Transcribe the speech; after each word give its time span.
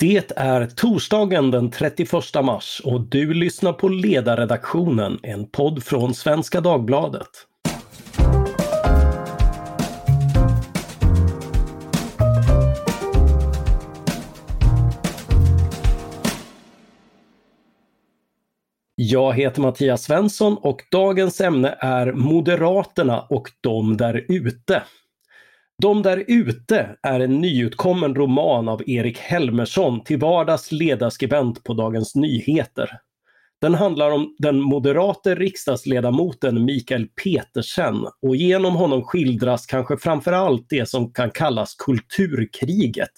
Det 0.00 0.32
är 0.36 0.66
torsdagen 0.66 1.50
den 1.50 1.70
31 1.70 2.10
mars 2.42 2.80
och 2.84 3.00
du 3.00 3.34
lyssnar 3.34 3.72
på 3.72 3.88
Ledarredaktionen, 3.88 5.18
en 5.22 5.50
podd 5.50 5.82
från 5.82 6.14
Svenska 6.14 6.60
Dagbladet. 6.60 7.28
Jag 18.94 19.32
heter 19.32 19.60
Mattias 19.60 20.02
Svensson 20.02 20.56
och 20.56 20.82
dagens 20.90 21.40
ämne 21.40 21.76
är 21.80 22.12
Moderaterna 22.12 23.20
och 23.20 23.50
de 23.60 23.96
där 23.96 24.24
ute. 24.28 24.82
De 25.80 26.02
där 26.02 26.24
ute 26.28 26.96
är 27.02 27.20
en 27.20 27.40
nyutkommen 27.40 28.14
roman 28.14 28.68
av 28.68 28.82
Erik 28.86 29.18
Helmersson, 29.18 30.04
till 30.04 30.18
vardags 30.18 30.72
ledarskribent 30.72 31.64
på 31.64 31.74
Dagens 31.74 32.14
Nyheter. 32.14 32.90
Den 33.60 33.74
handlar 33.74 34.10
om 34.10 34.36
den 34.38 34.60
moderate 34.60 35.34
riksdagsledamoten 35.34 36.64
Mikael 36.64 37.06
Petersen 37.24 38.06
och 38.22 38.36
genom 38.36 38.76
honom 38.76 39.04
skildras 39.04 39.66
kanske 39.66 39.96
framförallt 39.96 40.66
det 40.68 40.88
som 40.88 41.12
kan 41.12 41.30
kallas 41.30 41.74
kulturkriget 41.74 43.12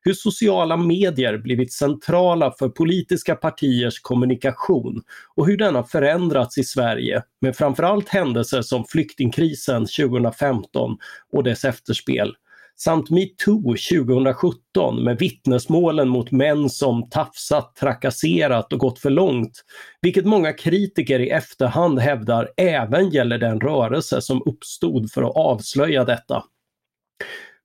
hur 0.00 0.12
sociala 0.12 0.76
medier 0.76 1.38
blivit 1.38 1.72
centrala 1.72 2.52
för 2.58 2.68
politiska 2.68 3.34
partiers 3.34 4.00
kommunikation 4.00 5.02
och 5.36 5.46
hur 5.46 5.56
den 5.56 5.74
har 5.74 5.82
förändrats 5.82 6.58
i 6.58 6.64
Sverige 6.64 7.22
med 7.40 7.56
framförallt 7.56 8.08
händelser 8.08 8.62
som 8.62 8.84
flyktingkrisen 8.84 9.86
2015 9.86 10.96
och 11.32 11.44
dess 11.44 11.64
efterspel 11.64 12.34
samt 12.80 13.10
metoo 13.10 13.76
2017 13.76 15.04
med 15.04 15.18
vittnesmålen 15.18 16.08
mot 16.08 16.30
män 16.30 16.70
som 16.70 17.10
tafsat, 17.10 17.76
trakasserat 17.76 18.72
och 18.72 18.78
gått 18.78 18.98
för 18.98 19.10
långt, 19.10 19.64
vilket 20.02 20.24
många 20.24 20.52
kritiker 20.52 21.20
i 21.20 21.30
efterhand 21.30 21.98
hävdar 21.98 22.48
även 22.56 23.10
gäller 23.10 23.38
den 23.38 23.60
rörelse 23.60 24.20
som 24.20 24.42
uppstod 24.46 25.12
för 25.12 25.22
att 25.22 25.36
avslöja 25.36 26.04
detta. 26.04 26.44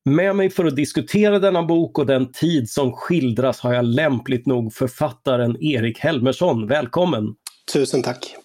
Med 0.09 0.35
mig 0.35 0.49
för 0.49 0.65
att 0.65 0.75
diskutera 0.75 1.39
denna 1.39 1.63
bok 1.63 1.99
och 1.99 2.05
den 2.05 2.31
tid 2.31 2.69
som 2.69 2.91
skildras 2.91 3.59
har 3.59 3.73
jag 3.73 3.85
lämpligt 3.85 4.45
nog 4.45 4.73
författaren 4.73 5.63
Erik 5.63 5.99
Helmersson. 5.99 6.67
Välkommen! 6.67 7.35
Tusen 7.73 8.03
tack! 8.03 8.35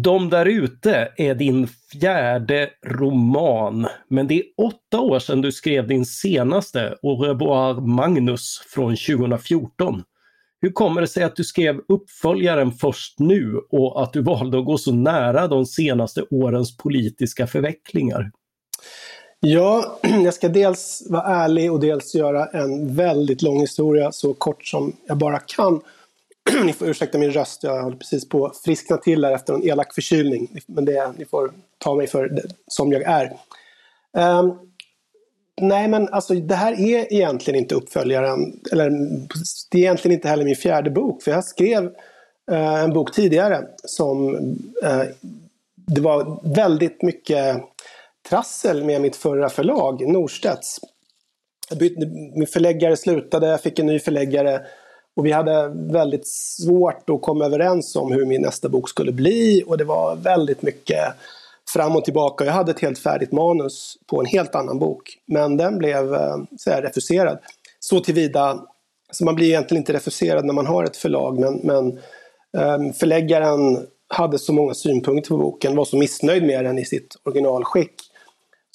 De 0.00 0.30
där 0.30 0.46
ute 0.46 1.12
är 1.16 1.34
din 1.34 1.68
fjärde 1.92 2.70
roman, 2.86 3.86
men 4.10 4.26
det 4.26 4.34
är 4.34 4.44
åtta 4.56 5.00
år 5.00 5.18
sedan 5.18 5.40
du 5.40 5.52
skrev 5.52 5.86
din 5.86 6.06
senaste, 6.06 6.96
Au 7.02 7.22
revoir 7.22 7.74
Magnus, 7.74 8.60
från 8.68 8.96
2014. 8.96 10.02
Hur 10.60 10.70
kommer 10.70 11.00
det 11.00 11.06
sig 11.06 11.24
att 11.24 11.36
du 11.36 11.44
skrev 11.44 11.80
uppföljaren 11.88 12.72
först 12.72 13.18
nu 13.18 13.60
och 13.70 14.02
att 14.02 14.12
du 14.12 14.22
valde 14.22 14.58
att 14.58 14.64
gå 14.64 14.78
så 14.78 14.92
nära 14.92 15.48
de 15.48 15.66
senaste 15.66 16.22
årens 16.30 16.76
politiska 16.76 17.46
förvecklingar? 17.46 18.30
Ja, 19.48 19.98
jag 20.24 20.34
ska 20.34 20.48
dels 20.48 21.02
vara 21.10 21.22
ärlig 21.22 21.72
och 21.72 21.80
dels 21.80 22.14
göra 22.14 22.46
en 22.46 22.94
väldigt 22.94 23.42
lång 23.42 23.60
historia 23.60 24.12
så 24.12 24.34
kort 24.34 24.66
som 24.66 24.92
jag 25.06 25.16
bara 25.16 25.38
kan. 25.38 25.80
ni 26.64 26.72
får 26.72 26.88
ursäkta 26.88 27.18
min 27.18 27.30
röst, 27.30 27.62
jag 27.62 27.82
håller 27.82 27.96
precis 27.96 28.28
på 28.28 28.46
att 28.46 28.58
friskna 28.58 28.96
till 28.96 29.24
här 29.24 29.32
efter 29.32 29.54
en 29.54 29.68
elak 29.68 29.94
förkylning. 29.94 30.60
Men 30.66 30.84
det, 30.84 31.12
ni 31.18 31.24
får 31.24 31.52
ta 31.78 31.94
mig 31.94 32.06
för 32.06 32.28
det, 32.28 32.42
som 32.66 32.92
jag 32.92 33.02
är. 33.02 33.36
Um, 34.40 34.58
nej 35.60 35.88
men 35.88 36.08
alltså 36.08 36.34
det 36.34 36.54
här 36.54 36.72
är 36.72 37.12
egentligen 37.12 37.60
inte 37.60 37.74
uppföljaren, 37.74 38.60
eller 38.72 38.90
det 39.70 39.78
är 39.78 39.82
egentligen 39.82 40.14
inte 40.14 40.28
heller 40.28 40.44
min 40.44 40.56
fjärde 40.56 40.90
bok. 40.90 41.22
För 41.22 41.30
jag 41.30 41.44
skrev 41.44 41.84
uh, 42.50 42.82
en 42.84 42.92
bok 42.92 43.14
tidigare 43.14 43.64
som 43.84 44.34
uh, 44.84 45.02
det 45.74 46.00
var 46.00 46.40
väldigt 46.54 47.02
mycket 47.02 47.56
trassel 48.28 48.84
med 48.84 49.00
mitt 49.00 49.16
förra 49.16 49.48
förlag, 49.48 50.08
Norstedts. 50.08 50.80
Min 52.34 52.46
förläggare 52.46 52.96
slutade, 52.96 53.46
jag 53.46 53.60
fick 53.60 53.78
en 53.78 53.86
ny 53.86 53.98
förläggare 53.98 54.60
och 55.16 55.26
vi 55.26 55.32
hade 55.32 55.68
väldigt 55.68 56.26
svårt 56.26 57.10
att 57.10 57.22
komma 57.22 57.44
överens 57.44 57.96
om 57.96 58.12
hur 58.12 58.26
min 58.26 58.42
nästa 58.42 58.68
bok 58.68 58.88
skulle 58.88 59.12
bli 59.12 59.64
och 59.66 59.78
det 59.78 59.84
var 59.84 60.16
väldigt 60.16 60.62
mycket 60.62 61.14
fram 61.74 61.96
och 61.96 62.04
tillbaka. 62.04 62.44
Jag 62.44 62.52
hade 62.52 62.70
ett 62.70 62.80
helt 62.80 62.98
färdigt 62.98 63.32
manus 63.32 63.96
på 64.06 64.20
en 64.20 64.26
helt 64.26 64.54
annan 64.54 64.78
bok. 64.78 65.18
Men 65.26 65.56
den 65.56 65.78
blev 65.78 66.14
eh, 66.14 66.36
så 66.58 66.70
här, 66.70 66.82
refuserad. 66.82 67.38
Så 67.80 68.00
tillvida, 68.00 68.66
så 69.12 69.24
man 69.24 69.34
blir 69.34 69.46
egentligen 69.46 69.80
inte 69.80 69.92
refuserad 69.92 70.44
när 70.44 70.54
man 70.54 70.66
har 70.66 70.84
ett 70.84 70.96
förlag 70.96 71.38
men, 71.38 71.60
men 71.62 71.98
ehm, 72.58 72.92
förläggaren 72.92 73.86
hade 74.08 74.38
så 74.38 74.52
många 74.52 74.74
synpunkter 74.74 75.28
på 75.28 75.36
boken, 75.36 75.76
var 75.76 75.84
så 75.84 75.96
missnöjd 75.96 76.42
med 76.42 76.64
den 76.64 76.78
i 76.78 76.84
sitt 76.84 77.16
originalskick. 77.24 77.94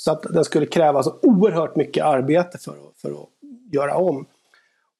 Så 0.01 0.11
att 0.11 0.23
den 0.23 0.45
skulle 0.45 0.65
kräva 0.65 1.03
så 1.03 1.15
oerhört 1.21 1.75
mycket 1.75 2.05
arbete 2.05 2.57
för 2.57 2.71
att, 2.71 3.01
för 3.01 3.11
att 3.11 3.29
göra 3.71 3.95
om. 3.95 4.25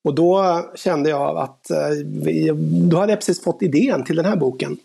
Och 0.03 0.15
då 0.15 0.61
kände 0.75 1.09
jag 1.09 1.37
att 1.37 1.71
eh, 1.71 1.89
vi, 2.05 2.51
då 2.89 2.97
hade 2.97 3.11
jag 3.11 3.19
precis 3.19 3.43
fått 3.43 3.61
idén 3.61 4.03
till 4.03 4.15
den 4.15 4.25
här 4.25 4.35
boken. 4.35 4.77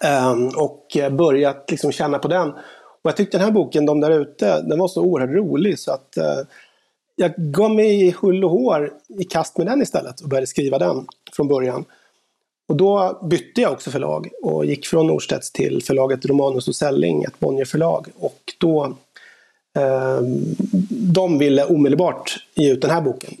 Ehm, 0.00 0.48
och 0.48 0.96
börjat 1.12 1.70
liksom 1.70 1.92
känna 1.92 2.18
på 2.18 2.28
den. 2.28 2.48
Och 2.48 3.02
jag 3.02 3.16
tyckte 3.16 3.38
den 3.38 3.44
här 3.44 3.52
boken, 3.52 3.86
De 3.86 4.00
där 4.00 4.10
ute, 4.10 4.62
den 4.62 4.78
var 4.78 4.88
så 4.88 5.02
oerhört 5.02 5.36
rolig 5.36 5.78
så 5.78 5.92
att 5.92 6.16
eh, 6.16 6.40
jag 7.16 7.34
gav 7.36 7.74
mig 7.74 8.06
i 8.06 8.14
hull 8.20 8.44
och 8.44 8.50
hår 8.50 8.92
i 9.08 9.24
kast 9.24 9.58
med 9.58 9.66
den 9.66 9.82
istället 9.82 10.20
och 10.20 10.28
började 10.28 10.46
skriva 10.46 10.78
den 10.78 11.06
från 11.32 11.48
början. 11.48 11.84
Och 12.68 12.76
då 12.76 13.20
bytte 13.30 13.60
jag 13.60 13.72
också 13.72 13.90
förlag 13.90 14.28
och 14.42 14.66
gick 14.66 14.86
från 14.86 15.06
Norstedts 15.06 15.52
till 15.52 15.82
förlaget 15.82 16.26
Romanus 16.26 16.68
och 16.68 16.76
Selling, 16.76 17.22
ett 17.22 17.40
Bonnierförlag. 17.40 18.06
Och 18.18 18.40
då 18.58 18.96
de 20.90 21.38
ville 21.38 21.64
omedelbart 21.64 22.36
ge 22.54 22.72
ut 22.72 22.82
den 22.82 22.90
här 22.90 23.00
boken. 23.00 23.34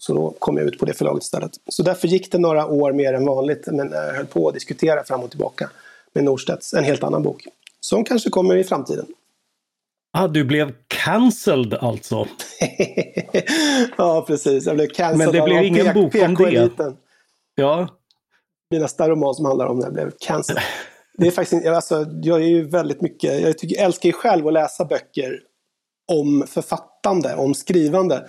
Så 0.00 0.14
då 0.14 0.34
kom 0.38 0.56
jag 0.56 0.66
ut 0.66 0.78
på 0.78 0.86
det 0.86 0.92
förlaget 0.92 1.22
istället. 1.22 1.50
Så 1.68 1.82
därför 1.82 2.08
gick 2.08 2.32
det 2.32 2.38
några 2.38 2.66
år 2.66 2.92
mer 2.92 3.12
än 3.12 3.26
vanligt, 3.26 3.66
men 3.66 3.92
jag 3.92 4.14
höll 4.14 4.26
på 4.26 4.48
att 4.48 4.54
diskutera 4.54 5.04
fram 5.04 5.20
och 5.20 5.30
tillbaka 5.30 5.70
med 6.12 6.24
Norstedts, 6.24 6.74
en 6.74 6.84
helt 6.84 7.02
annan 7.02 7.22
bok. 7.22 7.46
Som 7.80 8.04
kanske 8.04 8.30
kommer 8.30 8.56
i 8.56 8.64
framtiden. 8.64 9.06
Ah, 10.12 10.28
du 10.28 10.44
blev 10.44 10.72
cancelled 10.86 11.74
alltså? 11.74 12.26
ja, 13.96 14.24
precis. 14.26 14.66
Jag 14.66 14.76
blev 14.76 14.86
cancelled 14.86 15.18
Men 15.18 15.32
det 15.32 15.42
blev 15.42 15.64
ingen 15.64 15.94
bok 15.94 16.14
om 16.14 16.34
det? 16.34 16.94
Ja. 17.54 17.88
Min 18.70 18.80
nästa 18.80 19.08
roman 19.08 19.34
som 19.34 19.44
handlar 19.44 19.66
om 19.66 19.78
när 19.78 19.84
jag 19.84 19.94
blev 19.94 20.10
cancelled. 20.18 20.62
Det 21.18 21.26
är 21.26 21.30
faktiskt, 21.30 21.66
alltså, 21.66 22.06
jag 22.22 22.42
är 22.42 22.46
ju 22.46 22.68
väldigt 22.68 23.00
mycket, 23.00 23.40
jag 23.40 23.58
tycker, 23.58 23.84
älskar 23.84 24.08
ju 24.08 24.12
själv 24.12 24.46
att 24.46 24.52
läsa 24.52 24.84
böcker 24.84 25.40
om 26.08 26.44
författande, 26.48 27.34
om 27.34 27.54
skrivande. 27.54 28.24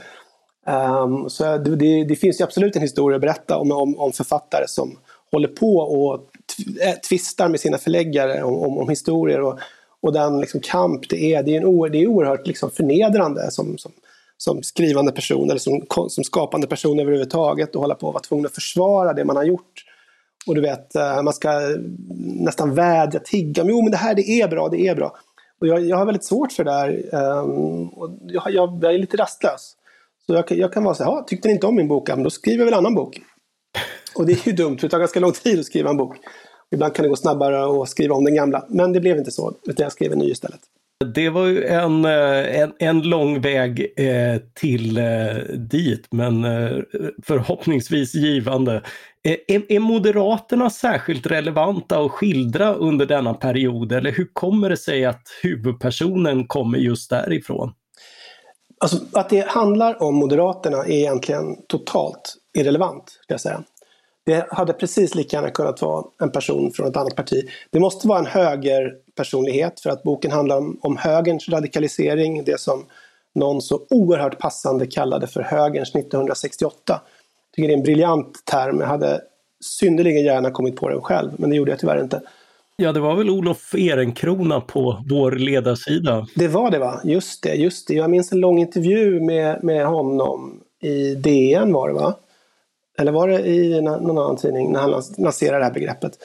Um, 0.68 1.30
så 1.30 1.44
det, 1.44 1.76
det, 1.76 2.04
det, 2.04 2.16
finns 2.16 2.40
ju 2.40 2.44
absolut 2.44 2.76
en 2.76 2.82
historia 2.82 3.16
att 3.16 3.22
berätta 3.22 3.58
om, 3.58 3.72
om, 3.72 4.00
om 4.00 4.12
författare 4.12 4.68
som 4.68 4.98
håller 5.32 5.48
på 5.48 5.78
och 5.78 6.14
eh, 6.82 7.00
tvistar 7.10 7.50
med 7.50 7.60
sina 7.60 7.78
förläggare 7.78 8.44
om, 8.44 8.54
om, 8.54 8.78
om 8.78 8.90
historier. 8.90 9.42
Och, 9.42 9.60
och 10.02 10.14
den 10.14 10.42
liksom 10.42 10.60
kamp 10.60 11.10
det 11.10 11.34
är, 11.34 11.44
det 11.44 11.56
är, 11.56 11.58
en 11.58 11.66
o, 11.66 11.88
det 11.88 12.02
är 12.02 12.08
oerhört 12.08 12.48
liksom 12.48 12.72
förnedrande 12.72 13.52
som, 13.52 13.78
som, 13.78 13.92
som 14.38 14.64
skrivande 14.64 15.12
person 15.12 15.50
eller 15.50 15.60
som, 15.60 15.82
som 16.10 16.24
skapande 16.24 16.68
person 16.68 17.00
överhuvudtaget 17.00 17.76
och 17.76 17.82
hålla 17.82 17.96
på 17.96 18.08
att 18.08 18.14
vara 18.14 18.24
tvungen 18.24 18.46
att 18.46 18.56
försvara 18.56 19.14
det 19.14 19.26
man 19.26 19.36
har 19.36 19.44
gjort. 19.44 19.86
Och 20.48 20.56
du 20.56 20.62
vet, 20.62 20.96
eh, 20.96 21.22
man 21.22 21.34
ska 21.34 21.50
nästan 22.20 22.76
vädja, 22.76 23.20
tigga, 23.20 23.64
jo 23.68 23.82
men 23.82 23.92
det 23.92 23.98
här 23.98 24.16
det 24.16 24.30
är 24.30 24.48
bra, 24.48 24.70
det 24.70 24.88
är 24.88 24.96
bra. 24.96 25.18
Och 25.64 25.70
jag, 25.70 25.86
jag 25.86 25.98
har 25.98 26.06
väldigt 26.06 26.24
svårt 26.24 26.52
för 26.52 26.64
det 26.64 26.72
där. 26.72 27.16
Um, 27.42 27.88
och 27.90 28.20
jag, 28.28 28.44
jag, 28.54 28.80
jag, 28.82 28.94
är 28.94 28.98
lite 28.98 29.18
rastlös. 29.18 29.76
Så 30.26 30.34
jag, 30.34 30.52
jag 30.52 30.74
kan 30.74 30.84
vara 30.84 30.96
så 30.96 31.04
här, 31.04 31.24
tyckte 31.24 31.48
ni 31.48 31.54
inte 31.54 31.68
om 31.68 31.76
min 31.76 31.88
bok, 31.88 32.10
men 32.10 32.24
då 32.24 32.30
skriver 32.30 32.58
jag 32.58 32.66
väl 32.66 32.74
en 32.74 32.78
annan 32.78 32.96
bok. 32.96 33.20
Och 34.16 34.26
det 34.26 34.34
är 34.34 34.48
ju 34.48 34.52
dumt, 34.52 34.78
för 34.78 34.88
det 34.88 34.92
tar 34.92 35.00
ganska 35.00 35.20
lång 35.20 35.32
tid 35.32 35.60
att 35.60 35.66
skriva 35.66 35.90
en 35.90 35.98
bok. 35.98 36.18
Ibland 36.72 36.96
kan 36.96 37.04
det 37.04 37.10
gå 37.10 37.16
snabbare 37.16 37.82
att 37.82 37.90
skriva 37.90 38.16
om 38.16 38.24
den 38.24 38.36
gamla, 38.36 38.66
men 38.70 38.94
det 38.94 39.00
blev 39.00 39.18
inte 39.18 39.32
så, 39.32 39.54
utan 39.68 39.84
jag 39.84 39.92
skrev 39.92 40.12
en 40.12 40.20
ny 40.20 40.32
istället. 40.32 40.60
Det 41.16 41.30
var 41.30 41.46
ju 41.46 41.64
en, 41.64 42.06
eh, 42.06 42.62
en, 42.62 42.74
en 42.80 43.02
lång 43.02 43.42
väg 43.42 43.94
eh, 43.98 44.42
till 44.54 44.98
eh, 44.98 45.04
dit, 45.58 46.08
men 46.12 46.46
eh, 46.46 46.78
förhoppningsvis 47.24 48.16
givande. 48.16 48.82
Är, 49.24 49.72
är 49.72 49.80
Moderaterna 49.80 50.70
särskilt 50.70 51.26
relevanta 51.26 52.00
att 52.00 52.12
skildra 52.12 52.74
under 52.74 53.06
denna 53.06 53.34
period, 53.34 53.92
eller 53.92 54.12
hur 54.12 54.30
kommer 54.34 54.70
det 54.70 54.78
sig 54.78 55.06
att 55.06 55.22
huvudpersonen 55.44 56.48
kommer 56.48 56.78
just 56.78 57.10
därifrån? 57.10 57.74
Alltså, 58.78 58.98
att 59.14 59.30
det 59.30 59.48
handlar 59.48 60.04
om 60.04 60.16
Moderaterna 60.16 60.78
är 60.78 60.92
egentligen 60.92 61.56
totalt 61.68 62.36
irrelevant, 62.58 63.10
ska 63.10 63.34
jag 63.34 63.42
säga. 63.42 63.64
Det 64.26 64.48
hade 64.52 64.74
precis 64.74 65.16
lika 65.16 65.38
gärna 65.38 65.50
kunnat 65.50 65.82
vara 65.82 66.06
en 66.22 66.32
person 66.32 66.72
från 66.72 66.88
ett 66.88 66.98
annat 66.98 67.16
parti. 67.16 67.50
Det 67.72 67.80
måste 67.80 68.08
vara 68.08 68.20
en 68.20 68.26
högerpersonlighet 68.26 69.80
för 69.80 69.90
att 69.90 70.04
boken 70.04 70.32
handlar 70.32 70.58
om, 70.58 70.80
om 70.82 70.98
högerns 70.98 71.50
radikalisering, 71.50 72.44
det 72.44 72.60
som 72.60 72.86
någon 73.36 73.62
så 73.62 73.88
oerhört 73.90 74.40
passande 74.40 74.88
kallade 74.88 75.28
för 75.28 75.42
högerns 75.42 75.90
1968 75.96 77.02
tycker 77.56 77.68
det 77.68 77.74
är 77.74 77.78
en 77.78 77.84
briljant 77.84 78.46
term. 78.46 78.80
Jag 78.80 78.88
hade 78.88 79.22
synnerligen 79.64 80.24
gärna 80.24 80.52
kommit 80.52 80.76
på 80.76 80.90
den 80.90 81.02
själv, 81.02 81.32
men 81.38 81.50
det 81.50 81.56
gjorde 81.56 81.72
jag 81.72 81.80
tyvärr 81.80 82.02
inte. 82.02 82.22
Ja, 82.76 82.92
det 82.92 83.00
var 83.00 83.16
väl 83.16 83.30
Olof 83.30 83.76
Ehrenkrona 83.76 84.62
på 84.62 85.04
vår 85.10 85.32
ledarsida. 85.32 86.28
Det 86.36 86.48
var 86.48 86.72
det 86.72 86.80
va? 86.80 87.02
Just 87.04 87.44
det, 87.44 87.54
just 87.54 87.88
det. 87.88 87.94
Jag 87.94 88.10
minns 88.10 88.32
en 88.32 88.40
lång 88.40 88.60
intervju 88.60 89.22
med, 89.22 89.64
med 89.64 89.86
honom 89.88 90.60
i 90.82 91.16
DN 91.16 91.74
var 91.74 91.88
det 91.88 91.94
va? 91.94 92.16
Eller 92.98 93.12
var 93.12 93.28
det 93.28 93.48
i 93.48 93.82
någon 93.82 94.18
annan 94.18 94.38
tidning 94.38 94.72
när 94.72 94.80
han 94.80 95.04
lanserade 95.18 95.60
det 95.60 95.66
här 95.66 95.74
begreppet? 95.74 96.18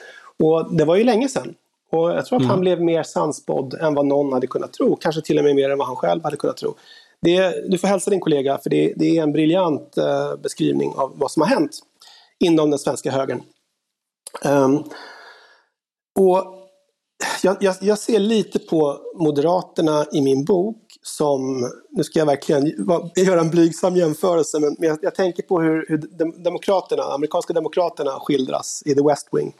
Och 0.43 0.75
det 0.75 0.85
var 0.85 0.95
ju 0.95 1.03
länge 1.03 1.29
sedan. 1.29 1.55
Och 1.91 2.11
jag 2.11 2.25
tror 2.25 2.37
att 2.37 2.43
mm. 2.43 2.49
han 2.49 2.59
blev 2.59 2.81
mer 2.81 3.03
sanspådd 3.03 3.73
än 3.73 3.93
vad 3.93 4.05
någon 4.05 4.33
hade 4.33 4.47
kunnat 4.47 4.73
tro. 4.73 4.95
Kanske 4.95 5.21
till 5.21 5.37
och 5.37 5.43
med 5.43 5.55
mer 5.55 5.69
än 5.69 5.77
vad 5.77 5.87
han 5.87 5.95
själv 5.95 6.23
hade 6.23 6.37
kunnat 6.37 6.57
tro. 6.57 6.75
Det, 7.21 7.69
du 7.71 7.77
får 7.77 7.87
hälsa 7.87 8.09
din 8.09 8.19
kollega 8.19 8.57
för 8.57 8.69
det, 8.69 8.93
det 8.95 9.17
är 9.17 9.23
en 9.23 9.31
briljant 9.31 9.97
eh, 9.97 10.35
beskrivning 10.35 10.93
av 10.95 11.13
vad 11.15 11.31
som 11.31 11.41
har 11.41 11.49
hänt 11.49 11.79
inom 12.39 12.69
den 12.69 12.79
svenska 12.79 13.11
högern. 13.11 13.41
Um, 14.45 14.83
och 16.19 16.59
jag, 17.43 17.57
jag, 17.59 17.75
jag, 17.81 17.99
ser 17.99 18.19
lite 18.19 18.59
på 18.59 18.97
Moderaterna 19.15 20.05
i 20.13 20.21
min 20.21 20.45
bok 20.45 20.77
som, 21.01 21.69
nu 21.89 22.03
ska 22.03 22.19
jag 22.19 22.25
verkligen 22.25 22.65
göra 23.15 23.39
en 23.39 23.49
blygsam 23.49 23.95
jämförelse, 23.95 24.59
men 24.59 24.75
jag, 24.79 24.99
jag 25.01 25.15
tänker 25.15 25.43
på 25.43 25.61
hur, 25.61 25.85
hur 25.87 25.97
demokraterna, 26.43 27.03
amerikanska 27.03 27.53
demokraterna 27.53 28.11
skildras 28.11 28.83
i 28.85 28.95
The 28.95 29.03
West 29.03 29.27
Wing. 29.31 29.55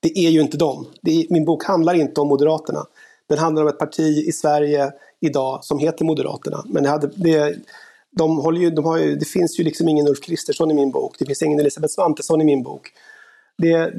Det 0.00 0.18
är 0.18 0.30
ju 0.30 0.40
inte 0.40 0.56
dem. 0.56 0.86
Är, 1.02 1.32
min 1.32 1.44
bok 1.44 1.64
handlar 1.64 1.94
inte 1.94 2.20
om 2.20 2.28
Moderaterna. 2.28 2.86
Den 3.32 3.38
handlar 3.38 3.62
om 3.62 3.68
ett 3.68 3.78
parti 3.78 4.24
i 4.28 4.32
Sverige 4.32 4.92
idag 5.20 5.64
som 5.64 5.78
heter 5.78 6.04
Moderaterna. 6.04 6.64
Men 6.66 6.82
det, 6.82 6.88
hade, 6.88 7.06
det, 7.06 7.56
de 8.10 8.38
håller 8.38 8.60
ju, 8.60 8.70
de 8.70 8.84
har 8.84 8.98
ju, 8.98 9.16
det 9.16 9.24
finns 9.24 9.60
ju 9.60 9.64
liksom 9.64 9.88
ingen 9.88 10.08
Ulf 10.08 10.20
Kristersson 10.20 10.70
i 10.70 10.74
min 10.74 10.90
bok. 10.90 11.16
Det 11.18 11.26
finns 11.26 11.42
ingen 11.42 11.60
Elisabeth 11.60 11.94
Svantesson 11.94 12.40
i 12.40 12.44
min 12.44 12.62
bok. 12.62 12.90
Det 13.58 13.92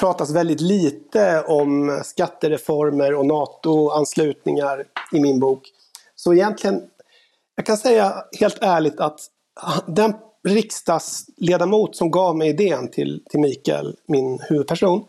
pratas 0.00 0.30
väldigt 0.30 0.60
lite 0.60 1.42
om 1.42 2.00
skattereformer 2.04 3.14
och 3.14 3.26
NATO-anslutningar 3.26 4.84
i 5.12 5.20
min 5.20 5.40
bok. 5.40 5.62
Så 6.14 6.34
egentligen, 6.34 6.82
jag 7.56 7.66
kan 7.66 7.76
säga 7.76 8.14
helt 8.40 8.58
ärligt 8.60 9.00
att 9.00 9.20
den 9.86 10.14
riksdagsledamot 10.48 11.96
som 11.96 12.10
gav 12.10 12.36
mig 12.36 12.48
idén 12.48 12.88
till, 12.88 13.22
till 13.30 13.40
Mikael, 13.40 13.96
min 14.06 14.38
huvudperson, 14.48 15.04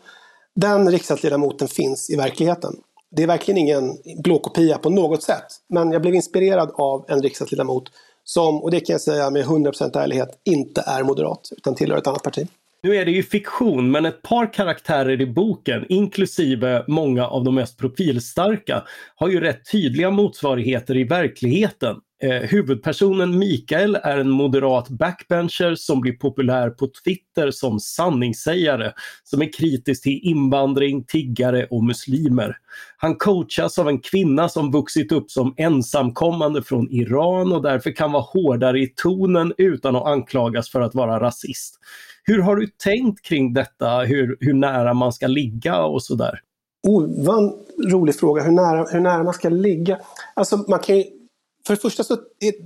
den 0.54 0.90
riksdagsledamoten 0.90 1.68
finns 1.68 2.10
i 2.10 2.16
verkligheten. 2.16 2.76
Det 3.16 3.22
är 3.22 3.26
verkligen 3.26 3.58
ingen 3.58 3.98
blåkopia 4.22 4.78
på 4.78 4.90
något 4.90 5.22
sätt. 5.22 5.46
Men 5.68 5.92
jag 5.92 6.02
blev 6.02 6.14
inspirerad 6.14 6.70
av 6.74 7.04
en 7.08 7.22
riksdagsledamot 7.22 7.84
som, 8.24 8.62
och 8.62 8.70
det 8.70 8.80
kan 8.80 8.94
jag 8.94 9.00
säga 9.00 9.30
med 9.30 9.44
100% 9.44 9.98
ärlighet, 9.98 10.28
inte 10.44 10.84
är 10.86 11.02
moderat 11.02 11.48
utan 11.56 11.74
tillhör 11.74 11.98
ett 11.98 12.06
annat 12.06 12.22
parti. 12.22 12.48
Nu 12.84 12.96
är 12.96 13.04
det 13.04 13.10
ju 13.10 13.22
fiktion, 13.22 13.90
men 13.90 14.06
ett 14.06 14.22
par 14.22 14.52
karaktärer 14.52 15.20
i 15.20 15.26
boken, 15.26 15.86
inklusive 15.88 16.84
många 16.88 17.26
av 17.26 17.44
de 17.44 17.54
mest 17.54 17.78
profilstarka, 17.78 18.82
har 19.16 19.28
ju 19.28 19.40
rätt 19.40 19.70
tydliga 19.72 20.10
motsvarigheter 20.10 20.96
i 20.96 21.04
verkligheten. 21.04 21.96
Eh, 22.22 22.30
huvudpersonen 22.30 23.38
Mikael 23.38 23.94
är 24.02 24.18
en 24.18 24.30
moderat 24.30 24.88
backbencher 24.88 25.74
som 25.74 26.00
blir 26.00 26.12
populär 26.12 26.70
på 26.70 26.88
Twitter 27.04 27.50
som 27.50 27.80
sanningssägare, 27.80 28.92
som 29.22 29.42
är 29.42 29.52
kritisk 29.52 30.02
till 30.02 30.20
invandring, 30.22 31.04
tiggare 31.04 31.66
och 31.70 31.84
muslimer. 31.84 32.56
Han 32.96 33.16
coachas 33.16 33.78
av 33.78 33.88
en 33.88 34.00
kvinna 34.00 34.48
som 34.48 34.72
vuxit 34.72 35.12
upp 35.12 35.30
som 35.30 35.54
ensamkommande 35.56 36.62
från 36.62 36.90
Iran 36.90 37.52
och 37.52 37.62
därför 37.62 37.90
kan 37.90 38.12
vara 38.12 38.22
hårdare 38.22 38.80
i 38.80 38.86
tonen 38.86 39.52
utan 39.58 39.96
att 39.96 40.06
anklagas 40.06 40.70
för 40.70 40.80
att 40.80 40.94
vara 40.94 41.20
rasist. 41.20 41.80
Hur 42.26 42.42
har 42.42 42.56
du 42.56 42.66
tänkt 42.66 43.22
kring 43.22 43.54
detta, 43.54 43.98
hur, 43.98 44.36
hur 44.40 44.54
nära 44.54 44.94
man 44.94 45.12
ska 45.12 45.26
ligga 45.26 45.84
och 45.84 46.02
sådär? 46.02 46.40
Oh, 46.88 47.24
vad 47.24 47.38
en 47.38 47.52
rolig 47.90 48.14
fråga, 48.14 48.42
hur 48.42 48.52
nära, 48.52 48.86
hur 48.90 49.00
nära 49.00 49.22
man 49.22 49.34
ska 49.34 49.48
ligga. 49.48 50.00
Alltså 50.34 50.56
man 50.56 50.78
kan 50.78 50.96
ju, 50.96 51.04
för 51.66 51.74
det 51.74 51.80
första 51.80 52.04
så, 52.04 52.16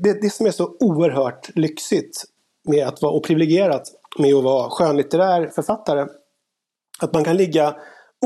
det, 0.03 0.23
det 0.23 0.31
som 0.31 0.47
är 0.47 0.51
så 0.51 0.77
oerhört 0.81 1.51
lyxigt 1.55 2.25
med 2.69 2.89
att 2.89 3.03
vara, 3.03 3.13
och 3.13 3.25
privilegierat 3.25 3.83
med 4.19 4.35
att 4.35 4.45
vara 4.45 4.71
skönlitterär 4.71 5.47
författare, 5.55 6.07
att 7.01 7.13
man 7.13 7.25
kan 7.25 7.37
ligga 7.37 7.77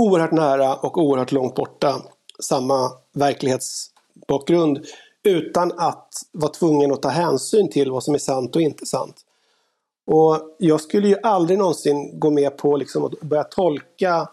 oerhört 0.00 0.32
nära 0.32 0.76
och 0.76 0.98
oerhört 0.98 1.32
långt 1.32 1.54
borta 1.54 2.02
samma 2.40 2.90
verklighetsbakgrund 3.14 4.86
utan 5.24 5.72
att 5.72 6.08
vara 6.32 6.52
tvungen 6.52 6.92
att 6.92 7.02
ta 7.02 7.08
hänsyn 7.08 7.70
till 7.70 7.90
vad 7.90 8.04
som 8.04 8.14
är 8.14 8.18
sant 8.18 8.56
och 8.56 8.62
inte 8.62 8.86
sant. 8.86 9.14
Och 10.06 10.56
jag 10.58 10.80
skulle 10.80 11.08
ju 11.08 11.16
aldrig 11.22 11.58
någonsin 11.58 12.18
gå 12.18 12.30
med 12.30 12.56
på 12.56 12.76
liksom 12.76 13.04
att 13.04 13.20
börja 13.20 13.44
tolka 13.44 14.28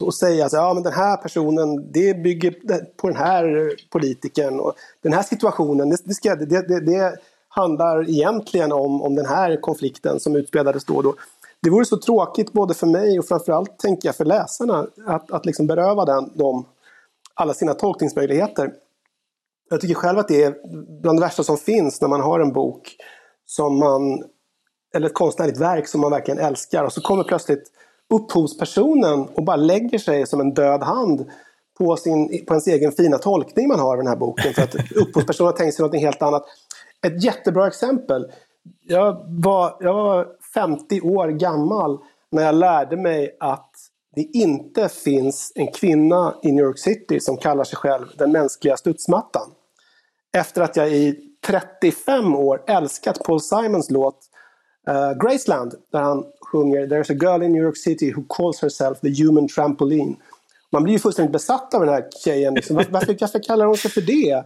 och 0.00 0.14
säga 0.14 0.46
att 0.46 0.52
ja, 0.52 0.74
den 0.74 0.92
här 0.92 1.16
personen, 1.16 1.92
det 1.92 2.22
bygger 2.22 2.50
på 2.96 3.08
den 3.08 3.16
här 3.16 3.74
politikern 3.90 4.60
och 4.60 4.74
den 5.02 5.12
här 5.12 5.22
situationen, 5.22 5.90
det, 5.90 5.96
det, 6.04 6.14
ska, 6.14 6.34
det, 6.34 6.68
det, 6.68 6.80
det 6.80 7.18
handlar 7.48 8.10
egentligen 8.10 8.72
om, 8.72 9.02
om 9.02 9.14
den 9.14 9.26
här 9.26 9.60
konflikten 9.60 10.20
som 10.20 10.36
utspelades 10.36 10.84
då 10.84 10.96
och 10.96 11.02
då. 11.02 11.14
Det 11.62 11.70
vore 11.70 11.84
så 11.84 11.96
tråkigt 11.96 12.52
både 12.52 12.74
för 12.74 12.86
mig 12.86 13.18
och 13.18 13.28
framförallt 13.28 13.78
tänker 13.78 14.08
jag 14.08 14.16
för 14.16 14.24
läsarna 14.24 14.86
att, 15.06 15.30
att 15.30 15.46
liksom 15.46 15.66
beröva 15.66 16.04
den, 16.04 16.30
dem 16.34 16.64
alla 17.34 17.54
sina 17.54 17.74
tolkningsmöjligheter. 17.74 18.72
Jag 19.70 19.80
tycker 19.80 19.94
själv 19.94 20.18
att 20.18 20.28
det 20.28 20.42
är 20.42 20.54
bland 21.00 21.18
det 21.18 21.24
värsta 21.24 21.42
som 21.42 21.56
finns 21.56 22.00
när 22.00 22.08
man 22.08 22.20
har 22.20 22.40
en 22.40 22.52
bok 22.52 22.96
som 23.46 23.78
man 23.78 24.24
eller 24.94 25.06
ett 25.06 25.14
konstnärligt 25.14 25.60
verk 25.60 25.88
som 25.88 26.00
man 26.00 26.10
verkligen 26.10 26.40
älskar 26.40 26.84
och 26.84 26.92
så 26.92 27.00
kommer 27.00 27.24
plötsligt 27.24 27.72
upphovspersonen 28.10 29.28
och 29.34 29.44
bara 29.44 29.56
lägger 29.56 29.98
sig 29.98 30.26
som 30.26 30.40
en 30.40 30.54
död 30.54 30.82
hand 30.82 31.26
på, 31.78 31.96
sin, 31.96 32.28
på 32.46 32.52
ens 32.54 32.66
egen 32.66 32.92
fina 32.92 33.18
tolkning 33.18 33.68
man 33.68 33.80
har 33.80 33.90
av 33.90 33.96
den 33.96 34.06
här 34.06 34.16
boken. 34.16 34.54
För 34.54 34.62
att 34.62 34.92
upphovspersonen 34.96 35.46
har 35.46 35.56
tänkt 35.58 35.74
sig 35.74 35.82
något 35.82 36.00
helt 36.00 36.22
annat. 36.22 36.44
Ett 37.06 37.24
jättebra 37.24 37.66
exempel. 37.66 38.32
Jag 38.82 39.24
var, 39.28 39.76
jag 39.80 39.94
var 39.94 40.28
50 40.54 41.00
år 41.00 41.28
gammal 41.28 41.98
när 42.30 42.42
jag 42.42 42.54
lärde 42.54 42.96
mig 42.96 43.36
att 43.40 43.70
det 44.14 44.22
inte 44.22 44.88
finns 44.88 45.52
en 45.54 45.72
kvinna 45.72 46.34
i 46.42 46.52
New 46.52 46.64
York 46.64 46.78
City 46.78 47.20
som 47.20 47.36
kallar 47.36 47.64
sig 47.64 47.76
själv 47.76 48.06
den 48.18 48.32
mänskliga 48.32 48.76
studsmattan. 48.76 49.50
Efter 50.32 50.62
att 50.62 50.76
jag 50.76 50.90
i 50.90 51.18
35 51.46 52.34
år 52.34 52.62
älskat 52.66 53.24
Paul 53.24 53.40
Simons 53.40 53.90
låt 53.90 54.29
uh, 54.88 55.18
Graceland 55.18 55.74
där 55.92 56.00
han 56.00 56.24
sjunger 56.40 56.86
There's 56.86 57.12
a 57.12 57.16
girl 57.20 57.42
in 57.42 57.52
New 57.52 57.62
York 57.62 57.76
City 57.76 58.12
who 58.12 58.22
calls 58.28 58.62
herself 58.62 59.00
the 59.00 59.24
human 59.24 59.48
trampoline. 59.48 60.16
Man 60.72 60.82
blir 60.82 60.92
ju 60.92 60.98
fullständigt 60.98 61.32
besatt 61.32 61.74
av 61.74 61.80
den 61.80 61.94
här 61.94 62.08
tjejen. 62.24 62.54
Liksom. 62.54 62.76
Varför, 62.76 62.92
varför 63.20 63.42
kallar 63.42 63.66
hon 63.66 63.76
sig 63.76 63.90
för 63.90 64.00
det? 64.00 64.44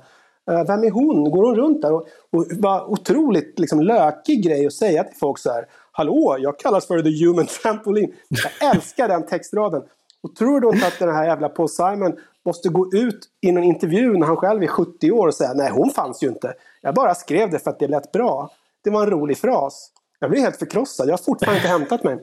Uh, 0.51 0.67
vem 0.67 0.85
är 0.85 0.91
hon? 0.91 1.31
Går 1.31 1.45
hon 1.45 1.57
runt 1.57 1.83
där? 1.83 1.93
Och, 1.93 2.09
och 2.31 2.47
vad 2.51 2.83
otroligt 2.83 3.59
liksom, 3.59 3.81
lökig 3.81 4.45
grej 4.45 4.67
att 4.67 4.73
säga 4.73 5.05
till 5.05 5.17
folk 5.17 5.39
så 5.39 5.53
här. 5.53 5.67
Hallå, 5.93 6.37
jag 6.41 6.59
kallas 6.59 6.87
för 6.87 7.03
the 7.03 7.25
human 7.25 7.47
trampoline. 7.47 8.13
Jag 8.29 8.75
älskar 8.75 9.09
den 9.09 9.27
textraden. 9.27 9.83
Och 10.23 10.37
tror 10.37 10.61
du 10.61 10.69
inte 10.69 10.87
att 10.87 10.99
den 10.99 11.15
här 11.15 11.25
jävla 11.25 11.49
Paul 11.49 11.69
Simon 11.69 12.17
måste 12.45 12.69
gå 12.69 12.91
ut 12.93 13.29
i 13.41 13.53
någon 13.53 13.65
intervju 13.65 14.17
när 14.17 14.27
han 14.27 14.37
själv 14.37 14.63
är 14.63 14.67
70 14.67 15.11
år 15.11 15.27
och 15.27 15.35
säga 15.35 15.53
nej 15.55 15.71
hon 15.71 15.91
fanns 15.91 16.23
ju 16.23 16.29
inte. 16.29 16.55
Jag 16.83 16.95
bara 16.95 17.15
skrev 17.15 17.51
det 17.51 17.59
för 17.59 17.71
att 17.71 17.79
det 17.79 17.89
lät 17.89 18.13
bra. 18.13 18.51
Det 18.85 18.91
var 18.91 19.03
en 19.03 19.11
rolig 19.11 19.39
fras. 19.39 19.91
Jag 20.25 20.31
blev 20.31 20.43
helt 20.43 20.57
förkrossad. 20.57 21.09
Jag 21.09 21.13
har 21.13 21.19
fortfarande 21.19 21.59
inte 21.59 21.69
hämtat 21.69 22.05
mig. 22.05 22.19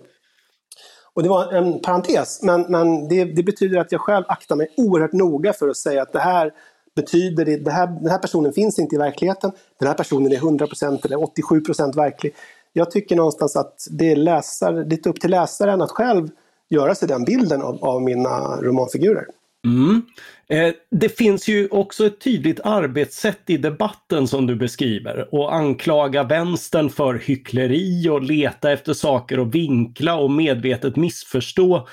Och 1.13 1.23
det 1.23 1.29
var 1.29 1.53
en 1.53 1.81
parentes, 1.81 2.41
men, 2.43 2.61
men 2.61 3.07
det, 3.07 3.23
det, 3.23 3.43
betyder 3.43 3.79
att 3.79 3.91
jag 3.91 4.01
själv 4.01 4.25
aktar 4.27 4.55
mig 4.55 4.73
oerhört 4.77 5.13
noga 5.13 5.53
för 5.53 5.69
att 5.69 5.77
säga 5.77 6.01
att 6.01 6.13
det 6.13 6.19
här 6.19 6.51
betyder, 6.95 7.45
det, 7.45 7.57
det 7.57 7.71
här, 7.71 7.87
den 7.87 8.09
här 8.09 8.17
personen 8.17 8.53
finns 8.53 8.79
inte 8.79 8.95
i 8.95 8.97
verkligheten. 8.97 9.51
Den 9.79 9.87
här 9.87 9.95
personen 9.95 10.31
är 10.31 10.37
100% 10.37 11.05
eller 11.05 11.17
87% 11.17 11.95
verklig. 11.95 12.35
Jag 12.73 12.91
tycker 12.91 13.15
någonstans 13.15 13.55
att 13.55 13.87
det 13.91 14.11
är 14.11 14.15
läsar, 14.15 14.85
lite 14.85 15.09
upp 15.09 15.19
till 15.19 15.31
läsaren 15.31 15.81
att 15.81 15.91
själv 15.91 16.29
göra 16.69 16.95
sig 16.95 17.07
den 17.07 17.23
bilden 17.23 17.61
av, 17.61 17.85
av 17.85 18.01
mina 18.01 18.61
romanfigurer. 18.61 19.25
Mm. 19.65 20.01
Eh, 20.49 20.73
det 20.91 21.09
finns 21.09 21.47
ju 21.47 21.67
också 21.67 22.05
ett 22.05 22.21
tydligt 22.21 22.59
arbetssätt 22.63 23.39
i 23.47 23.57
debatten 23.57 24.27
som 24.27 24.47
du 24.47 24.55
beskriver 24.55 25.35
och 25.35 25.55
anklaga 25.55 26.23
vänstern 26.23 26.89
för 26.89 27.13
hyckleri 27.13 28.09
och 28.09 28.21
leta 28.21 28.71
efter 28.71 28.93
saker 28.93 29.39
och 29.39 29.55
vinkla 29.55 30.15
och 30.15 30.31
medvetet 30.31 30.95
missförstå 30.95 31.87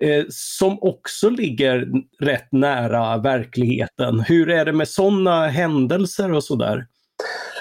eh, 0.00 0.24
som 0.28 0.78
också 0.80 1.30
ligger 1.30 1.88
rätt 2.20 2.52
nära 2.52 3.18
verkligheten. 3.18 4.20
Hur 4.20 4.50
är 4.50 4.64
det 4.64 4.72
med 4.72 4.88
sådana 4.88 5.46
händelser 5.46 6.32
och 6.32 6.44
sådär? 6.44 6.86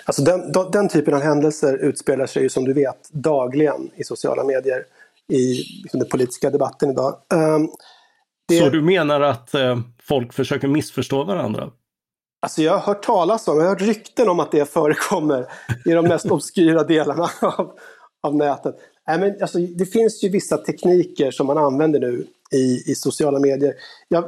Alltså 0.06 0.24
den, 0.24 0.52
den 0.72 0.90
typen 0.90 1.14
av 1.14 1.22
händelser 1.22 1.78
utspelar 1.78 2.26
sig 2.26 2.44
ju 2.44 2.50
som 2.50 2.66
du 2.66 2.74
vet 2.74 3.10
dagligen 3.12 3.90
i 3.96 4.04
sociala 4.04 4.44
medier 4.44 4.84
i 5.28 5.64
liksom, 5.84 6.00
den 6.00 6.10
politiska 6.10 6.50
debatten 6.50 6.90
idag. 6.90 7.16
Um, 7.34 7.70
det... 8.52 8.60
Så 8.60 8.70
du 8.70 8.82
menar 8.82 9.22
att 9.22 9.54
eh, 9.54 9.80
folk 10.04 10.34
försöker 10.34 10.68
missförstå 10.68 11.24
varandra? 11.24 11.72
Alltså 12.42 12.62
jag 12.62 12.72
har 12.72 12.80
hört 12.80 13.04
talas 13.04 13.48
om, 13.48 13.58
jag 13.58 13.64
har 13.64 13.70
hört 13.70 13.82
rykten 13.82 14.30
om 14.30 14.40
att 14.40 14.52
det 14.52 14.66
förekommer 14.66 15.48
i 15.86 15.92
de 15.92 16.08
mest 16.08 16.26
obskyra 16.26 16.84
delarna 16.84 17.30
av, 17.42 17.74
av 18.24 18.36
nätet. 18.36 18.76
Nej, 19.08 19.20
men 19.20 19.42
alltså, 19.42 19.60
det 19.60 19.86
finns 19.86 20.24
ju 20.24 20.30
vissa 20.30 20.58
tekniker 20.58 21.32
som 21.32 21.48
man 21.48 21.58
använder 21.58 22.00
nu 22.00 22.26
i, 22.52 22.92
i 22.92 22.96
sociala 22.96 23.40
medier. 23.40 23.74
Jag, 24.08 24.26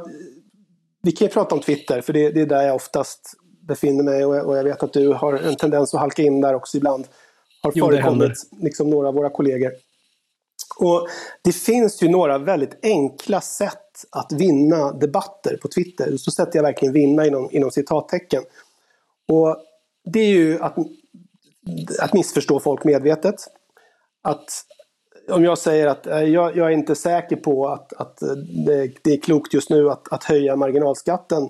vi 1.02 1.12
kan 1.12 1.26
ju 1.26 1.32
prata 1.32 1.54
om 1.54 1.60
Twitter, 1.60 2.00
för 2.00 2.12
det, 2.12 2.30
det 2.30 2.40
är 2.40 2.46
där 2.46 2.62
jag 2.62 2.74
oftast 2.74 3.20
befinner 3.68 4.04
mig 4.04 4.24
och, 4.24 4.46
och, 4.46 4.56
jag 4.56 4.64
vet 4.64 4.82
att 4.82 4.92
du 4.92 5.08
har 5.08 5.34
en 5.34 5.56
tendens 5.56 5.94
att 5.94 6.00
halka 6.00 6.22
in 6.22 6.40
där 6.40 6.54
också 6.54 6.76
ibland. 6.76 7.06
Har 7.62 7.72
förekommit, 7.72 8.32
liksom 8.62 8.90
några 8.90 9.08
av 9.08 9.14
våra 9.14 9.30
kollegor. 9.30 9.72
Och 10.78 11.08
det 11.42 11.52
finns 11.52 12.02
ju 12.02 12.08
några 12.08 12.38
väldigt 12.38 12.78
enkla 12.82 13.40
sätt 13.40 13.83
att 14.10 14.32
vinna 14.32 14.92
debatter 14.92 15.56
på 15.56 15.68
Twitter. 15.68 16.16
Så 16.16 16.30
sätter 16.30 16.58
jag 16.58 16.62
verkligen 16.62 16.94
vinna 16.94 17.26
inom, 17.26 17.48
inom 17.50 17.70
citattecken. 17.70 18.42
Och 19.28 19.56
det 20.04 20.20
är 20.20 20.28
ju 20.28 20.58
att, 20.60 20.76
att 22.00 22.12
missförstå 22.12 22.60
folk 22.60 22.84
medvetet. 22.84 23.34
Att 24.22 24.50
om 25.28 25.44
jag 25.44 25.58
säger 25.58 25.86
att 25.86 26.06
eh, 26.06 26.22
jag, 26.22 26.56
jag 26.56 26.66
är 26.66 26.70
inte 26.70 26.94
säker 26.94 27.36
på 27.36 27.68
att, 27.68 27.92
att 27.92 28.22
eh, 28.22 28.28
det, 28.66 28.90
det, 29.02 29.12
är 29.12 29.20
klokt 29.20 29.54
just 29.54 29.70
nu 29.70 29.90
att, 29.90 30.12
att 30.12 30.24
höja 30.24 30.56
marginalskatten 30.56 31.48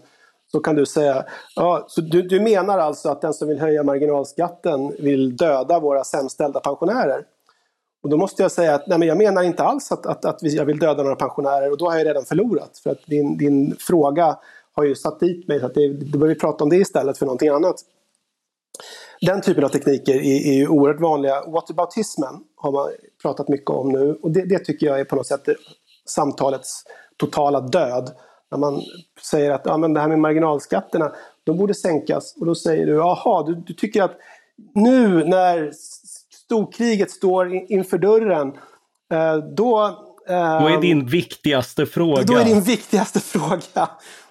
så 0.52 0.60
kan 0.60 0.76
du 0.76 0.86
säga, 0.86 1.24
ja, 1.56 1.84
så 1.88 2.00
du, 2.00 2.22
du 2.22 2.40
menar 2.40 2.78
alltså 2.78 3.08
att 3.08 3.20
den 3.20 3.34
som 3.34 3.48
vill 3.48 3.60
höja 3.60 3.82
marginalskatten 3.82 4.96
vill 4.98 5.36
döda 5.36 5.80
våra 5.80 6.04
sämst 6.04 6.34
ställda 6.34 6.60
pensionärer? 6.60 7.24
Och 8.04 8.10
då 8.10 8.16
måste 8.16 8.42
jag 8.42 8.52
säga 8.52 8.74
att 8.74 8.86
nej, 8.86 8.98
men 8.98 9.08
jag 9.08 9.18
menar 9.18 9.42
inte 9.42 9.62
alls 9.62 9.92
att, 9.92 10.06
att, 10.06 10.24
att 10.24 10.42
jag 10.42 10.64
vill 10.64 10.78
döda 10.78 11.02
några 11.02 11.16
pensionärer 11.16 11.70
och 11.70 11.78
då 11.78 11.90
har 11.90 11.98
jag 11.98 12.06
redan 12.06 12.24
förlorat. 12.24 12.78
För 12.78 12.90
att 12.90 13.06
din, 13.06 13.38
din 13.38 13.76
fråga 13.80 14.38
har 14.72 14.84
ju 14.84 14.94
satt 14.94 15.20
dit 15.20 15.48
mig 15.48 15.60
så 15.60 15.66
att 15.66 15.74
det, 15.74 15.88
då 15.88 16.18
behöver 16.18 16.34
vi 16.34 16.40
prata 16.40 16.64
om 16.64 16.70
det 16.70 16.76
istället 16.76 17.18
för 17.18 17.26
någonting 17.26 17.48
annat. 17.48 17.76
Den 19.20 19.40
typen 19.40 19.64
av 19.64 19.68
tekniker 19.68 20.14
är, 20.14 20.46
är 20.48 20.52
ju 20.52 20.68
oerhört 20.68 21.00
vanliga. 21.00 21.44
Whataboutismen 21.46 22.34
har 22.56 22.72
man 22.72 22.90
pratat 23.22 23.48
mycket 23.48 23.70
om 23.70 23.92
nu 23.92 24.18
och 24.22 24.30
det, 24.30 24.44
det 24.44 24.58
tycker 24.58 24.86
jag 24.86 25.00
är 25.00 25.04
på 25.04 25.16
något 25.16 25.26
sätt 25.26 25.42
samtalets 26.06 26.84
totala 27.16 27.60
död. 27.60 28.10
När 28.50 28.58
man 28.58 28.82
säger 29.30 29.50
att 29.50 29.62
ja, 29.64 29.76
men 29.76 29.94
det 29.94 30.00
här 30.00 30.08
med 30.08 30.18
marginalskatterna, 30.18 31.12
de 31.44 31.56
borde 31.56 31.74
sänkas. 31.74 32.36
Och 32.40 32.46
då 32.46 32.54
säger 32.54 32.86
du, 32.86 32.92
jaha, 32.92 33.42
du, 33.42 33.54
du 33.54 33.74
tycker 33.74 34.02
att 34.02 34.16
nu 34.74 35.24
när 35.24 35.72
storkriget 36.44 37.10
står 37.10 37.54
inför 37.54 37.98
dörren, 37.98 38.52
eh, 39.12 39.36
då... 39.36 39.84
Eh, 40.28 40.62
då 40.62 40.68
är 40.68 40.80
din 40.80 41.06
viktigaste 41.06 41.86
fråga. 41.86 42.22
Då 42.22 42.36
är 42.36 42.44
din 42.44 42.60
viktigaste 42.60 43.20
fråga 43.20 43.60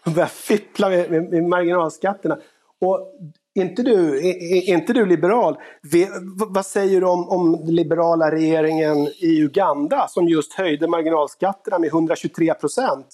att 0.03 0.13
börja 0.13 0.27
fippla 0.27 0.89
med, 0.89 1.11
med, 1.11 1.29
med 1.29 1.43
marginalskatterna. 1.43 2.37
Och 2.81 2.99
är 3.55 3.61
inte 3.61 3.83
du, 3.83 4.27
är, 4.29 4.69
inte 4.69 4.93
du 4.93 5.05
liberal? 5.05 5.57
Vad 6.47 6.65
säger 6.65 7.01
du 7.01 7.07
om, 7.07 7.29
om 7.29 7.59
liberala 7.65 8.31
regeringen 8.31 8.97
i 9.07 9.41
Uganda 9.41 10.07
som 10.07 10.27
just 10.27 10.53
höjde 10.53 10.87
marginalskatterna 10.87 11.79
med 11.79 11.87
123 11.87 12.53
procent? 12.53 13.07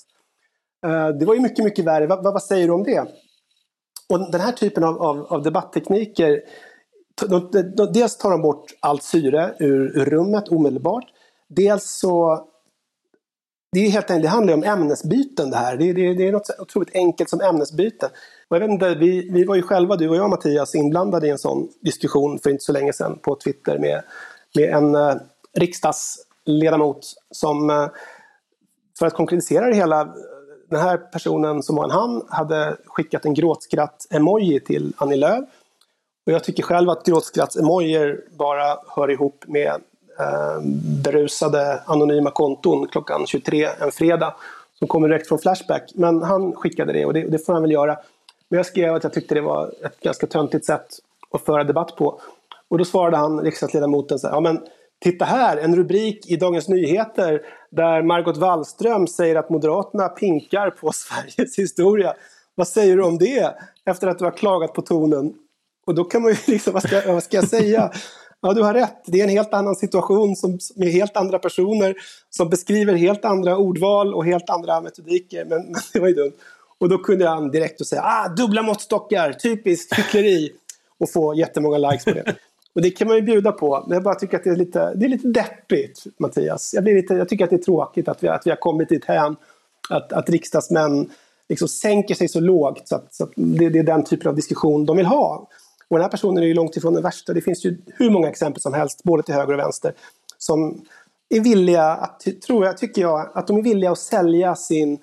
Eh, 0.86 1.08
det 1.08 1.26
var 1.26 1.34
ju 1.34 1.40
mycket, 1.40 1.66
mycket 1.66 1.86
värre. 1.86 2.08
Vad, 2.08 2.24
vad 2.24 2.44
säger 2.44 2.68
du 2.68 2.74
om 2.74 2.84
det? 2.84 3.06
Och 4.10 4.32
den 4.32 4.42
här 4.42 4.52
typen 4.52 4.84
av, 4.84 5.02
av, 5.02 5.26
av 5.34 5.44
debatttekniker, 5.44 6.42
de, 7.28 7.50
de, 7.52 7.62
de, 7.62 7.94
dels 7.94 8.18
tar 8.18 8.32
de 8.32 8.42
bort 8.42 8.66
allt 8.80 9.04
syre 9.04 9.56
ur, 9.60 9.98
ur 9.98 10.06
rummet 10.06 10.50
omedelbart. 10.50 11.06
Dels 11.48 11.84
så 11.84 12.46
det, 13.72 13.80
är 13.80 13.90
helt 13.90 14.12
enkelt, 14.12 14.24
det 14.24 14.30
handlar 14.30 14.54
ju 14.54 14.58
om 14.58 14.64
ämnesbyten 14.64 15.50
det 15.50 15.58
här. 15.58 15.78
Det, 15.78 15.94
det, 15.94 16.14
det 16.14 16.28
är 16.28 16.32
något 16.32 16.48
så 16.48 16.54
otroligt 16.60 16.96
enkelt 16.96 17.30
som 17.30 17.42
ämnesbyte. 17.42 18.06
Och 18.48 18.56
jag 18.56 18.60
vet 18.60 18.70
inte, 18.70 18.96
vi, 18.96 19.30
vi 19.32 19.44
var 19.44 19.56
ju 19.56 19.62
själva, 19.62 19.96
du 19.96 20.10
och 20.10 20.16
jag 20.16 20.30
Mattias, 20.30 20.76
inblandade 20.76 21.28
i 21.28 21.30
en 21.30 21.38
sån 21.38 21.70
diskussion 21.82 22.40
för 22.40 22.50
inte 22.50 22.64
så 22.64 22.72
länge 22.72 22.94
sedan 22.94 23.20
på 23.22 23.36
Twitter 23.36 23.80
med, 23.80 24.04
med 24.56 24.70
en 24.70 24.96
eh, 24.96 25.16
riksdagsledamot 25.54 27.00
som, 27.32 27.70
eh, 27.70 27.88
för 29.00 29.06
att 29.06 29.14
konkretisera 29.14 29.68
det 29.68 29.76
hela, 29.76 30.16
den 30.70 30.80
här 30.80 30.98
personen 30.98 31.64
som 31.64 31.76
var 31.76 31.84
en 31.84 31.92
han 31.92 32.26
hade 32.30 32.78
skickat 32.86 33.26
en 33.26 33.34
gråtskratt-emoji 33.34 34.60
till 34.60 34.94
Annie 34.98 35.16
Lööf. 35.16 35.50
Och 36.30 36.36
jag 36.36 36.44
tycker 36.44 36.64
själv 36.64 36.90
att 36.90 37.08
gråtskratts-emojier 37.08 38.22
bara 38.38 38.78
hör 38.88 39.12
ihop 39.12 39.44
med 39.48 39.74
eh, 40.20 40.62
berusade 41.04 41.82
anonyma 41.86 42.32
konton 42.32 42.88
klockan 42.88 43.28
23 43.28 43.70
en 43.80 43.92
fredag 43.92 44.36
som 44.80 44.88
kommer 44.88 45.08
direkt 45.08 45.28
från 45.28 45.40
Flashback. 45.40 45.92
Men 45.96 46.22
han 46.22 46.56
skickade 46.56 46.94
det 46.94 47.06
och 47.06 47.14
det, 47.14 47.22
det 47.22 47.46
får 47.46 47.54
han 47.54 47.62
väl 47.62 47.72
göra. 47.72 47.98
Men 48.50 48.58
jag 48.58 48.66
skrev 48.66 48.96
att 48.96 49.04
jag 49.04 49.14
tyckte 49.14 49.36
det 49.36 49.42
var 49.42 49.72
ett 49.86 50.00
ganska 50.00 50.28
töntigt 50.28 50.66
sätt 50.66 50.88
att 51.32 51.42
föra 51.42 51.64
debatt 51.64 51.96
på. 51.96 52.22
Och 52.68 52.78
då 52.78 52.86
svarade 52.86 53.18
han, 53.18 53.42
riksdagsledamoten, 53.42 54.20
så 54.20 54.28
här, 54.28 54.36
ja 54.36 54.40
men 54.40 54.60
titta 55.00 55.26
här, 55.26 55.58
en 55.58 55.76
rubrik 55.76 56.32
i 56.32 56.36
Dagens 56.36 56.70
Nyheter 56.70 57.42
där 57.70 58.02
Margot 58.02 58.38
Wallström 58.38 59.08
säger 59.08 59.36
att 59.36 59.50
Moderaterna 59.50 60.10
pinkar 60.10 60.70
på 60.70 60.92
Sveriges 60.94 61.60
historia. 61.60 62.14
Vad 62.56 62.68
säger 62.68 62.98
du 62.98 63.04
om 63.04 63.18
det? 63.18 63.56
Efter 63.86 64.08
att 64.08 64.20
du 64.20 64.26
har 64.26 64.32
klagat 64.32 64.74
på 64.74 64.82
tonen. 64.82 65.34
Och 65.90 65.96
då 65.96 66.04
kan 66.04 66.22
man 66.22 66.32
ju 66.32 66.38
liksom, 66.54 66.74
vad 66.74 66.84
ska, 66.84 67.14
vad 67.14 67.24
ska 67.24 67.38
jag 67.38 67.48
säga? 67.48 67.92
Ja, 68.42 68.54
du 68.54 68.62
har 68.62 68.74
rätt. 68.74 69.02
Det 69.06 69.20
är 69.20 69.24
en 69.24 69.30
helt 69.30 69.54
annan 69.54 69.76
situation 69.76 70.36
som, 70.36 70.60
med 70.76 70.88
helt 70.88 71.18
andra 71.18 71.40
personer 71.40 71.96
som 72.30 72.50
beskriver 72.50 72.94
helt 72.94 73.26
andra 73.26 73.58
ordval 73.58 74.14
och 74.14 74.26
helt 74.26 74.50
andra 74.50 74.82
metodiker. 74.82 75.46
Men, 75.46 75.62
men 75.72 75.82
det 75.94 76.00
var 76.00 76.08
ju 76.08 76.14
dumt. 76.14 76.34
Och 76.78 76.90
då 76.90 76.98
kunde 76.98 77.28
han 77.28 77.52
direkt 77.52 77.88
säga 77.88 78.02
ah, 78.06 78.28
dubbla 78.28 78.62
måttstockar, 78.62 79.34
typiskt 79.34 80.00
hyckleri. 80.00 80.52
Och 81.00 81.12
få 81.12 81.36
jättemånga 81.36 81.78
likes 81.78 82.06
på 82.06 82.12
det. 82.12 82.36
Och 82.76 82.82
det 82.82 82.92
kan 82.92 83.08
man 83.08 83.18
ju 83.18 83.22
bjuda 83.22 83.52
på. 83.52 83.84
Men 83.88 83.96
jag 83.96 84.04
bara 84.04 84.16
tycker 84.16 84.38
att 84.38 84.44
det 84.44 84.50
är 84.50 84.56
lite, 84.56 84.94
det 84.96 85.06
är 85.06 85.10
lite 85.10 85.28
deppigt, 85.28 86.04
Mattias. 86.20 86.74
Jag, 86.74 86.84
blir 86.84 86.96
lite, 86.96 87.14
jag 87.14 87.30
tycker 87.30 87.44
att 87.44 87.50
det 87.50 87.56
är 87.56 87.64
tråkigt 87.64 88.08
att 88.08 88.24
vi, 88.24 88.28
att 88.28 88.42
vi 88.46 88.50
har 88.50 88.58
kommit 88.58 88.90
dit 88.90 89.06
hän 89.06 89.36
att, 89.90 90.14
att 90.14 90.30
riksdagsmän 90.30 91.10
liksom 91.50 91.68
sänker 91.68 92.16
sig 92.16 92.28
så 92.28 92.40
lågt 92.40 92.88
så 92.88 92.96
att, 92.96 93.14
så 93.14 93.24
att 93.24 93.32
det, 93.36 93.70
det, 93.70 93.80
är 93.80 93.84
den 93.84 94.04
typen 94.04 94.30
av 94.30 94.36
diskussion 94.36 94.86
de 94.86 94.98
vill 94.98 95.06
ha. 95.06 95.48
Och 95.90 95.98
den 95.98 96.02
här 96.02 96.12
personen 96.12 96.44
är 96.44 96.48
ju 96.48 96.54
långt 96.54 96.78
ifrån 96.78 96.94
den 96.94 97.04
värsta. 97.04 97.34
Det 97.34 97.42
finns 97.42 97.66
ju 97.66 97.78
hur 97.88 98.10
många 98.10 98.30
exempel 98.30 98.62
som 98.62 98.74
helst, 98.74 99.04
både 99.04 99.24
till 99.24 99.34
höger 99.34 99.54
och 99.54 99.60
vänster, 99.60 99.94
som 100.38 100.86
är 101.30 101.40
villiga, 101.40 101.84
att, 101.84 102.24
tror 102.46 102.66
jag, 102.66 102.78
tycker 102.78 103.02
jag, 103.02 103.32
att 103.34 103.48
de 103.48 103.58
är 103.58 103.62
villiga 103.62 103.92
att 103.92 104.00
sälja 104.00 104.56
sin, 104.56 105.00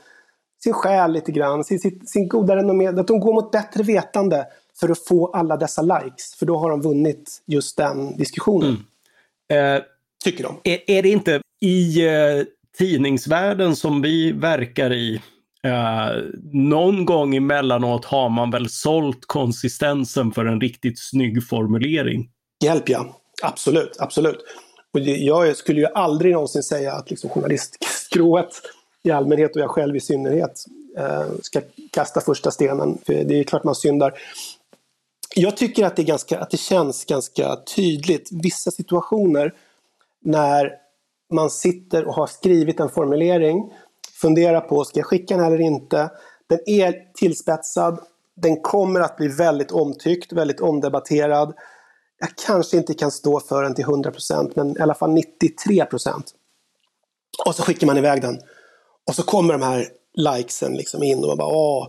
sin 0.63 0.73
själ 0.73 1.13
lite 1.13 1.33
grann, 1.33 1.65
sin, 1.65 1.79
sin, 1.79 2.07
sin 2.07 2.29
goda 2.29 2.57
renommé, 2.57 2.87
att 2.87 3.09
de 3.09 3.21
går 3.21 3.33
mot 3.35 3.51
bättre 3.51 3.83
vetande 3.83 4.47
för 4.81 4.89
att 4.89 5.05
få 5.05 5.27
alla 5.27 5.57
dessa 5.57 5.83
likes. 5.83 6.35
För 6.35 6.47
då 6.47 6.59
har 6.59 6.71
de 6.71 6.83
vunnit 6.83 7.43
just 7.47 7.77
den 7.77 8.17
diskussionen. 8.17 8.77
Mm. 9.49 9.77
Eh, 9.77 9.83
Tycker 10.25 10.45
de. 10.45 10.57
Är, 10.65 10.91
är, 10.91 11.03
det 11.03 11.09
inte 11.09 11.41
i 11.61 12.07
eh, 12.07 12.45
tidningsvärlden 12.79 13.77
som 13.77 14.03
vi 14.03 14.33
verkar 14.33 14.93
i, 14.93 15.23
eh, 15.67 16.23
någon 16.53 17.05
gång 17.05 17.37
emellanåt 17.37 18.05
har 18.05 18.29
man 18.29 18.51
väl 18.51 18.69
sålt 18.69 19.27
konsistensen 19.27 20.33
för 20.33 20.45
en 20.45 20.61
riktigt 20.61 20.99
snygg 20.99 21.49
formulering? 21.49 22.31
Hjälp 22.65 22.89
ja, 22.89 23.21
absolut, 23.43 23.97
absolut. 23.99 24.39
Och 24.95 25.01
jag 25.01 25.57
skulle 25.57 25.81
ju 25.81 25.87
aldrig 25.87 26.33
någonsin 26.33 26.63
säga 26.63 26.93
att 26.93 27.11
liksom 27.11 27.31
journalistskrået 27.31 28.63
i 29.03 29.11
allmänhet 29.11 29.57
och 29.57 29.63
jag 29.63 29.71
själv 29.71 29.97
i 29.97 30.01
synnerhet 30.01 30.65
eh, 30.99 31.27
ska 31.43 31.61
kasta 31.91 32.21
första 32.21 32.51
stenen. 32.51 32.99
För 33.07 33.13
det 33.13 33.39
är 33.39 33.45
klart 33.45 33.65
man 33.65 33.75
syndar. 33.75 34.15
Jag 35.35 35.57
tycker 35.57 35.85
att 35.85 35.97
det, 35.97 36.03
är 36.03 36.07
ganska, 36.07 36.39
att 36.39 36.51
det 36.51 36.57
känns 36.57 37.05
ganska 37.05 37.57
tydligt, 37.77 38.29
vissa 38.33 38.71
situationer 38.71 39.55
när 40.25 40.73
man 41.33 41.51
sitter 41.51 42.05
och 42.05 42.15
har 42.15 42.27
skrivit 42.27 42.81
en 42.81 42.89
formulering, 42.89 43.73
Fundera 44.21 44.61
på, 44.61 44.85
ska 44.85 44.99
jag 44.99 45.07
skicka 45.07 45.37
den 45.37 45.47
eller 45.47 45.61
inte? 45.61 46.11
Den 46.49 46.59
är 46.67 47.15
tillspetsad, 47.15 48.01
den 48.37 48.61
kommer 48.61 49.01
att 49.01 49.17
bli 49.17 49.29
väldigt 49.29 49.73
omtyckt, 49.73 50.33
väldigt 50.33 50.61
omdebatterad. 50.61 51.55
Jag 52.19 52.29
kanske 52.47 52.77
inte 52.77 52.95
kan 52.95 53.11
stå 53.11 53.41
för 53.41 53.63
den 53.63 53.75
till 53.75 53.85
100% 53.85 54.53
men 54.57 54.77
i 54.77 54.81
alla 54.81 54.95
fall 54.95 55.11
93%. 55.11 56.23
Och 57.47 57.55
så 57.55 57.63
skickar 57.63 57.87
man 57.87 57.99
iväg 57.99 58.23
den. 58.23 58.39
Och 59.09 59.15
så 59.15 59.23
kommer 59.23 59.53
de 59.53 59.63
här 59.63 59.89
likesen 60.15 60.75
liksom 60.75 61.03
in 61.03 61.19
och 61.19 61.29
man 61.29 61.37
bara 61.37 61.55
åh, 61.55 61.89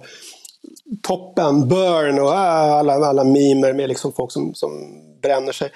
toppen, 1.02 1.68
burn 1.68 2.20
och 2.20 2.34
äh, 2.34 2.72
alla, 2.72 2.94
alla 2.94 3.24
mimer 3.24 3.74
med 3.74 3.90
liksom 3.90 4.14
folk 4.14 4.32
som, 4.32 4.54
som 4.54 4.72
bränner 5.22 5.52
sig. 5.52 5.72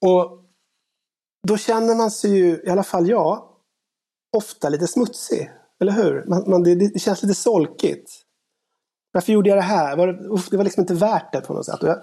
Och 0.00 0.38
då 1.48 1.56
känner 1.56 1.94
man 1.94 2.10
sig 2.10 2.30
ju, 2.30 2.62
i 2.66 2.70
alla 2.70 2.82
fall 2.82 3.08
jag, 3.08 3.42
ofta 4.36 4.68
lite 4.68 4.86
smutsig. 4.86 5.50
Eller 5.80 5.92
hur? 5.92 6.24
Man, 6.26 6.50
man, 6.50 6.62
det, 6.62 6.74
det, 6.74 6.98
känns 6.98 7.22
lite 7.22 7.34
solkigt. 7.34 8.10
Varför 9.12 9.32
gjorde 9.32 9.48
jag 9.48 9.58
det 9.58 9.62
här? 9.62 9.96
Var 9.96 10.06
det, 10.06 10.28
uff, 10.28 10.48
det 10.50 10.56
var 10.56 10.64
liksom 10.64 10.80
inte 10.80 10.94
värt 10.94 11.32
det 11.32 11.40
på 11.40 11.52
något 11.52 11.66
sätt. 11.66 11.82
Och 11.82 11.88
jag, 11.88 11.98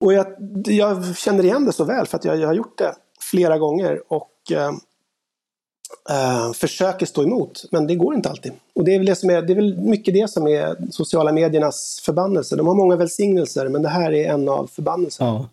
och 0.00 0.12
jag, 0.12 0.26
jag 0.66 1.16
känner 1.16 1.44
igen 1.44 1.64
det 1.64 1.72
så 1.72 1.84
väl 1.84 2.06
för 2.06 2.16
att 2.16 2.24
jag, 2.24 2.36
jag 2.36 2.46
har 2.46 2.54
gjort 2.54 2.78
det 2.78 2.94
flera 3.20 3.58
gånger. 3.58 4.12
Och 4.12 4.32
eh, 4.52 4.72
eh 6.10 6.52
försöker 6.52 7.06
stå 7.06 7.22
emot, 7.22 7.64
men 7.70 7.86
det 7.86 7.94
går 7.94 8.14
inte 8.14 8.28
alltid. 8.28 8.52
Och 8.74 8.84
det 8.84 8.94
är, 8.94 8.98
väl 8.98 9.06
det, 9.06 9.14
som 9.14 9.30
är, 9.30 9.42
det 9.42 9.52
är 9.52 9.54
väl 9.54 9.78
mycket 9.78 10.14
det 10.14 10.30
som 10.30 10.48
är 10.48 10.76
sociala 10.90 11.32
mediernas 11.32 12.00
förbannelse. 12.04 12.56
De 12.56 12.66
har 12.66 12.74
många 12.74 12.96
välsignelser, 12.96 13.68
men 13.68 13.82
det 13.82 13.88
här 13.88 14.12
är 14.12 14.32
en 14.32 14.48
av 14.48 14.66
förbannelserna. 14.66 15.48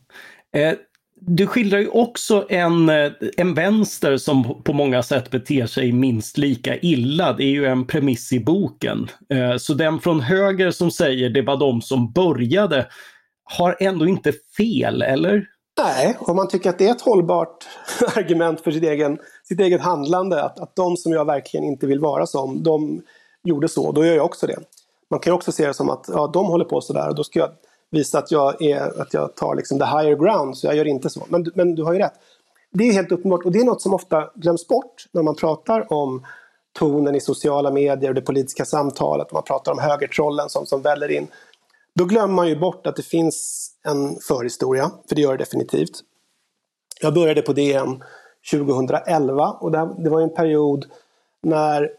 Ja. 0.51 0.59
Eh, 0.59 0.75
du 1.21 1.47
skildrar 1.47 1.79
ju 1.79 1.87
också 1.87 2.45
en, 2.49 2.89
eh, 2.89 3.11
en 3.37 3.53
vänster 3.53 4.17
som 4.17 4.63
på 4.63 4.73
många 4.73 5.03
sätt 5.03 5.31
beter 5.31 5.65
sig 5.65 5.91
minst 5.91 6.37
lika 6.37 6.77
illa. 6.77 7.33
Det 7.33 7.43
är 7.43 7.51
ju 7.51 7.65
en 7.65 7.87
premiss 7.87 8.33
i 8.33 8.39
boken. 8.39 9.09
Eh, 9.29 9.57
så 9.57 9.73
den 9.73 9.99
från 9.99 10.19
höger 10.19 10.71
som 10.71 10.91
säger 10.91 11.29
det 11.29 11.41
var 11.41 11.57
de 11.57 11.81
som 11.81 12.11
började 12.11 12.87
har 13.43 13.77
ändå 13.79 14.07
inte 14.07 14.33
fel, 14.57 15.01
eller? 15.01 15.47
Nej, 15.83 16.17
om 16.19 16.35
man 16.35 16.47
tycker 16.47 16.69
att 16.69 16.77
det 16.77 16.87
är 16.87 16.91
ett 16.91 17.01
hållbart 17.01 17.67
argument 18.15 18.61
för 18.61 18.71
sitt, 18.71 18.83
egen, 18.83 19.19
sitt 19.43 19.59
eget 19.59 19.81
handlande, 19.81 20.43
att, 20.43 20.59
att 20.59 20.75
de 20.75 20.97
som 20.97 21.11
jag 21.11 21.25
verkligen 21.25 21.65
inte 21.65 21.87
vill 21.87 21.99
vara 21.99 22.25
som, 22.25 22.63
de 22.63 23.01
gjorde 23.43 23.67
så, 23.67 23.91
då 23.91 24.05
gör 24.05 24.15
jag 24.15 24.25
också 24.25 24.47
det. 24.47 24.57
Man 25.09 25.19
kan 25.19 25.33
också 25.33 25.51
se 25.51 25.67
det 25.67 25.73
som 25.73 25.89
att 25.89 26.05
ja, 26.07 26.27
de 26.33 26.45
håller 26.45 26.65
på 26.65 26.81
sådär 26.81 27.09
och 27.09 27.15
då 27.15 27.23
ska 27.23 27.39
jag 27.39 27.49
visa 27.95 28.19
att 28.19 28.31
jag, 28.31 28.61
är, 28.61 29.01
att 29.01 29.13
jag 29.13 29.35
tar 29.35 29.55
liksom 29.55 29.79
the 29.79 29.85
higher 29.85 30.15
ground, 30.15 30.57
så 30.57 30.67
jag 30.67 30.75
gör 30.75 30.87
inte 30.87 31.09
så. 31.09 31.25
Men, 31.29 31.51
men 31.55 31.75
du 31.75 31.83
har 31.83 31.93
ju 31.93 31.99
rätt. 31.99 32.13
Det 32.71 32.83
är 32.83 32.93
helt 32.93 33.11
uppenbart, 33.11 33.45
och 33.45 33.51
det 33.51 33.59
är 33.59 33.63
något 33.63 33.81
som 33.81 33.93
ofta 33.93 34.29
glöms 34.35 34.67
bort 34.67 35.07
när 35.11 35.23
man 35.23 35.35
pratar 35.35 35.93
om 35.93 36.25
tonen 36.73 37.15
i 37.15 37.21
sociala 37.21 37.71
medier 37.71 38.09
och 38.09 38.15
det 38.15 38.21
politiska 38.21 38.65
samtalet, 38.65 39.27
och 39.27 39.33
man 39.33 39.43
pratar 39.43 39.71
om 39.71 39.79
högertrollen 39.79 40.49
som, 40.49 40.65
som 40.65 40.81
väller 40.81 41.11
in. 41.11 41.27
Då 41.95 42.05
glömmer 42.05 42.33
man 42.33 42.47
ju 42.47 42.59
bort 42.59 42.87
att 42.87 42.95
det 42.95 43.03
finns 43.03 43.69
en 43.83 44.19
förhistoria, 44.19 44.91
för 45.09 45.15
det 45.15 45.21
gör 45.21 45.31
det 45.31 45.37
definitivt. 45.37 46.01
Jag 47.01 47.13
började 47.13 47.41
på 47.41 47.53
DN 47.53 48.03
2011 48.51 49.51
och 49.51 49.71
det 49.71 50.09
var 50.09 50.21
en 50.21 50.33
period 50.33 50.85
när 51.43 51.91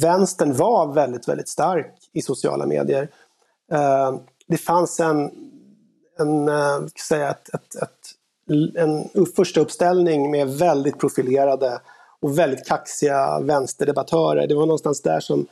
vänstern 0.00 0.56
var 0.56 0.92
väldigt, 0.92 1.28
väldigt 1.28 1.48
stark 1.48 1.94
i 2.12 2.22
sociala 2.22 2.66
medier. 2.66 3.08
Eh, 3.72 4.14
det 4.48 4.56
fanns 4.56 5.00
en, 5.00 5.30
en, 6.18 6.48
eh, 6.48 6.86
säga, 7.08 7.30
ett, 7.30 7.54
ett, 7.54 7.82
ett, 7.82 8.76
en 8.76 9.26
första 9.36 9.60
uppställning 9.60 10.30
med 10.30 10.48
väldigt 10.48 10.98
profilerade 10.98 11.80
och 12.20 12.38
väldigt 12.38 12.66
kaxiga 12.66 13.40
vänsterdebattörer. 13.40 14.46
Det 14.46 14.54
var 14.54 14.66
någonstans 14.66 15.02
där 15.02 15.20
som 15.20 15.46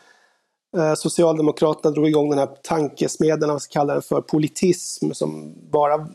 eh, 0.77 0.95
Socialdemokraterna 0.95 1.95
drog 1.95 2.09
igång 2.09 2.31
den 2.31 2.39
här 2.39 2.49
tankesmedjan, 2.63 3.51
vad 3.51 3.63
ska 3.63 3.73
kalla 3.73 3.93
den 3.93 4.03
för, 4.03 4.21
politism 4.21 5.13
som 5.13 5.55
bara 5.71 6.09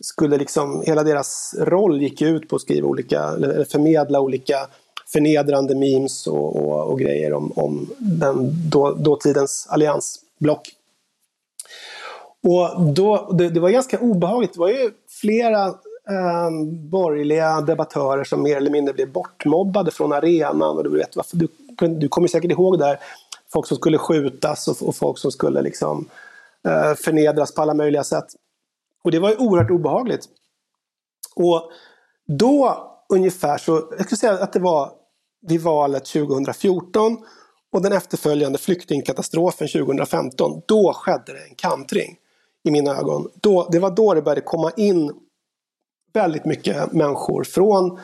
skulle 0.00 0.36
liksom, 0.36 0.82
hela 0.86 1.02
deras 1.02 1.54
roll 1.58 2.02
gick 2.02 2.22
ut 2.22 2.48
på 2.48 2.56
att 2.56 2.62
skriva 2.62 2.88
olika, 2.88 3.22
eller 3.22 3.64
förmedla 3.64 4.20
olika 4.20 4.68
förnedrande 5.12 5.74
memes 5.74 6.26
och, 6.26 6.56
och, 6.56 6.92
och 6.92 6.98
grejer 6.98 7.32
om, 7.32 7.52
om 7.56 7.90
den 7.98 8.50
då, 8.70 8.94
dåtidens 8.94 9.66
alliansblock. 9.70 10.68
Och 12.50 12.80
då, 12.94 13.32
det, 13.32 13.48
det, 13.48 13.60
var 13.60 13.70
ganska 13.70 13.98
obehagligt. 13.98 14.52
Det 14.52 14.60
var 14.60 14.68
ju 14.68 14.90
flera 15.20 15.66
eh, 15.66 16.50
borgerliga 16.90 17.60
debattörer 17.60 18.24
som 18.24 18.42
mer 18.42 18.56
eller 18.56 18.70
mindre 18.70 18.94
blev 18.94 19.12
bortmobbade 19.12 19.90
från 19.90 20.12
arenan. 20.12 20.76
Och 20.76 20.84
du, 20.84 20.90
vet, 20.90 21.16
varför, 21.16 21.36
du, 21.36 21.48
du 21.88 22.08
kommer 22.08 22.28
säkert 22.28 22.50
ihåg 22.50 22.78
där 22.78 22.98
folk 23.52 23.66
som 23.66 23.76
skulle 23.76 23.98
skjutas 23.98 24.68
och, 24.68 24.88
och 24.88 24.96
folk 24.96 25.18
som 25.18 25.30
skulle 25.30 25.62
liksom, 25.62 26.08
eh, 26.68 26.94
förnedras 26.94 27.54
på 27.54 27.62
alla 27.62 27.74
möjliga 27.74 28.04
sätt. 28.04 28.26
Och 29.04 29.10
det 29.10 29.18
var 29.18 29.30
ju 29.30 29.36
oerhört 29.36 29.70
obehagligt. 29.70 30.24
Och 31.36 31.70
då 32.26 32.84
ungefär 33.08 33.58
så, 33.58 33.72
jag 33.90 34.04
skulle 34.04 34.18
säga 34.18 34.32
att 34.32 34.52
det 34.52 34.60
var 34.60 34.92
vid 35.46 35.60
valet 35.60 36.04
2014 36.04 37.16
och 37.72 37.82
den 37.82 37.92
efterföljande 37.92 38.58
flyktingkatastrofen 38.58 39.68
2015, 39.68 40.62
då 40.66 40.92
skedde 40.92 41.32
det 41.32 41.44
en 41.48 41.54
kantring 41.54 42.18
i 42.68 42.70
mina 42.70 42.96
ögon. 42.96 43.28
Då, 43.34 43.68
det 43.72 43.78
var 43.78 43.90
då 43.90 44.14
det 44.14 44.22
började 44.22 44.40
komma 44.40 44.72
in 44.76 45.12
väldigt 46.12 46.44
mycket 46.44 46.92
människor 46.92 47.44
från 47.44 47.98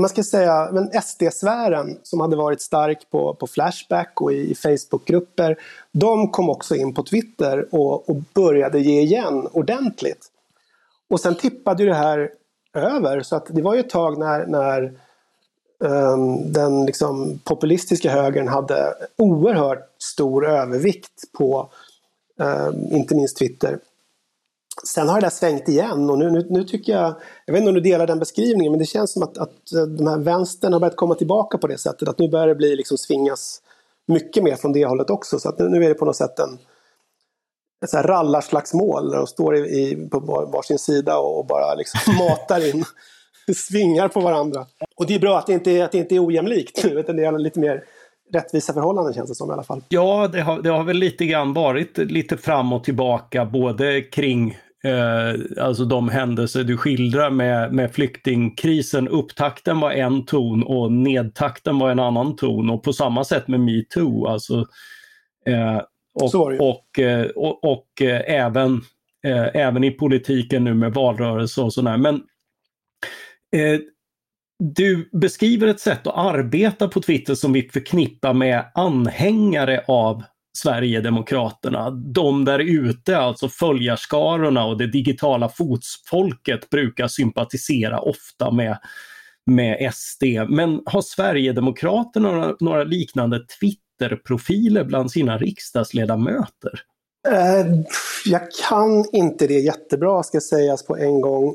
man 0.00 0.08
ska 0.08 0.22
säga, 0.22 0.68
SD-sfären 1.02 1.98
som 2.02 2.20
hade 2.20 2.36
varit 2.36 2.60
stark 2.60 3.10
på, 3.10 3.34
på 3.34 3.46
Flashback 3.46 4.20
och 4.20 4.32
i, 4.32 4.50
i 4.50 4.54
Facebookgrupper, 4.54 5.58
de 5.92 6.30
kom 6.30 6.50
också 6.50 6.74
in 6.74 6.94
på 6.94 7.02
Twitter 7.02 7.74
och, 7.74 8.10
och 8.10 8.16
började 8.34 8.80
ge 8.80 9.00
igen 9.00 9.48
ordentligt. 9.52 10.26
Och 11.10 11.20
sen 11.20 11.34
tippade 11.34 11.84
det 11.84 11.94
här 11.94 12.30
över, 12.72 13.22
så 13.22 13.36
att 13.36 13.46
det 13.46 13.62
var 13.62 13.74
ju 13.74 13.80
ett 13.80 13.90
tag 13.90 14.18
när, 14.18 14.46
när 14.46 14.92
um, 15.78 16.52
den 16.52 16.86
liksom 16.86 17.38
populistiska 17.44 18.10
högern 18.10 18.48
hade 18.48 18.94
oerhört 19.16 19.90
stor 19.98 20.46
övervikt 20.46 21.32
på 21.38 21.68
um, 22.36 22.88
inte 22.90 23.14
minst 23.14 23.38
Twitter. 23.38 23.78
Sen 24.86 25.08
har 25.08 25.20
det 25.20 25.26
där 25.26 25.30
svängt 25.30 25.68
igen 25.68 26.10
och 26.10 26.18
nu, 26.18 26.30
nu, 26.30 26.46
nu, 26.50 26.64
tycker 26.64 26.92
jag, 26.92 27.14
jag 27.46 27.52
vet 27.52 27.60
inte 27.60 27.68
om 27.68 27.74
du 27.74 27.80
delar 27.80 28.06
den 28.06 28.18
beskrivningen, 28.18 28.72
men 28.72 28.78
det 28.78 28.86
känns 28.86 29.12
som 29.12 29.22
att, 29.22 29.38
att 29.38 29.72
eh, 29.72 29.82
de 29.82 30.06
här 30.06 30.18
vänstern 30.18 30.72
har 30.72 30.80
börjat 30.80 30.96
komma 30.96 31.14
tillbaka 31.14 31.58
på 31.58 31.66
det 31.66 31.78
sättet. 31.78 32.08
Att 32.08 32.18
nu 32.18 32.28
börjar 32.28 32.46
det 32.46 32.54
bli 32.54 32.76
liksom 32.76 32.98
svingas 32.98 33.60
mycket 34.06 34.42
mer 34.42 34.56
från 34.56 34.72
det 34.72 34.84
hållet 34.84 35.10
också. 35.10 35.38
Så 35.38 35.48
att 35.48 35.58
nu, 35.58 35.68
nu 35.68 35.84
är 35.84 35.88
det 35.88 35.94
på 35.94 36.04
något 36.04 36.16
sätt 36.16 36.38
en 36.38 36.58
ett 37.84 37.90
så 37.90 37.96
här 37.96 38.04
rallarslagsmål 38.04 39.10
där 39.10 39.16
de 39.16 39.26
står 39.26 39.56
i, 39.56 39.60
i, 39.60 40.08
på 40.10 40.20
varsin 40.52 40.78
sida 40.78 41.18
och, 41.18 41.38
och 41.38 41.46
bara 41.46 41.74
liksom 41.74 42.14
matar 42.18 42.74
in 42.74 42.84
svingar 43.54 44.08
på 44.08 44.20
varandra. 44.20 44.66
Och 44.96 45.06
det 45.06 45.14
är 45.14 45.18
bra 45.18 45.38
att 45.38 45.46
det 45.46 45.52
inte 45.52 45.70
är, 45.70 45.84
att 45.84 45.92
det 45.92 45.98
inte 45.98 46.14
är 46.14 46.26
ojämlikt, 46.26 46.84
utan 46.84 47.16
det 47.16 47.24
är 47.24 47.38
lite 47.38 47.60
mer 47.60 47.84
rättvisa 48.32 48.72
förhållanden 48.72 49.14
känns 49.14 49.28
det 49.28 49.34
som 49.34 49.50
i 49.50 49.52
alla 49.52 49.62
fall. 49.62 49.82
Ja, 49.88 50.28
det 50.32 50.40
har, 50.40 50.62
det 50.62 50.70
har 50.70 50.84
väl 50.84 50.96
lite 50.96 51.26
grann 51.26 51.52
varit 51.52 51.98
lite 51.98 52.36
fram 52.36 52.72
och 52.72 52.84
tillbaka 52.84 53.44
både 53.44 54.02
kring 54.02 54.58
eh, 54.84 55.64
alltså 55.64 55.84
de 55.84 56.08
händelser 56.08 56.64
du 56.64 56.76
skildrar 56.76 57.30
med, 57.30 57.72
med 57.72 57.92
flyktingkrisen. 57.92 59.08
Upptakten 59.08 59.80
var 59.80 59.92
en 59.92 60.24
ton 60.24 60.62
och 60.62 60.92
nedtakten 60.92 61.78
var 61.78 61.90
en 61.90 62.00
annan 62.00 62.36
ton 62.36 62.70
och 62.70 62.82
på 62.82 62.92
samma 62.92 63.24
sätt 63.24 63.48
med 63.48 63.60
metoo. 63.60 64.26
Alltså, 64.26 64.66
eh, 65.46 65.80
och, 66.14 66.34
och, 66.60 66.98
eh, 66.98 67.26
och, 67.26 67.64
och, 67.64 68.02
eh, 68.02 68.34
även, 68.34 68.80
eh, 69.26 69.46
även 69.54 69.84
i 69.84 69.90
politiken 69.90 70.64
nu 70.64 70.74
med 70.74 70.94
valrörelse 70.94 71.60
och 71.60 71.72
sådär. 71.72 71.96
Men 71.96 72.14
eh, 73.56 73.80
du 74.58 75.08
beskriver 75.12 75.66
ett 75.66 75.80
sätt 75.80 76.06
att 76.06 76.16
arbeta 76.16 76.88
på 76.88 77.00
Twitter 77.00 77.34
som 77.34 77.52
vi 77.52 77.62
förknippar 77.62 78.32
med 78.32 78.64
anhängare 78.74 79.84
av 79.88 80.22
Sverigedemokraterna. 80.56 81.90
De 81.90 82.44
där 82.44 82.58
ute, 82.58 83.18
alltså 83.18 83.48
följarskarorna 83.48 84.64
och 84.64 84.78
det 84.78 84.86
digitala 84.86 85.48
fotfolket 85.48 86.70
brukar 86.70 87.08
sympatisera 87.08 88.00
ofta 88.00 88.50
med, 88.50 88.78
med 89.46 89.94
SD. 89.94 90.22
Men 90.48 90.82
har 90.86 91.02
Sverigedemokraterna 91.02 92.30
några, 92.30 92.56
några 92.60 92.84
liknande 92.84 93.46
Twitter-profiler 93.60 94.84
bland 94.84 95.10
sina 95.10 95.38
riksdagsledamöter? 95.38 96.80
Eh, 97.28 97.66
jag 98.24 98.42
kan 98.68 99.04
inte 99.12 99.46
det 99.46 99.60
jättebra 99.60 100.22
ska 100.22 100.40
sägas 100.40 100.86
på 100.86 100.96
en 100.96 101.20
gång. 101.20 101.54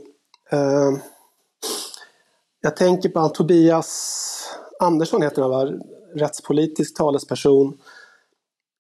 Eh, 0.52 0.92
jag 2.62 2.76
tänker 2.76 3.10
på 3.10 3.30
Tobias 3.30 4.26
Andersson 4.80 5.22
heter 5.22 5.42
han 5.42 5.52
va? 5.52 5.72
Rättspolitisk 6.16 6.98
talesperson. 6.98 7.78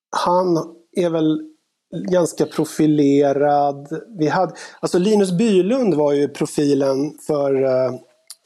Han 0.09 0.75
är 0.91 1.09
väl 1.09 1.41
ganska 1.91 2.45
profilerad. 2.45 4.01
Vi 4.19 4.27
hade, 4.27 4.53
alltså 4.79 4.99
Linus 4.99 5.31
Bylund 5.31 5.93
var 5.93 6.13
ju 6.13 6.27
profilen 6.27 7.17
för 7.27 7.63
eh, 7.63 7.93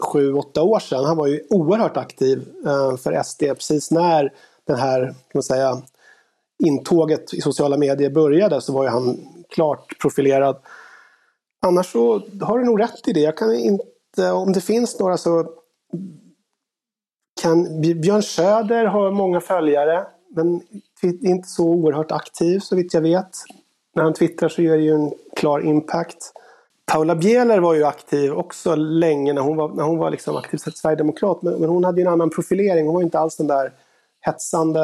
sju, 0.04 0.34
åtta 0.34 0.62
år 0.62 0.80
sedan. 0.80 1.06
Han 1.06 1.18
var 1.18 1.28
ju 1.28 1.44
oerhört 1.50 1.98
aktiv 1.98 2.50
eh, 2.66 2.98
för 2.98 3.24
SD 3.24 3.44
precis 3.44 3.92
när 3.92 4.34
det 4.68 4.76
här, 4.76 5.06
kan 5.06 5.16
man 5.34 5.44
säga, 5.44 5.82
intåget 6.64 7.34
i 7.34 7.42
sociala 7.42 7.78
medier 7.78 8.10
började 8.10 8.62
så 8.62 8.74
var 8.74 8.84
ju 8.84 8.90
han 8.90 9.18
klart 9.50 10.00
profilerad. 10.02 10.58
Annars 11.66 11.92
så 11.92 12.22
har 12.42 12.60
du 12.60 12.66
nog 12.66 12.82
rätt 12.82 13.08
i 13.08 13.14
det. 13.14 13.20
Jag 13.20 13.38
kan 13.38 13.56
inte 13.56 14.32
om 14.32 14.54
det 14.54 14.62
finns 14.62 15.00
några 15.00 15.18
så 15.18 15.50
kan 17.42 17.82
Björn 17.82 18.24
Söder 18.24 18.86
ha 18.86 19.12
många 19.12 19.42
följare 19.42 20.06
men 20.36 20.62
inte 21.02 21.48
så 21.48 21.64
oerhört 21.64 22.12
aktiv 22.12 22.60
så 22.60 22.76
vitt 22.76 22.94
jag 22.94 23.02
vet. 23.02 23.30
När 23.96 24.04
han 24.04 24.14
twittrar 24.14 24.50
så 24.50 24.62
gör 24.62 24.78
det 24.78 24.84
ju 24.84 24.94
en 24.94 25.12
klar 25.36 25.60
impact. 25.60 26.32
Paula 26.92 27.16
Bieler 27.16 27.60
var 27.60 27.74
ju 27.74 27.84
aktiv 27.84 28.34
också 28.34 28.76
länge 28.76 29.34
när 29.34 29.42
hon 29.42 29.58
var, 29.58 29.70
när 29.70 29.84
hon 29.84 29.98
var 29.98 30.12
liksom 30.12 30.36
aktiv 30.36 30.58
sverigedemokrat. 30.58 31.42
Men, 31.42 31.54
men 31.54 31.70
hon 31.70 31.84
hade 31.84 32.02
ju 32.02 32.08
en 32.08 32.14
annan 32.14 32.30
profilering. 32.30 32.86
Hon 32.86 32.96
var 32.96 33.02
inte 33.02 33.20
alls 33.20 33.38
den 33.38 33.48
där 33.48 33.72
hetsande 34.22 34.84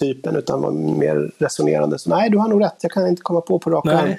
typen 0.00 0.36
utan 0.36 0.62
var 0.62 0.70
mer 0.70 1.32
resonerande. 1.38 1.98
Så 1.98 2.10
nej, 2.10 2.30
du 2.30 2.38
har 2.38 2.48
nog 2.48 2.64
rätt. 2.64 2.76
Jag 2.82 2.92
kan 2.92 3.08
inte 3.08 3.22
komma 3.22 3.40
på 3.40 3.58
på 3.58 3.70
rak 3.70 3.86
arm 3.86 4.14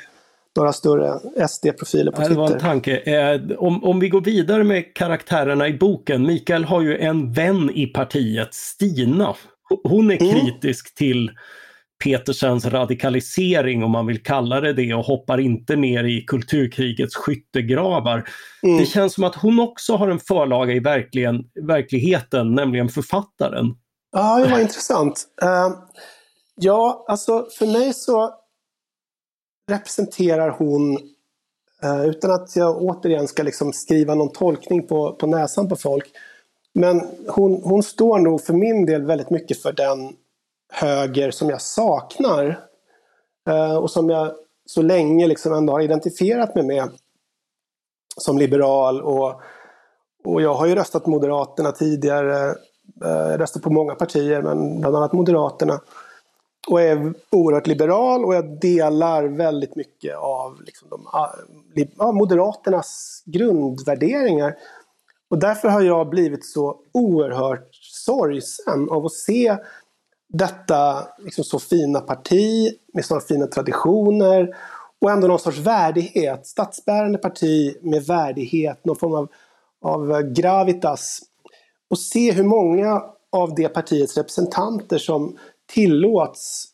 några 0.55 0.73
större 0.73 1.19
SD-profiler 1.47 2.12
på 2.12 2.17
Twitter. 2.17 2.29
Det 2.29 2.36
var 2.36 2.51
en 2.51 2.59
tanke. 2.59 2.97
Eh, 2.97 3.41
om, 3.57 3.83
om 3.83 3.99
vi 3.99 4.09
går 4.09 4.21
vidare 4.21 4.63
med 4.63 4.93
karaktärerna 4.93 5.67
i 5.67 5.73
boken. 5.73 6.25
Mikael 6.25 6.63
har 6.63 6.81
ju 6.81 6.97
en 6.97 7.33
vän 7.33 7.71
i 7.73 7.86
partiet, 7.86 8.53
Stina. 8.53 9.36
Hon 9.84 10.12
är 10.12 10.21
mm. 10.21 10.34
kritisk 10.34 10.95
till 10.95 11.32
Petersens 12.04 12.65
radikalisering, 12.65 13.84
om 13.84 13.91
man 13.91 14.08
vill 14.08 14.23
kalla 14.23 14.62
det 14.62 14.73
det, 14.73 14.93
och 14.93 15.06
hoppar 15.06 15.39
inte 15.39 15.76
ner 15.76 16.04
i 16.04 16.21
kulturkrigets 16.21 17.15
skyttegravar. 17.15 18.30
Mm. 18.63 18.78
Det 18.78 18.86
känns 18.86 19.13
som 19.13 19.23
att 19.23 19.36
hon 19.36 19.60
också 19.60 19.95
har 19.95 20.08
en 20.08 20.19
förlaga 20.19 20.73
i 20.73 20.80
verkligen, 20.80 21.43
verkligheten, 21.67 22.56
nämligen 22.56 22.89
författaren. 22.89 23.65
Ja, 24.12 24.39
det 24.39 24.52
var 24.52 24.60
intressant. 24.60 25.28
Uh, 25.43 25.78
ja, 26.56 27.06
alltså 27.08 27.47
för 27.58 27.65
mig 27.65 27.93
så 27.93 28.34
representerar 29.71 30.49
hon, 30.49 30.97
uh, 31.84 32.06
utan 32.06 32.32
att 32.32 32.56
jag 32.56 32.78
återigen 32.78 33.28
ska 33.28 33.43
liksom 33.43 33.73
skriva 33.73 34.15
någon 34.15 34.32
tolkning 34.32 34.88
på, 34.88 35.15
på 35.15 35.28
näsan 35.28 35.69
på 35.69 35.76
folk, 35.76 36.06
men 36.73 37.01
hon, 37.27 37.62
hon 37.63 37.83
står 37.83 38.19
nog 38.19 38.41
för 38.41 38.53
min 38.53 38.86
del 38.86 39.05
väldigt 39.05 39.29
mycket 39.29 39.62
för 39.62 39.71
den 39.71 40.15
höger 40.71 41.31
som 41.31 41.49
jag 41.49 41.62
saknar. 41.62 42.59
Eh, 43.49 43.75
och 43.75 43.91
som 43.91 44.09
jag 44.09 44.31
så 44.65 44.81
länge 44.81 45.27
liksom 45.27 45.53
ändå 45.53 45.73
har 45.73 45.81
identifierat 45.81 46.55
mig 46.55 46.63
med 46.63 46.89
som 48.17 48.38
liberal. 48.38 49.01
Och, 49.01 49.41
och 50.23 50.41
jag 50.41 50.53
har 50.53 50.65
ju 50.65 50.75
röstat 50.75 51.05
Moderaterna 51.05 51.71
tidigare. 51.71 52.49
Eh, 53.05 53.31
jag 53.31 53.39
röstar 53.39 53.62
på 53.62 53.69
många 53.69 53.95
partier, 53.95 54.41
men 54.41 54.81
bland 54.81 54.95
annat 54.95 55.13
Moderaterna. 55.13 55.81
Och 56.67 56.81
är 56.81 57.13
oerhört 57.29 57.67
liberal 57.67 58.25
och 58.25 58.36
jag 58.36 58.59
delar 58.59 59.23
väldigt 59.23 59.75
mycket 59.75 60.17
av 60.17 60.62
liksom 60.62 60.89
de, 60.89 61.07
ah, 61.07 61.29
ah, 61.97 62.12
Moderaternas 62.12 63.23
grundvärderingar. 63.25 64.55
Och 65.34 65.39
därför 65.39 65.69
har 65.69 65.82
jag 65.82 66.10
blivit 66.10 66.46
så 66.46 66.80
oerhört 66.91 67.76
sorgsen 67.76 68.89
av 68.89 69.06
att 69.06 69.12
se 69.12 69.58
detta 70.34 71.08
liksom 71.19 71.43
så 71.43 71.60
fina 71.60 72.02
parti 72.02 72.74
med 72.93 73.06
sådana 73.06 73.22
fina 73.22 73.48
traditioner 73.48 74.56
och 75.02 75.12
ändå 75.12 75.28
någon 75.28 75.39
sorts 75.39 75.58
värdighet. 75.58 76.48
Statsbärande 76.48 77.17
parti 77.17 77.78
med 77.82 78.04
värdighet, 78.04 78.86
någon 78.86 78.96
form 78.96 79.13
av, 79.13 79.28
av 79.82 80.22
gravitas. 80.22 81.19
Och 81.89 82.00
se 82.00 82.32
hur 82.32 82.43
många 82.43 83.04
av 83.32 83.56
det 83.56 83.69
partiets 83.69 84.17
representanter 84.17 84.98
som 84.98 85.38
tillåts 85.74 86.67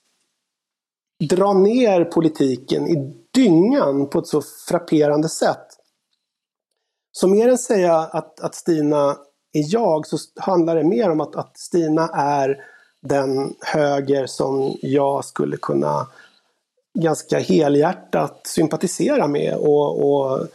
dra 1.30 1.54
ner 1.54 2.06
politiken 2.06 2.88
i 2.88 3.14
dyngan 3.32 4.10
på 4.10 4.20
ett 4.20 4.28
så 4.28 4.42
frapperande 4.42 5.30
sätt. 5.30 5.69
Så 7.12 7.28
mer 7.28 7.50
än 7.50 7.58
säga 7.58 7.96
att, 7.96 8.40
att 8.40 8.56
Stina 8.56 9.18
är 9.54 9.64
jag 9.74 10.08
så 10.08 10.18
handlar 10.36 10.76
det 10.76 10.84
mer 10.84 11.10
om 11.10 11.22
att, 11.22 11.36
att 11.36 11.58
Stina 11.58 12.10
är 12.14 12.58
den 13.02 13.56
höger 13.62 14.28
som 14.28 14.78
jag 14.82 15.26
skulle 15.26 15.58
kunna 15.58 16.08
ganska 16.94 17.40
helhjärtat 17.40 18.42
sympatisera 18.44 19.28
med 19.28 19.56
och, 19.56 20.06
och 20.06 20.48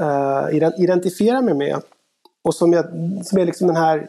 uh, 0.00 0.72
identifiera 0.78 1.40
mig 1.40 1.54
med. 1.54 1.82
Och 2.42 2.54
som, 2.54 2.72
jag, 2.72 2.84
som 3.24 3.38
är 3.38 3.44
liksom 3.46 3.66
den 3.66 3.76
här 3.76 4.08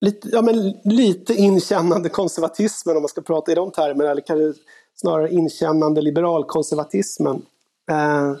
lite, 0.00 0.28
ja, 0.28 0.42
men 0.42 0.70
lite 0.84 1.34
inkännande 1.34 2.08
konservatismen 2.08 2.96
om 2.96 3.02
man 3.02 3.08
ska 3.08 3.20
prata 3.20 3.52
i 3.52 3.54
de 3.54 3.70
termerna, 3.70 4.10
eller 4.10 4.22
kanske 4.22 4.60
snarare 4.94 5.30
inkännande 5.30 6.02
liberalkonservatismen. 6.02 7.42
Uh, 7.90 8.34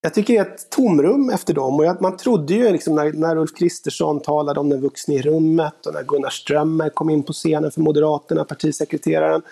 jag 0.00 0.14
tycker 0.14 0.34
det 0.34 0.40
är 0.40 0.54
ett 0.54 0.70
tomrum 0.70 1.30
efter 1.30 1.54
dem. 1.54 1.74
Och 1.74 1.84
jag, 1.84 2.02
man 2.02 2.16
trodde 2.16 2.54
ju 2.54 2.72
liksom 2.72 2.94
när, 2.94 3.12
när 3.12 3.36
Ulf 3.36 3.54
Kristersson 3.54 4.20
talade 4.20 4.60
om 4.60 4.68
den 4.68 4.80
vuxne 4.80 5.14
i 5.14 5.22
rummet 5.22 5.86
och 5.86 5.94
när 5.94 6.02
Gunnar 6.02 6.30
Strömmer 6.30 6.88
kom 6.88 7.10
in 7.10 7.22
på 7.22 7.32
scenen 7.32 7.70
för 7.70 7.80
Moderaterna, 7.80 8.44
partisekreteraren, 8.44 9.42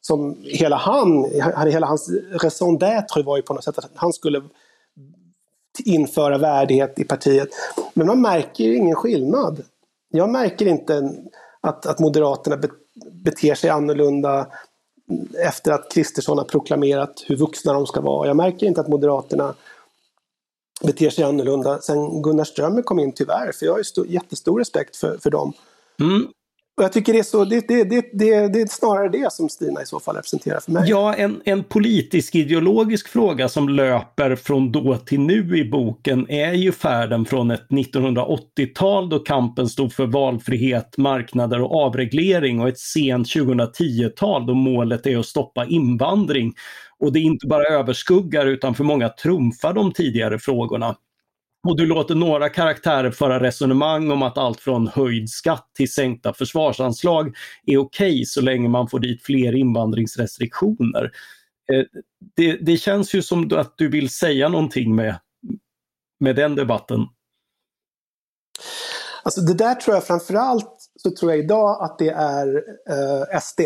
som 0.00 0.36
hela 0.44 0.76
han, 0.76 1.24
hela 1.66 1.86
hans 1.86 2.10
raison 2.42 2.78
d'être 2.78 3.22
var 3.22 3.36
ju 3.36 3.42
på 3.42 3.54
något 3.54 3.64
sätt 3.64 3.78
att 3.78 3.90
han 3.94 4.12
skulle 4.12 4.42
införa 5.84 6.38
värdighet 6.38 6.98
i 6.98 7.04
partiet. 7.04 7.48
Men 7.94 8.06
man 8.06 8.20
märker 8.20 8.64
ju 8.64 8.76
ingen 8.76 8.96
skillnad. 8.96 9.62
Jag 10.08 10.30
märker 10.30 10.66
inte 10.66 11.12
att, 11.60 11.86
att 11.86 11.98
Moderaterna 11.98 12.58
beter 13.12 13.54
sig 13.54 13.70
annorlunda 13.70 14.46
efter 15.46 15.72
att 15.72 15.92
Kristersson 15.92 16.38
har 16.38 16.44
proklamerat 16.44 17.24
hur 17.26 17.36
vuxna 17.36 17.72
de 17.72 17.86
ska 17.86 18.00
vara. 18.00 18.26
Jag 18.26 18.36
märker 18.36 18.66
inte 18.66 18.80
att 18.80 18.88
Moderaterna 18.88 19.54
beter 20.82 21.10
sig 21.10 21.24
annorlunda 21.24 21.78
sen 21.78 22.22
Gunnar 22.22 22.44
Strömmer 22.44 22.82
kom 22.82 22.98
in 22.98 23.12
tyvärr. 23.14 23.52
För 23.52 23.66
jag 23.66 23.72
har 23.72 23.78
ju 23.78 23.84
stor, 23.84 24.06
jättestor 24.06 24.58
respekt 24.58 24.96
för, 24.96 25.18
för 25.18 25.30
dem. 25.30 25.52
Mm. 26.00 26.28
Och 26.76 26.84
jag 26.84 26.92
tycker 26.92 27.12
det 27.12 27.18
är, 27.18 27.22
så, 27.22 27.44
det, 27.44 27.68
det, 27.68 27.84
det, 27.84 28.00
det, 28.12 28.48
det 28.48 28.60
är 28.60 28.66
snarare 28.66 29.08
det 29.08 29.32
som 29.32 29.48
Stina 29.48 29.82
i 29.82 29.86
så 29.86 30.00
fall 30.00 30.16
representerar 30.16 30.60
för 30.60 30.72
mig. 30.72 30.90
Ja, 30.90 31.14
en, 31.14 31.40
en 31.44 31.64
politisk 31.64 32.34
ideologisk 32.34 33.08
fråga 33.08 33.48
som 33.48 33.68
löper 33.68 34.36
från 34.36 34.72
då 34.72 34.96
till 34.96 35.20
nu 35.20 35.58
i 35.58 35.70
boken 35.70 36.30
är 36.30 36.52
ju 36.52 36.72
färden 36.72 37.24
från 37.24 37.50
ett 37.50 37.66
1980-tal 37.68 39.08
då 39.08 39.18
kampen 39.18 39.68
stod 39.68 39.92
för 39.92 40.06
valfrihet, 40.06 40.98
marknader 40.98 41.62
och 41.62 41.84
avreglering 41.84 42.60
och 42.60 42.68
ett 42.68 42.78
sent 42.78 43.26
2010-tal 43.26 44.46
då 44.46 44.54
målet 44.54 45.06
är 45.06 45.18
att 45.18 45.26
stoppa 45.26 45.66
invandring. 45.66 46.54
Och 46.98 47.12
det 47.12 47.20
inte 47.20 47.46
bara 47.46 47.64
överskuggar 47.64 48.46
utan 48.46 48.74
för 48.74 48.84
många 48.84 49.08
trumfar 49.08 49.72
de 49.72 49.92
tidigare 49.92 50.38
frågorna. 50.38 50.96
Och 51.68 51.76
du 51.76 51.86
låter 51.86 52.14
några 52.14 52.48
karaktärer 52.48 53.10
föra 53.10 53.42
resonemang 53.42 54.10
om 54.10 54.22
att 54.22 54.38
allt 54.38 54.60
från 54.60 54.88
höjd 54.88 55.30
skatt 55.30 55.70
till 55.74 55.92
sänkta 55.92 56.32
försvarsanslag 56.32 57.36
är 57.66 57.78
okej 57.78 58.12
okay 58.12 58.24
så 58.24 58.40
länge 58.40 58.68
man 58.68 58.88
får 58.88 58.98
dit 58.98 59.22
fler 59.22 59.56
invandringsrestriktioner. 59.56 61.10
Eh, 61.72 61.84
det, 62.36 62.52
det, 62.52 62.76
känns 62.76 63.14
ju 63.14 63.22
som 63.22 63.50
att 63.56 63.74
du 63.78 63.88
vill 63.88 64.10
säga 64.10 64.48
någonting 64.48 64.94
med, 64.94 65.18
med 66.20 66.36
den 66.36 66.54
debatten. 66.54 67.00
Alltså 69.22 69.40
det 69.40 69.54
där 69.54 69.74
tror 69.74 69.96
jag 69.96 70.06
framförallt 70.06 70.90
så 70.96 71.10
tror 71.10 71.32
jag 71.32 71.40
idag 71.44 71.84
att 71.84 71.98
det 71.98 72.10
är 72.10 72.56
eh, 72.90 73.40
SD 73.40 73.60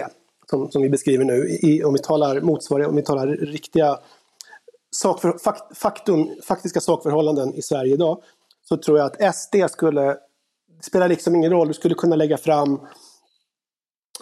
som, 0.51 0.71
som 0.71 0.83
vi 0.83 0.89
beskriver 0.89 1.25
nu. 1.25 1.49
I, 1.49 1.85
om 1.85 1.93
vi 1.93 1.99
talar 1.99 2.41
motsvarighet, 2.41 2.91
om 2.91 2.97
vi 2.97 3.03
talar 3.03 3.27
riktiga 3.27 3.99
sakför, 4.91 5.39
fakt, 5.39 5.79
faktum, 5.79 6.29
faktiska 6.45 6.81
sakförhållanden 6.81 7.55
i 7.55 7.63
Sverige 7.63 7.95
idag 7.95 8.23
så 8.69 8.77
tror 8.77 8.99
jag 8.99 9.07
att 9.07 9.35
SD 9.35 9.57
skulle, 9.71 10.03
det 10.03 10.85
spelar 10.85 11.09
liksom 11.09 11.35
ingen 11.35 11.53
roll, 11.53 11.69
du 11.69 11.75
skulle 11.75 11.95
kunna 11.95 12.17
lägga 12.17 12.39
fram 12.39 12.81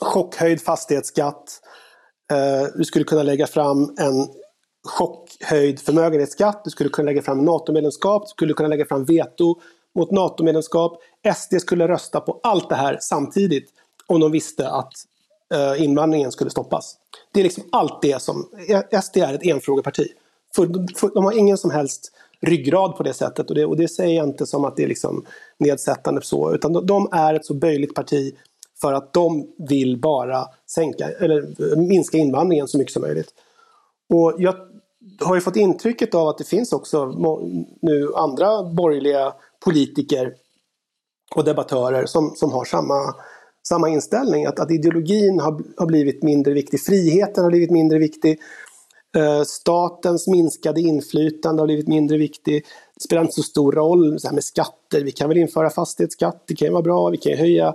chockhöjd 0.01 0.63
fastighetsskatt, 0.63 1.61
eh, 2.33 2.69
du 2.77 2.85
skulle 2.85 3.05
kunna 3.05 3.23
lägga 3.23 3.47
fram 3.47 3.95
en 3.99 4.29
chockhöjd 4.89 5.81
förmögenhetsskatt, 5.81 6.65
du 6.65 6.71
skulle 6.71 6.91
kunna 6.91 7.07
lägga 7.07 7.23
fram 7.23 7.45
NATO-medlemskap, 7.45 8.23
du 8.23 8.29
skulle 8.29 8.55
kunna 8.55 8.69
lägga 8.69 8.87
fram 8.87 9.05
veto 9.05 9.61
mot 9.95 10.11
NATO-medlemskap. 10.11 11.03
SD 11.37 11.61
skulle 11.61 11.89
rösta 11.89 12.21
på 12.21 12.41
allt 12.43 12.69
det 12.69 12.75
här 12.75 12.99
samtidigt 13.01 13.71
om 14.07 14.21
de 14.21 14.33
visste 14.33 14.71
att 14.71 14.93
Eh, 15.55 15.83
invandringen 15.83 16.33
skulle 16.33 16.51
stoppas. 16.51 16.97
Det 17.33 17.41
är 17.41 17.45
liksom 17.45 17.65
allt 17.73 18.03
det 18.03 18.23
som, 18.23 18.49
eh, 18.69 19.01
SD 19.03 19.17
är 19.17 19.35
ett 19.35 19.47
enfrågeparti. 19.47 20.09
För, 20.57 20.67
för, 20.97 21.15
de 21.15 21.25
har 21.25 21.39
ingen 21.39 21.59
som 21.59 21.71
helst 21.71 22.13
ryggrad 22.41 22.97
på 22.97 23.03
det 23.03 23.15
sättet 23.15 23.49
och 23.49 23.55
det, 23.55 23.65
och 23.65 23.77
det 23.77 23.89
säger 23.89 24.17
jag 24.17 24.29
inte 24.29 24.47
som 24.47 24.65
att 24.65 24.77
det 24.77 24.85
är 24.85 24.89
liksom 24.89 25.25
nedsättande 25.59 26.23
så, 26.23 26.55
utan 26.55 26.73
de, 26.73 26.87
de 26.87 27.09
är 27.13 27.35
ett 27.35 27.45
så 27.45 27.55
böjligt 27.55 27.95
parti 27.95 28.35
för 28.81 28.93
att 28.93 29.13
de 29.13 29.49
vill 29.69 30.01
bara 30.01 30.47
sänka, 30.67 31.09
eller 31.09 31.73
eh, 31.73 31.79
minska 31.79 32.19
invandringen 32.19 32.69
så 32.69 32.79
mycket 32.79 32.93
som 32.93 33.03
möjligt. 33.03 33.35
Och 34.09 34.35
jag 34.39 34.55
har 35.21 35.35
ju 35.35 35.41
fått 35.41 35.57
intrycket 35.57 36.15
av 36.15 36.29
att 36.29 36.39
det 36.39 36.45
finns 36.45 36.73
också 36.73 37.07
nu 37.83 38.15
andra 38.15 38.63
borgerliga 38.63 39.33
politiker 39.65 40.35
och 41.35 41.45
debattörer 41.45 42.07
som, 42.07 42.35
som 42.37 42.53
har 42.53 42.65
samma, 42.65 43.15
samma 43.69 43.89
inställning. 43.89 44.47
Att, 44.47 44.61
att 44.61 44.71
ideologin 44.71 45.41
har, 45.41 45.63
har 45.77 45.87
blivit 45.87 46.23
mindre 46.23 46.53
viktig, 46.55 46.81
friheten 46.81 47.45
har 47.45 47.51
blivit 47.51 47.71
mindre 47.71 47.99
viktig. 47.99 48.39
Eh, 49.17 49.43
statens 49.43 50.29
minskade 50.29 50.81
inflytande 50.81 51.63
har 51.63 51.67
blivit 51.67 51.89
mindre 51.89 52.19
viktig. 52.19 52.65
Det 52.95 53.03
spelar 53.03 53.23
inte 53.23 53.35
så 53.35 53.43
stor 53.43 53.73
roll 53.73 54.21
så 54.21 54.29
här 54.29 54.35
med 54.35 54.45
skatter. 54.45 55.05
Vi 55.05 55.13
kan 55.13 55.29
väl 55.29 55.39
införa 55.39 55.71
fastighetsskatt, 55.71 56.45
det 56.47 56.55
kan 56.55 56.67
ju 56.67 56.73
vara 56.73 56.83
bra. 56.83 57.09
Vi 57.09 57.17
kan 57.17 57.33
ju 57.33 57.39
höja 57.39 57.75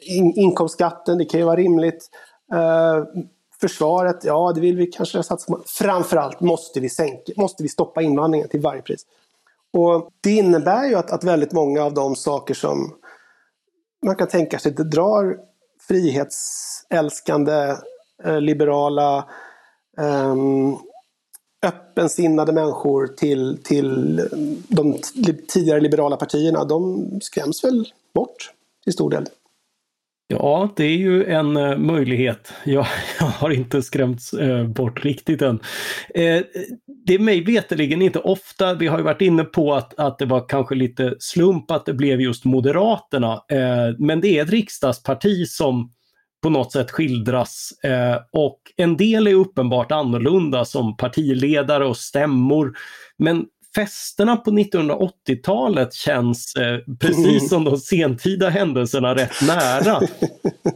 in 0.00 0.32
inkomstskatten, 0.36 1.18
det 1.18 1.24
kan 1.24 1.40
ju 1.40 1.46
vara 1.46 1.56
rimligt. 1.56 2.10
Eh, 2.52 3.04
försvaret, 3.60 4.24
ja 4.24 4.52
det 4.54 4.60
vill 4.60 4.76
vi 4.76 4.86
kanske 4.86 5.22
satsa 5.22 5.52
på. 5.52 5.62
Framförallt 5.66 6.40
måste 6.40 6.80
vi, 6.80 6.88
sänka, 6.88 7.32
måste 7.36 7.62
vi 7.62 7.68
stoppa 7.68 8.02
invandringen 8.02 8.48
till 8.48 8.60
varje 8.60 8.82
pris. 8.82 9.06
Och 9.72 10.10
Det 10.20 10.30
innebär 10.30 10.88
ju 10.88 10.94
att, 10.94 11.10
att 11.10 11.24
väldigt 11.24 11.52
många 11.52 11.84
av 11.84 11.94
de 11.94 12.16
saker 12.16 12.54
som 12.54 12.97
man 14.06 14.16
kan 14.16 14.28
tänka 14.28 14.58
sig 14.58 14.70
att 14.70 14.76
det 14.76 14.84
drar 14.84 15.38
frihetsälskande, 15.88 17.76
eh, 18.24 18.40
liberala 18.40 19.28
ehm, 19.98 20.76
öppensinnade 21.62 22.52
människor 22.52 23.06
till, 23.06 23.58
till 23.64 24.16
de 24.68 24.98
tidigare 25.48 25.80
liberala 25.80 26.16
partierna, 26.16 26.64
de 26.64 27.08
skräms 27.22 27.64
väl 27.64 27.92
bort 28.14 28.52
till 28.84 28.92
stor 28.92 29.10
del. 29.10 29.28
Ja, 30.30 30.72
det 30.76 30.84
är 30.84 30.96
ju 30.96 31.24
en 31.24 31.56
eh, 31.56 31.78
möjlighet. 31.78 32.52
Jag, 32.64 32.86
jag, 33.20 33.26
har 33.26 33.50
inte 33.50 33.82
skrämts 33.82 34.32
eh, 34.32 34.66
bort 34.66 35.04
riktigt 35.04 35.42
än. 35.42 35.60
Eh, 36.14 36.42
det 37.06 37.14
är 37.14 37.18
mig 37.18 37.44
veterligen 37.44 38.02
inte 38.02 38.18
ofta, 38.18 38.74
vi 38.74 38.86
har 38.86 38.98
ju 38.98 39.04
varit 39.04 39.20
inne 39.20 39.44
på 39.44 39.74
att, 39.74 39.98
att 39.98 40.18
det 40.18 40.26
var 40.26 40.48
kanske 40.48 40.74
lite 40.74 41.16
slump 41.18 41.70
att 41.70 41.86
det 41.86 41.92
blev 41.92 42.20
just 42.20 42.44
Moderaterna. 42.44 43.32
Eh, 43.32 43.94
men 43.98 44.20
det 44.20 44.38
är 44.38 44.42
ett 44.42 44.50
riksdagsparti 44.50 45.46
som 45.48 45.92
på 46.42 46.50
något 46.50 46.72
sätt 46.72 46.90
skildras 46.90 47.72
eh, 47.84 48.16
och 48.32 48.60
en 48.76 48.96
del 48.96 49.26
är 49.26 49.34
uppenbart 49.34 49.92
annorlunda 49.92 50.64
som 50.64 50.96
partiledare 50.96 51.86
och 51.86 51.96
stämmor. 51.96 52.76
Men 53.18 53.46
festerna 53.78 54.36
på 54.36 54.50
1980-talet 54.50 55.94
känns 55.94 56.54
eh, 56.56 56.94
precis 57.00 57.48
som 57.48 57.64
de 57.64 57.76
sentida 57.76 58.48
händelserna 58.48 59.14
rätt 59.14 59.42
nära. 59.46 60.00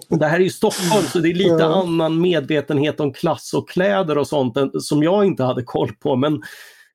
Det 0.08 0.26
här 0.26 0.36
är 0.36 0.44
ju 0.44 0.50
Stockholm 0.50 1.04
så 1.04 1.18
det 1.18 1.28
är 1.28 1.34
lite 1.34 1.56
ja. 1.58 1.82
annan 1.82 2.20
medvetenhet 2.20 3.00
om 3.00 3.12
klass 3.12 3.54
och 3.54 3.68
kläder 3.68 4.18
och 4.18 4.28
sånt 4.28 4.56
som 4.80 5.02
jag 5.02 5.24
inte 5.24 5.44
hade 5.44 5.62
koll 5.62 5.92
på. 5.92 6.16
Men 6.16 6.42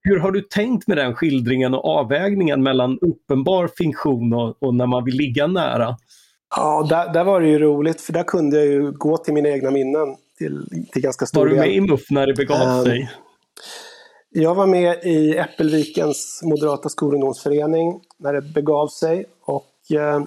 hur 0.01 0.19
har 0.19 0.31
du 0.31 0.41
tänkt 0.41 0.87
med 0.87 0.97
den 0.97 1.15
skildringen 1.15 1.73
och 1.73 1.85
avvägningen 1.85 2.63
mellan 2.63 2.99
uppenbar 3.01 3.69
fiktion 3.77 4.33
och, 4.33 4.63
och, 4.63 4.75
när 4.75 4.85
man 4.85 5.05
vill 5.05 5.15
ligga 5.15 5.47
nära? 5.47 5.97
Ja, 6.55 6.87
där, 6.89 7.13
där 7.13 7.23
var 7.23 7.41
det 7.41 7.47
ju 7.47 7.59
roligt 7.59 8.01
för 8.01 8.13
där 8.13 8.23
kunde 8.23 8.57
jag 8.57 8.65
ju 8.65 8.91
gå 8.91 9.17
till 9.17 9.33
mina 9.33 9.49
egna 9.49 9.71
minnen 9.71 10.15
till, 10.37 10.85
till 10.91 11.01
ganska 11.01 11.25
stor. 11.25 11.39
Var 11.39 11.47
du 11.47 11.55
med 11.55 11.73
i 11.73 11.81
MUF 11.81 12.09
när 12.09 12.27
det 12.27 12.33
begav 12.33 12.77
um, 12.77 12.85
sig? 12.85 13.09
Jag 14.29 14.55
var 14.55 14.67
med 14.67 15.03
i 15.03 15.37
Äppelvikens 15.37 16.41
Moderata 16.43 16.89
skolungdomsförening 16.89 18.01
när 18.17 18.33
det 18.33 18.41
begav 18.41 18.87
sig. 18.87 19.25
Och, 19.45 19.91
eh, 19.91 20.21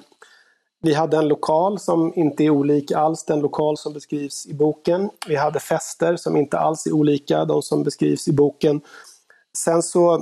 vi 0.82 0.94
hade 0.94 1.16
en 1.16 1.28
lokal 1.28 1.78
som 1.78 2.12
inte 2.16 2.44
är 2.44 2.50
olik 2.50 2.92
alls 2.92 3.24
den 3.24 3.40
lokal 3.40 3.76
som 3.76 3.92
beskrivs 3.92 4.46
i 4.46 4.54
boken. 4.54 5.10
Vi 5.28 5.36
hade 5.36 5.60
fester 5.60 6.16
som 6.16 6.36
inte 6.36 6.58
alls 6.58 6.86
är 6.86 6.92
olika 6.92 7.44
de 7.44 7.62
som 7.62 7.82
beskrivs 7.82 8.28
i 8.28 8.32
boken. 8.32 8.80
Sen 9.58 9.82
så 9.82 10.14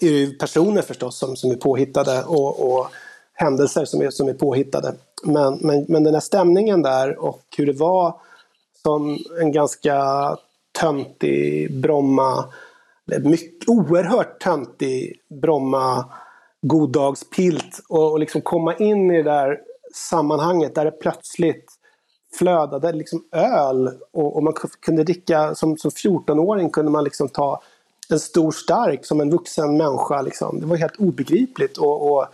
är 0.00 0.10
det 0.10 0.18
ju 0.18 0.32
personer 0.32 0.82
förstås 0.82 1.18
som, 1.18 1.36
som 1.36 1.50
är 1.50 1.56
påhittade 1.56 2.24
och, 2.24 2.72
och 2.72 2.86
händelser 3.32 3.84
som 3.84 4.02
är, 4.02 4.10
som 4.10 4.28
är 4.28 4.34
påhittade. 4.34 4.94
Men, 5.22 5.58
men, 5.60 5.84
men 5.88 6.04
den 6.04 6.14
här 6.14 6.20
stämningen 6.20 6.82
där 6.82 7.18
och 7.18 7.42
hur 7.56 7.66
det 7.66 7.72
var 7.72 8.20
som 8.82 9.18
en 9.40 9.52
ganska 9.52 10.36
töntig 10.80 11.80
Bromma 11.80 12.44
mycket, 13.22 13.68
oerhört 13.68 14.40
töntig 14.40 15.20
Bromma 15.42 16.04
goddagspilt 16.62 17.80
och, 17.88 18.12
och 18.12 18.18
liksom 18.18 18.40
komma 18.40 18.74
in 18.74 19.10
i 19.10 19.16
det 19.16 19.30
där 19.30 19.58
sammanhanget 19.94 20.74
där 20.74 20.84
det 20.84 20.90
plötsligt 20.90 21.72
flödade 22.38 22.92
liksom 22.92 23.24
öl 23.32 23.88
och, 24.12 24.36
och 24.36 24.42
man 24.42 24.52
kunde 24.80 25.04
dricka, 25.04 25.54
som, 25.54 25.76
som 25.76 25.90
14-åring 25.90 26.70
kunde 26.70 26.90
man 26.90 27.04
liksom 27.04 27.28
ta 27.28 27.62
en 28.10 28.20
stor 28.20 28.50
stark 28.50 29.06
som 29.06 29.20
en 29.20 29.30
vuxen 29.30 29.76
människa. 29.76 30.22
Liksom. 30.22 30.60
Det 30.60 30.66
var 30.66 30.76
helt 30.76 30.96
obegripligt 30.96 31.78
och, 31.78 32.12
och 32.12 32.26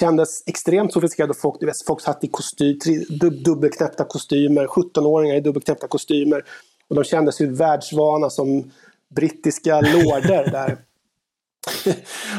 kändes 0.00 0.42
extremt 0.46 0.92
sofistikerat. 0.92 1.36
Folk, 1.36 1.60
du 1.60 1.66
vet, 1.66 1.86
folk 1.86 2.00
satt 2.00 2.24
i 2.24 2.28
kostym, 2.28 2.78
dub, 3.08 3.44
dubbelknäppta 3.44 4.04
kostymer, 4.04 4.66
17-åringar 4.66 5.34
i 5.34 5.40
dubbelknäppta 5.40 5.88
kostymer. 5.88 6.44
Och 6.88 6.96
de 6.96 7.04
kändes 7.04 7.40
ju 7.40 7.52
världsvana 7.52 8.30
som 8.30 8.70
brittiska 9.14 9.80
lorder 9.80 10.50
där. 10.50 10.78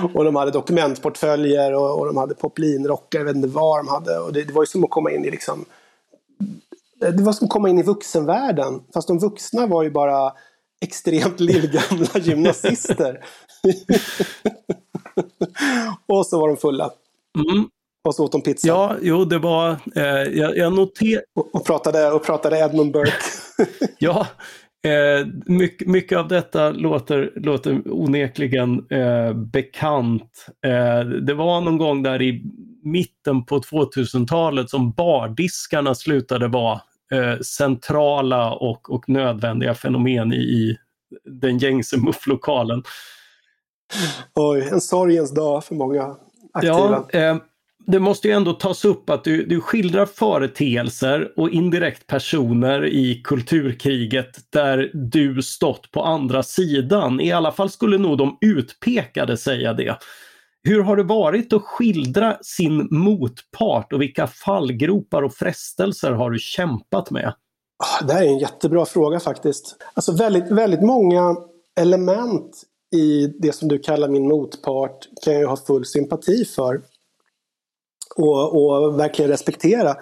och 0.13 0.23
de 0.23 0.35
hade 0.35 0.51
dokumentportföljer 0.51 1.73
och, 1.73 1.99
och 1.99 2.05
de 2.05 2.17
hade 2.17 2.35
poplinrockar, 2.35 3.19
jag 3.19 3.25
vet 3.25 3.35
inte 3.35 3.47
vad 3.47 3.79
de 3.79 3.87
hade. 3.87 4.19
Och 4.19 4.33
det, 4.33 4.43
det, 4.43 4.53
var 4.53 4.61
ju 4.61 4.67
som 4.67 4.83
att 4.83 4.89
komma 4.89 5.11
in 5.11 5.25
i 5.25 5.31
liksom... 5.31 5.65
Det 6.99 7.23
var 7.23 7.33
som 7.33 7.45
att 7.45 7.51
komma 7.51 7.69
in 7.69 7.79
i 7.79 7.83
vuxenvärlden. 7.83 8.81
Fast 8.93 9.07
de 9.07 9.19
vuxna 9.19 9.67
var 9.67 9.83
ju 9.83 9.91
bara 9.91 10.33
extremt 10.81 11.39
lillgamla 11.39 12.19
gymnasister. 12.19 13.25
och 16.07 16.25
så 16.25 16.39
var 16.39 16.47
de 16.47 16.57
fulla. 16.57 16.91
Mm. 17.37 17.69
Och 18.03 18.15
så 18.15 18.25
åt 18.25 18.31
de 18.31 18.41
pizza. 18.41 18.67
Ja, 18.67 18.95
jo, 19.01 19.25
det 19.25 19.37
var... 19.37 19.69
Eh, 19.95 20.39
jag, 20.39 20.57
jag 20.57 20.73
noterade... 20.73 21.25
Och, 21.35 21.55
och, 21.55 21.65
pratade, 21.65 22.11
och 22.11 22.23
pratade 22.23 22.59
Edmund 22.59 22.93
Burke. 22.93 23.13
ja, 23.97 24.27
Eh, 24.83 25.27
mycket, 25.45 25.87
mycket, 25.87 26.17
av 26.17 26.27
detta 26.27 26.71
låter, 26.71 27.33
låter 27.35 27.81
onekligen 27.85 28.85
eh, 28.89 29.33
bekant. 29.33 30.45
Eh, 30.65 30.99
det 31.05 31.33
var 31.33 31.61
någon 31.61 31.77
gång 31.77 32.03
där 32.03 32.21
i 32.21 32.43
mitten 32.83 33.45
på 33.45 33.59
2000-talet 33.59 34.69
som 34.69 34.91
bardiskarna 34.91 35.95
slutade 35.95 36.47
vara 36.47 36.81
eh, 37.11 37.39
centrala 37.39 38.53
och, 38.53 38.89
och 38.89 39.09
nödvändiga 39.09 39.73
fenomen 39.73 40.33
i, 40.33 40.37
i 40.37 40.77
den 41.25 41.57
gängse 41.57 41.97
mufflokalen. 41.97 42.83
Oj, 44.35 44.69
en 44.71 44.81
sorgens 44.81 45.33
dag 45.33 45.63
för 45.63 45.75
många 45.75 46.15
aktiva. 46.53 47.05
Ja, 47.11 47.19
eh, 47.19 47.37
det 47.87 47.99
måste 47.99 48.27
ju 48.27 48.33
ändå 48.33 48.53
tas 48.53 48.85
upp 48.85 49.09
att 49.09 49.23
du, 49.23 49.45
du 49.45 49.61
skildrar 49.61 50.05
företeelser 50.05 51.33
och 51.37 51.49
indirekt 51.49 52.07
personer 52.07 52.85
i 52.85 53.21
kulturkriget 53.23 54.51
där 54.51 54.91
du 54.93 55.41
stått 55.41 55.91
på 55.91 56.03
andra 56.03 56.43
sidan. 56.43 57.19
I 57.19 57.31
alla 57.31 57.51
fall 57.51 57.69
skulle 57.69 57.97
nog 57.97 58.17
de 58.17 58.37
utpekade 58.41 59.37
säga 59.37 59.73
det. 59.73 59.97
Hur 60.63 60.83
har 60.83 60.95
det 60.95 61.03
varit 61.03 61.53
att 61.53 61.61
skildra 61.61 62.37
sin 62.41 62.87
motpart 62.91 63.93
och 63.93 64.01
vilka 64.01 64.27
fallgropar 64.27 65.21
och 65.21 65.33
frestelser 65.33 66.11
har 66.11 66.29
du 66.31 66.39
kämpat 66.39 67.11
med? 67.11 67.33
Ah, 67.83 68.05
det 68.05 68.13
här 68.13 68.23
är 68.23 68.27
en 68.27 68.39
jättebra 68.39 68.85
fråga 68.85 69.19
faktiskt. 69.19 69.75
Alltså 69.93 70.11
väldigt, 70.11 70.51
väldigt 70.51 70.81
många 70.81 71.35
element 71.79 72.63
i 72.95 73.27
det 73.27 73.55
som 73.55 73.67
du 73.67 73.79
kallar 73.79 74.07
min 74.07 74.27
motpart 74.27 75.07
kan 75.23 75.33
jag 75.33 75.49
ha 75.49 75.57
full 75.57 75.85
sympati 75.85 76.45
för 76.45 76.81
och, 78.15 78.55
och 78.55 78.99
verkligen 78.99 79.31
respektera. 79.31 79.95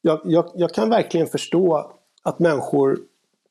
Jag, 0.00 0.20
jag, 0.24 0.50
jag, 0.54 0.74
kan 0.74 0.90
verkligen 0.90 1.26
förstå 1.26 1.92
att 2.22 2.38
människor 2.38 2.98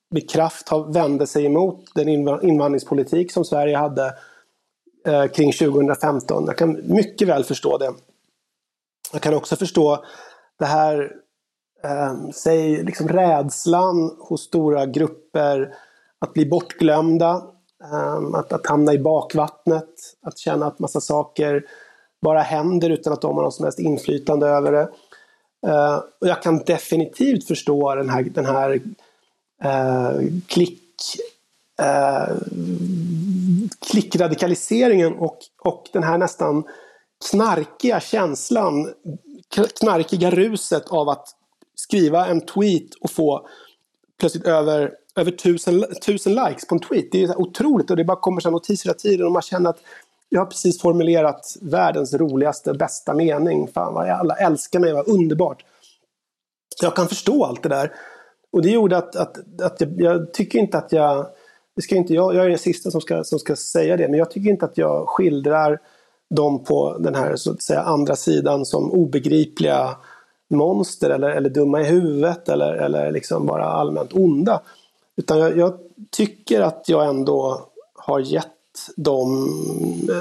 med 0.09 0.29
kraft 0.29 0.69
har 0.69 0.93
vände 0.93 1.27
sig 1.27 1.45
emot 1.45 1.85
den 1.95 2.09
invandringspolitik 2.43 3.31
som 3.31 3.45
Sverige 3.45 3.77
hade 3.77 4.13
eh, 5.07 5.25
kring 5.25 5.51
2015. 5.51 6.43
Jag 6.47 6.57
kan 6.57 6.81
mycket 6.83 7.27
väl 7.27 7.43
förstå 7.43 7.77
det. 7.77 7.93
Jag 9.13 9.21
kan 9.21 9.33
också 9.33 9.55
förstå 9.55 10.03
det 10.59 10.65
här, 10.65 11.11
eh, 11.83 12.29
säg 12.33 12.83
liksom 12.83 13.07
rädslan 13.07 14.17
hos 14.19 14.41
stora 14.41 14.85
grupper 14.85 15.73
att 16.19 16.33
bli 16.33 16.45
bortglömda, 16.45 17.43
eh, 17.83 18.39
att, 18.39 18.53
att 18.53 18.67
hamna 18.67 18.93
i 18.93 18.99
bakvattnet, 18.99 19.89
att 20.21 20.37
känna 20.37 20.65
att 20.67 20.79
massa 20.79 21.01
saker 21.01 21.65
bara 22.21 22.41
händer 22.41 22.89
utan 22.89 23.13
att 23.13 23.21
de 23.21 23.35
har 23.35 23.43
något 23.43 23.53
som 23.53 23.65
helst 23.65 23.79
inflytande 23.79 24.47
över 24.47 24.71
det. 24.71 24.89
Uh, 25.67 25.95
och 26.21 26.27
jag 26.27 26.41
kan 26.41 26.57
definitivt 26.57 27.47
förstå 27.47 27.95
den 27.95 28.09
här, 28.09 28.23
den 28.23 28.45
här 28.45 28.71
uh, 29.65 30.29
klick, 30.47 30.81
uh, 31.81 32.37
klickradikaliseringen 33.91 35.13
och, 35.13 35.37
och 35.61 35.89
den 35.93 36.03
här 36.03 36.17
nästan 36.17 36.63
knarkiga 37.31 37.99
känslan, 37.99 38.93
knarkiga 39.79 40.31
ruset 40.31 40.87
av 40.89 41.09
att 41.09 41.27
skriva 41.75 42.27
en 42.27 42.41
tweet 42.41 42.93
och 43.01 43.11
få 43.11 43.47
plötsligt 44.19 44.47
över, 44.47 44.91
över 45.15 45.31
tusen, 45.31 45.85
tusen 46.05 46.35
likes 46.35 46.67
på 46.67 46.75
en 46.75 46.81
tweet. 46.81 47.11
Det 47.11 47.23
är 47.23 47.41
otroligt 47.41 47.91
och 47.91 47.97
det 47.97 48.03
bara 48.03 48.19
kommer 48.19 48.41
så 48.41 48.51
notiser 48.51 48.89
hela 48.89 48.97
tiden 48.97 49.25
och 49.25 49.31
man 49.31 49.41
känner 49.41 49.69
att 49.69 49.79
jag 50.33 50.41
har 50.41 50.45
precis 50.45 50.81
formulerat 50.81 51.57
världens 51.61 52.13
roligaste, 52.13 52.73
bästa 52.73 53.13
mening. 53.13 53.67
Fan 53.67 53.93
vad 53.93 54.09
alla 54.09 54.35
älskar 54.35 54.79
mig, 54.79 54.93
vad 54.93 55.07
underbart. 55.07 55.65
Jag 56.81 56.95
kan 56.95 57.07
förstå 57.07 57.45
allt 57.45 57.63
det 57.63 57.69
där. 57.69 57.91
Och 58.51 58.61
det 58.61 58.69
gjorde 58.69 58.97
att, 58.97 59.15
att, 59.15 59.61
att 59.61 59.81
jag, 59.81 60.01
jag 60.01 60.33
tycker 60.33 60.59
inte 60.59 60.77
att 60.77 60.91
jag, 60.91 61.25
det 61.75 61.81
ska 61.81 61.95
inte, 61.95 62.13
jag, 62.13 62.35
jag 62.35 62.45
är 62.45 62.49
den 62.49 62.57
sista 62.57 62.91
som 62.91 63.01
ska, 63.01 63.23
som 63.23 63.39
ska 63.39 63.55
säga 63.55 63.97
det, 63.97 64.07
men 64.07 64.19
jag 64.19 64.31
tycker 64.31 64.49
inte 64.49 64.65
att 64.65 64.77
jag 64.77 65.07
skildrar 65.07 65.79
dem 66.35 66.63
på 66.63 66.97
den 66.97 67.15
här 67.15 67.35
så 67.35 67.51
att 67.51 67.61
säga, 67.61 67.81
andra 67.81 68.15
sidan 68.15 68.65
som 68.65 68.91
obegripliga 68.91 69.97
monster 70.49 71.09
eller, 71.09 71.29
eller 71.29 71.49
dumma 71.49 71.81
i 71.81 71.83
huvudet 71.83 72.49
eller, 72.49 72.73
eller 72.73 73.11
liksom 73.11 73.45
bara 73.45 73.65
allmänt 73.65 74.13
onda. 74.13 74.61
Utan 75.17 75.39
jag, 75.39 75.57
jag 75.57 75.73
tycker 76.11 76.61
att 76.61 76.89
jag 76.89 77.09
ändå 77.09 77.67
har 77.93 78.19
gett 78.19 78.60
dem 78.95 79.49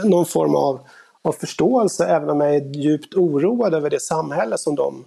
någon 0.04 0.26
form 0.26 0.54
av, 0.54 0.80
av 1.22 1.32
förståelse, 1.32 2.06
även 2.06 2.30
om 2.30 2.40
jag 2.40 2.56
är 2.56 2.76
djupt 2.76 3.14
oroad 3.14 3.74
över 3.74 3.90
det 3.90 4.00
samhälle 4.00 4.58
som 4.58 4.74
de 4.74 5.04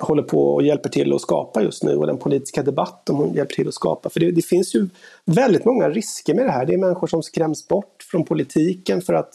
håller 0.00 0.22
på 0.22 0.54
och 0.54 0.62
hjälper 0.62 0.88
till 0.88 1.12
att 1.12 1.20
skapa 1.20 1.62
just 1.62 1.82
nu 1.82 1.96
och 1.96 2.06
den 2.06 2.18
politiska 2.18 2.62
debatt 2.62 3.02
de 3.06 3.34
hjälper 3.34 3.54
till 3.54 3.68
att 3.68 3.74
skapa. 3.74 4.10
För 4.10 4.20
det, 4.20 4.30
det, 4.30 4.42
finns 4.42 4.74
ju 4.74 4.88
väldigt 5.24 5.64
många 5.64 5.88
risker 5.90 6.34
med 6.34 6.46
det 6.46 6.50
här. 6.50 6.66
Det 6.66 6.74
är 6.74 6.78
människor 6.78 7.06
som 7.06 7.22
skräms 7.22 7.68
bort 7.68 8.06
från 8.10 8.24
politiken 8.24 9.02
för 9.02 9.14
att 9.14 9.34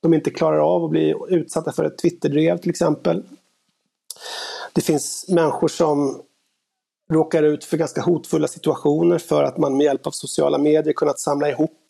de 0.00 0.14
inte 0.14 0.30
klarar 0.30 0.58
av 0.58 0.84
att 0.84 0.90
bli 0.90 1.14
utsatta 1.28 1.72
för 1.72 1.84
ett 1.84 1.98
Twitterdrev 1.98 2.58
till 2.58 2.70
exempel. 2.70 3.22
Det 4.72 4.80
finns 4.80 5.26
människor 5.28 5.68
som 5.68 6.22
råkar 7.10 7.42
ut 7.42 7.64
för 7.64 7.76
ganska 7.76 8.00
hotfulla 8.02 8.48
situationer 8.48 9.18
för 9.18 9.42
att 9.42 9.58
man 9.58 9.76
med 9.76 9.84
hjälp 9.84 10.06
av 10.06 10.10
sociala 10.10 10.58
medier 10.58 10.92
kunnat 10.92 11.20
samla 11.20 11.48
ihop 11.48 11.87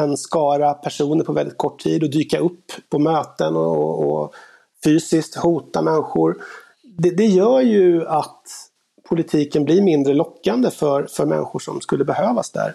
en 0.00 0.16
skara 0.16 0.74
personer 0.74 1.24
på 1.24 1.32
väldigt 1.32 1.58
kort 1.58 1.82
tid 1.82 2.02
och 2.02 2.10
dyka 2.10 2.38
upp 2.38 2.72
på 2.88 2.98
möten 2.98 3.56
och, 3.56 4.12
och 4.12 4.34
fysiskt 4.84 5.36
hota 5.36 5.82
människor. 5.82 6.36
Det, 6.82 7.10
det, 7.10 7.26
gör 7.26 7.60
ju 7.60 8.06
att 8.06 8.42
politiken 9.08 9.64
blir 9.64 9.82
mindre 9.82 10.14
lockande 10.14 10.70
för, 10.70 11.06
för 11.06 11.26
människor 11.26 11.58
som 11.58 11.80
skulle 11.80 12.04
behövas 12.04 12.50
där. 12.50 12.74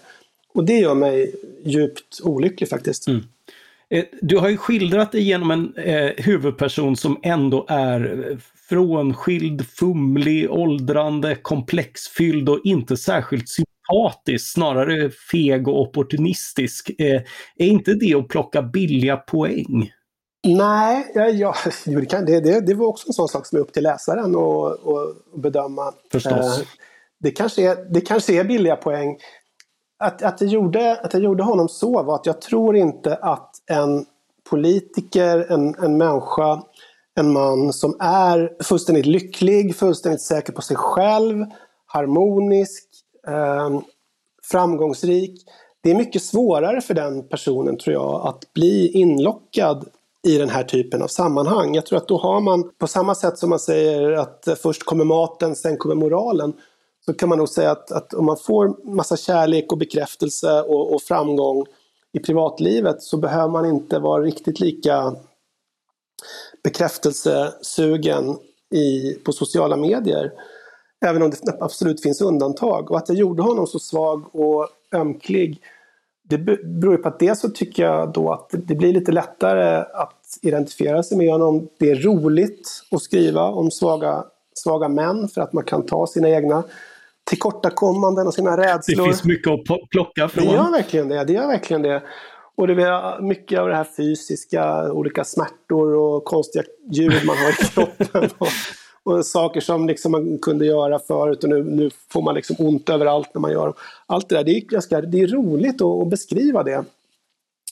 Och 0.53 0.65
det 0.65 0.77
gör 0.77 0.95
mig 0.95 1.35
djupt 1.63 2.21
olycklig 2.23 2.69
faktiskt. 2.69 3.07
Mm. 3.07 3.23
Eh, 3.89 4.03
du 4.21 4.37
har 4.37 4.49
ju 4.49 4.57
skildrat 4.57 5.11
det 5.11 5.21
genom 5.21 5.51
en 5.51 5.73
eh, 5.75 6.11
huvudperson 6.17 6.95
som 6.95 7.19
ändå 7.23 7.65
är 7.69 8.29
eh, 8.31 8.37
frånskild, 8.69 9.67
fumlig, 9.67 10.51
åldrande, 10.51 11.35
komplexfylld 11.35 12.49
och 12.49 12.61
inte 12.63 12.97
särskilt 12.97 13.49
sympatisk, 13.91 14.53
snarare 14.53 15.09
feg 15.31 15.67
och 15.67 15.81
opportunistisk. 15.81 16.89
Eh, 16.99 17.21
är 17.57 17.67
inte 17.67 17.93
det 17.93 18.15
att 18.15 18.27
plocka 18.27 18.61
billiga 18.61 19.17
poäng? 19.17 19.91
Nej, 20.47 21.11
ja, 21.15 21.29
ja, 21.29 21.55
det, 21.85 22.39
det, 22.39 22.59
det 22.61 22.73
var 22.73 22.87
också 22.87 23.07
en 23.07 23.13
sån 23.13 23.27
sak 23.27 23.45
som 23.45 23.57
är 23.57 23.61
upp 23.61 23.73
till 23.73 23.83
läsaren 23.83 24.35
att 24.35 25.41
bedöma. 25.41 25.93
Förstås. 26.11 26.59
Eh, 26.59 26.67
det, 27.19 27.31
kanske 27.31 27.71
är, 27.71 27.93
det 27.93 28.01
kanske 28.01 28.33
är 28.33 28.43
billiga 28.43 28.75
poäng. 28.75 29.17
Att, 29.99 30.23
att, 30.23 30.41
jag 30.41 30.49
gjorde, 30.49 30.99
att 31.01 31.13
jag 31.13 31.23
gjorde 31.23 31.43
honom 31.43 31.69
så 31.69 32.03
var 32.03 32.15
att 32.15 32.25
jag 32.25 32.41
tror 32.41 32.75
inte 32.75 33.15
att 33.15 33.51
en 33.71 34.05
politiker, 34.49 35.51
en, 35.51 35.75
en 35.75 35.97
människa, 35.97 36.63
en 37.15 37.33
man 37.33 37.73
som 37.73 37.97
är 37.99 38.63
fullständigt 38.63 39.05
lycklig, 39.05 39.75
fullständigt 39.75 40.21
säker 40.21 40.53
på 40.53 40.61
sig 40.61 40.77
själv, 40.77 41.45
harmonisk, 41.85 42.84
eh, 43.27 43.79
framgångsrik. 44.51 45.41
Det 45.81 45.91
är 45.91 45.95
mycket 45.95 46.23
svårare 46.23 46.81
för 46.81 46.93
den 46.93 47.27
personen, 47.27 47.77
tror 47.77 47.93
jag, 47.93 48.27
att 48.27 48.53
bli 48.53 48.91
inlockad 48.91 49.87
i 50.23 50.37
den 50.37 50.49
här 50.49 50.63
typen 50.63 51.01
av 51.01 51.07
sammanhang. 51.07 51.75
Jag 51.75 51.85
tror 51.85 51.97
att 51.97 52.07
då 52.07 52.17
har 52.17 52.41
man, 52.41 52.71
på 52.77 52.87
samma 52.87 53.15
sätt 53.15 53.37
som 53.37 53.49
man 53.49 53.59
säger 53.59 54.11
att 54.11 54.47
först 54.61 54.83
kommer 54.83 55.03
maten, 55.03 55.55
sen 55.55 55.77
kommer 55.77 55.95
moralen, 55.95 56.53
så 57.05 57.13
kan 57.13 57.29
man 57.29 57.37
nog 57.37 57.49
säga 57.49 57.71
att, 57.71 57.91
att 57.91 58.13
om 58.13 58.25
man 58.25 58.37
får 58.37 58.93
massa 58.95 59.17
kärlek 59.17 59.71
och 59.71 59.77
bekräftelse 59.77 60.61
och, 60.61 60.93
och 60.93 61.01
framgång 61.01 61.65
i 62.13 62.19
privatlivet 62.19 63.01
så 63.01 63.17
behöver 63.17 63.49
man 63.49 63.65
inte 63.65 63.99
vara 63.99 64.23
riktigt 64.23 64.59
lika 64.59 65.15
bekräftelsesugen 66.63 68.37
i, 68.73 69.13
på 69.13 69.31
sociala 69.31 69.75
medier. 69.75 70.31
Även 71.05 71.21
om 71.21 71.29
det 71.29 71.57
absolut 71.59 72.01
finns 72.01 72.21
undantag. 72.21 72.91
Och 72.91 72.97
att 72.97 73.09
jag 73.09 73.17
gjorde 73.17 73.43
honom 73.43 73.67
så 73.67 73.79
svag 73.79 74.35
och 74.35 74.67
ömklig 74.93 75.61
det 76.29 76.37
beror 76.37 76.97
på 76.97 77.07
att 77.07 77.19
dels 77.19 77.39
så 77.39 77.49
tycker 77.49 77.83
jag 77.83 78.13
då 78.13 78.31
att 78.31 78.49
det 78.51 78.75
blir 78.75 78.93
lite 78.93 79.11
lättare 79.11 79.83
att 79.93 80.39
identifiera 80.41 81.03
sig 81.03 81.17
med 81.17 81.31
honom. 81.31 81.67
Det 81.79 81.91
är 81.91 81.95
roligt 81.95 82.69
att 82.91 83.01
skriva 83.01 83.43
om 83.43 83.71
svaga, 83.71 84.23
svaga 84.53 84.87
män 84.87 85.27
för 85.27 85.41
att 85.41 85.53
man 85.53 85.63
kan 85.63 85.85
ta 85.85 86.07
sina 86.07 86.29
egna 86.29 86.63
tillkortakommanden 87.23 88.27
och 88.27 88.33
sina 88.33 88.57
rädslor. 88.57 89.03
Det 89.03 89.03
finns 89.03 89.23
mycket 89.23 89.51
att 89.53 89.89
plocka 89.91 90.27
från. 90.27 90.45
Det 90.45 90.51
gör 90.51 90.71
verkligen 90.71 91.07
det. 91.07 91.23
det, 91.23 91.33
gör 91.33 91.47
verkligen 91.47 91.81
det. 91.81 92.03
Och 92.55 92.67
det 92.67 92.83
är 92.83 93.21
mycket 93.21 93.59
av 93.59 93.67
det 93.67 93.75
här 93.75 93.87
fysiska, 93.97 94.91
olika 94.91 95.23
smärtor 95.23 95.95
och 95.95 96.25
konstiga 96.25 96.63
ljud 96.91 97.25
man 97.25 97.37
har 97.37 97.49
i 97.49 97.53
kroppen. 97.53 98.29
Och, 99.05 99.25
saker 99.25 99.61
som 99.61 99.87
liksom 99.87 100.11
man 100.11 100.37
kunde 100.37 100.65
göra 100.65 100.99
förut 100.99 101.43
och 101.43 101.49
nu, 101.49 101.63
nu 101.63 101.89
får 102.09 102.21
man 102.21 102.35
liksom 102.35 102.55
ont 102.59 102.89
överallt 102.89 103.29
när 103.33 103.41
man 103.41 103.51
gör 103.51 103.65
dem. 103.65 103.73
Allt 104.05 104.29
det 104.29 104.35
där, 104.35 104.43
det 104.43 104.51
är, 104.51 104.61
ganska, 104.61 105.01
det 105.01 105.21
är 105.21 105.27
roligt 105.27 105.81
att, 105.81 106.01
att 106.01 106.09
beskriva 106.09 106.63
det. 106.63 106.85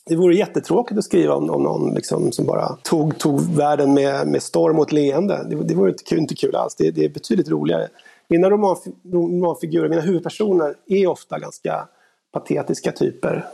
Det 0.05 0.15
vore 0.15 0.35
jättetråkigt 0.35 0.97
att 0.97 1.03
skriva 1.03 1.35
om, 1.35 1.49
om 1.49 1.63
någon 1.63 1.93
liksom 1.95 2.31
som 2.31 2.45
bara 2.45 2.77
tog, 2.83 3.17
tog 3.17 3.55
världen 3.55 3.93
med, 3.93 4.27
med 4.27 4.43
storm 4.43 4.79
och 4.79 4.85
ett 4.85 4.91
leende. 4.91 5.45
Det, 5.49 5.55
det 5.55 5.75
vore 5.75 5.91
inte 5.91 6.03
kul, 6.03 6.19
inte 6.19 6.35
kul 6.35 6.55
alls. 6.55 6.75
Det, 6.75 6.91
det 6.91 7.05
är 7.05 7.09
betydligt 7.09 7.49
roligare. 7.49 7.87
Mina 8.27 8.49
romanfigurer, 8.49 9.89
mina 9.89 10.01
huvudpersoner, 10.01 10.75
är 10.87 11.07
ofta 11.07 11.39
ganska 11.39 11.87
patetiska 12.31 12.91
typer. 12.91 13.45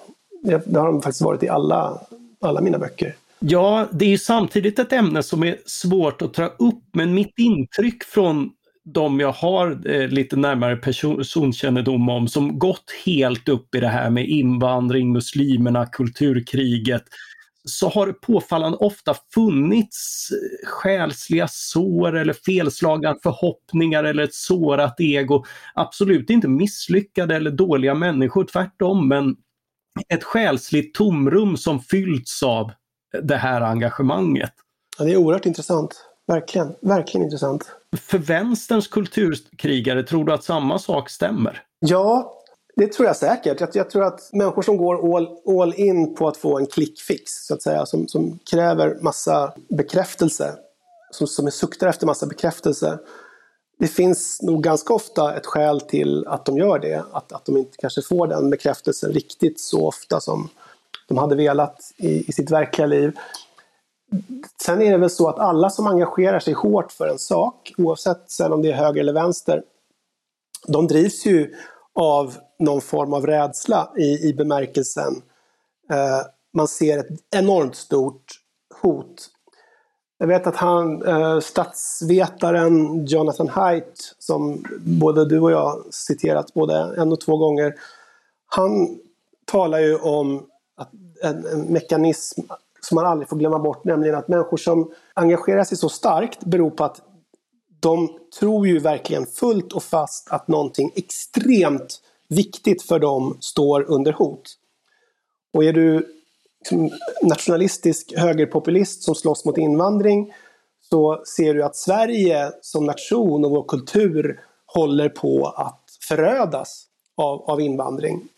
Det, 0.44 0.62
det 0.66 0.80
har 0.80 0.88
de 0.88 1.02
faktiskt 1.02 1.22
varit 1.22 1.44
i 1.44 1.50
alla, 1.50 2.02
alla 2.42 2.62
mina 2.62 2.78
böcker. 2.78 3.16
Ja, 3.42 3.90
det 3.92 4.14
är 4.14 4.18
samtidigt 4.18 4.80
ett 4.80 4.94
ämne 4.94 5.24
som 5.24 5.44
är 5.44 5.58
svårt 5.66 6.22
att 6.22 6.34
ta 6.34 6.46
upp, 6.46 6.84
men 6.94 7.14
mitt 7.14 7.40
intryck 7.40 8.04
från 8.04 8.50
de 8.86 9.20
jag 9.20 9.32
har 9.32 9.90
eh, 9.90 10.08
lite 10.08 10.36
närmare 10.36 10.76
personkännedom 10.76 12.10
om 12.10 12.28
som 12.28 12.60
gått 12.60 12.92
helt 13.06 13.50
upp 13.50 13.76
i 13.76 13.80
det 13.80 13.88
här 13.88 14.10
med 14.10 14.28
invandring, 14.28 15.12
muslimerna, 15.12 15.86
kulturkriget, 15.86 17.04
så 17.64 17.90
har 17.90 18.08
det 18.08 18.14
påfallande 18.14 18.78
ofta 18.78 19.16
funnits 19.34 20.30
eh, 20.32 20.68
själsliga 20.68 21.48
sår 21.48 22.18
eller 22.18 22.34
felslagna 22.34 23.16
förhoppningar 23.24 24.04
eller 24.04 24.24
ett 24.24 24.34
sårat 24.34 25.00
ego. 25.00 25.46
Absolut 25.74 26.30
inte 26.30 26.48
misslyckade 26.48 27.36
eller 27.36 27.52
dåliga 27.52 27.94
människor, 27.94 28.44
tvärtom, 28.44 29.08
men 29.08 29.36
ett 30.10 30.24
själsligt 30.24 30.94
tomrum 30.94 31.58
som 31.58 31.80
fyllts 31.80 32.44
av 32.44 32.72
det 33.22 33.36
här 33.36 33.62
engagemanget. 33.62 34.54
Ja, 34.98 35.06
det 35.06 35.12
är 35.12 35.18
oerhört 35.18 35.46
intressant. 35.46 36.06
Verkligen, 36.28 36.76
verkligen 36.82 37.26
intressant. 37.26 37.72
För 37.98 38.18
vänsterns 38.18 38.88
kulturkrigare, 38.88 40.04
tror 40.04 40.26
du 40.26 40.34
att 40.34 40.44
samma 40.44 40.80
sak 40.80 41.10
stämmer? 41.10 41.64
Ja, 41.80 42.40
det 42.76 42.94
tror 42.94 43.08
jag 43.08 43.16
säkert. 43.16 43.60
Jag, 43.60 43.70
jag 43.74 43.90
tror 43.90 44.04
att 44.04 44.30
människor 44.34 44.62
som 44.62 44.78
går 44.78 45.16
all, 45.16 45.28
all 45.62 45.74
in 45.74 46.16
på 46.16 46.28
att 46.28 46.38
få 46.38 46.58
en 46.58 46.66
klickfix, 46.66 47.32
så 47.48 47.54
att 47.54 47.62
säga, 47.62 47.86
som, 47.86 48.08
som 48.08 48.40
kräver 48.52 48.98
massa 49.02 49.54
bekräftelse, 49.70 50.56
som, 51.12 51.28
som 51.28 51.52
suktar 51.52 51.88
efter 51.88 52.06
massa 52.06 52.26
bekräftelse, 52.26 53.00
det 53.80 53.88
finns 53.88 54.42
nog 54.42 54.64
ganska 54.64 54.94
ofta 54.94 55.38
ett 55.38 55.46
skäl 55.46 55.82
till 55.82 56.28
att 56.28 56.46
de 56.46 56.58
gör 56.58 56.80
det. 56.80 57.04
Att, 57.12 57.32
att 57.32 57.46
de 57.46 57.58
inte 57.58 57.78
kanske 57.78 58.02
får 58.02 58.28
den 58.28 58.50
bekräftelsen 58.50 59.12
riktigt 59.12 59.60
så 59.60 59.88
ofta 59.88 60.20
som 60.20 60.50
de 61.10 61.18
hade 61.18 61.36
velat 61.36 61.92
i, 61.98 62.30
i 62.30 62.32
sitt 62.32 62.52
verkliga 62.52 62.88
liv. 62.88 63.18
Sen 64.66 64.82
är 64.82 64.92
det 64.92 64.98
väl 64.98 65.10
så 65.10 65.28
att 65.28 65.40
alla 65.40 65.70
som 65.70 65.88
engagerar 65.88 66.40
sig 66.40 66.54
hårt 66.54 66.92
för 66.92 67.08
en 67.08 67.20
sak, 67.20 67.74
oavsett 67.78 68.32
sen 68.32 68.54
om 68.54 68.62
det 68.62 68.72
är 68.72 68.76
höger 68.76 69.02
eller 69.02 69.14
vänster, 69.14 69.64
de 70.68 70.88
drivs 70.88 71.26
ju 71.26 71.56
av 71.94 72.36
någon 72.60 72.82
form 72.82 73.14
av 73.14 73.28
rädsla 73.28 73.92
i, 73.98 74.30
i 74.30 74.34
bemärkelsen 74.34 75.22
eh, 75.92 76.22
man 76.54 76.68
ser 76.68 76.98
ett 76.98 77.08
enormt 77.36 77.76
stort 77.76 78.26
hot. 78.82 79.30
Jag 80.18 80.28
vet 80.28 80.48
att 80.48 80.56
han, 80.56 81.08
eh, 81.08 81.40
statsvetaren 81.40 83.06
Jonathan 83.06 83.48
Haidt, 83.48 84.16
som 84.20 84.66
både 84.80 85.26
du 85.26 85.40
och 85.40 85.52
jag 85.52 85.84
citerat 85.92 86.54
både 86.54 86.96
en 86.98 87.12
och 87.12 87.22
två 87.22 87.38
gånger, 87.38 87.76
han 88.46 89.00
talar 89.46 89.80
ju 89.80 89.96
om 89.96 90.49
att 90.80 90.92
en, 91.22 91.46
en 91.46 91.62
mekanism 91.62 92.42
som 92.82 92.96
man 92.96 93.06
aldrig 93.06 93.30
får 93.30 93.38
glömma 93.38 93.60
bort, 93.60 93.84
nämligen 93.84 94.16
att 94.16 94.28
människor 94.28 94.58
som 94.58 94.92
engagerar 95.14 95.64
sig 95.64 95.78
så 95.78 95.90
starkt 95.90 96.44
beror 96.44 96.70
på 96.70 96.84
att 96.84 97.02
de 97.80 98.10
tror 98.40 98.68
ju 98.68 98.80
verkligen 98.80 99.26
fullt 99.26 99.74
och 99.74 99.84
fast 99.84 100.32
att 100.32 100.48
någonting 100.48 100.92
extremt 100.96 102.02
viktigt 102.28 102.82
för 102.82 103.00
dem 103.00 103.38
står 103.40 103.92
under 103.92 104.12
hot. 104.12 104.56
Och 105.54 105.64
är 105.64 105.74
du 105.74 106.08
liksom 106.60 106.90
nationalistisk 107.24 108.14
högerpopulist 108.18 109.04
som 109.04 109.16
slåss 109.16 109.46
mot 109.46 109.58
invandring 109.58 110.34
så 110.90 111.24
ser 111.38 111.54
du 111.54 111.64
att 111.64 111.76
Sverige 111.76 112.52
som 112.62 112.86
nation 112.86 113.46
och 113.46 113.52
vår 113.52 113.64
kultur 113.64 114.40
håller 114.66 115.10
på 115.10 115.46
att 115.46 115.84
förödas 116.08 116.86
av, 117.18 117.42
av 117.42 117.62
invandring. 117.62 118.30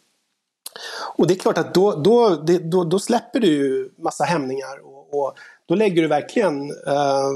Och 1.18 1.28
det 1.28 1.34
är 1.34 1.40
klart 1.40 1.58
att 1.58 1.74
då, 1.74 1.96
då, 1.96 2.36
då, 2.62 2.84
då 2.84 3.00
släpper 3.00 3.40
du 3.40 3.48
ju 3.48 3.90
massa 3.98 4.24
hämningar 4.24 4.86
och, 4.86 5.20
och 5.20 5.34
då 5.66 5.76
lägger 5.76 6.02
du 6.02 6.08
verkligen 6.08 6.72
uh, 6.72 7.32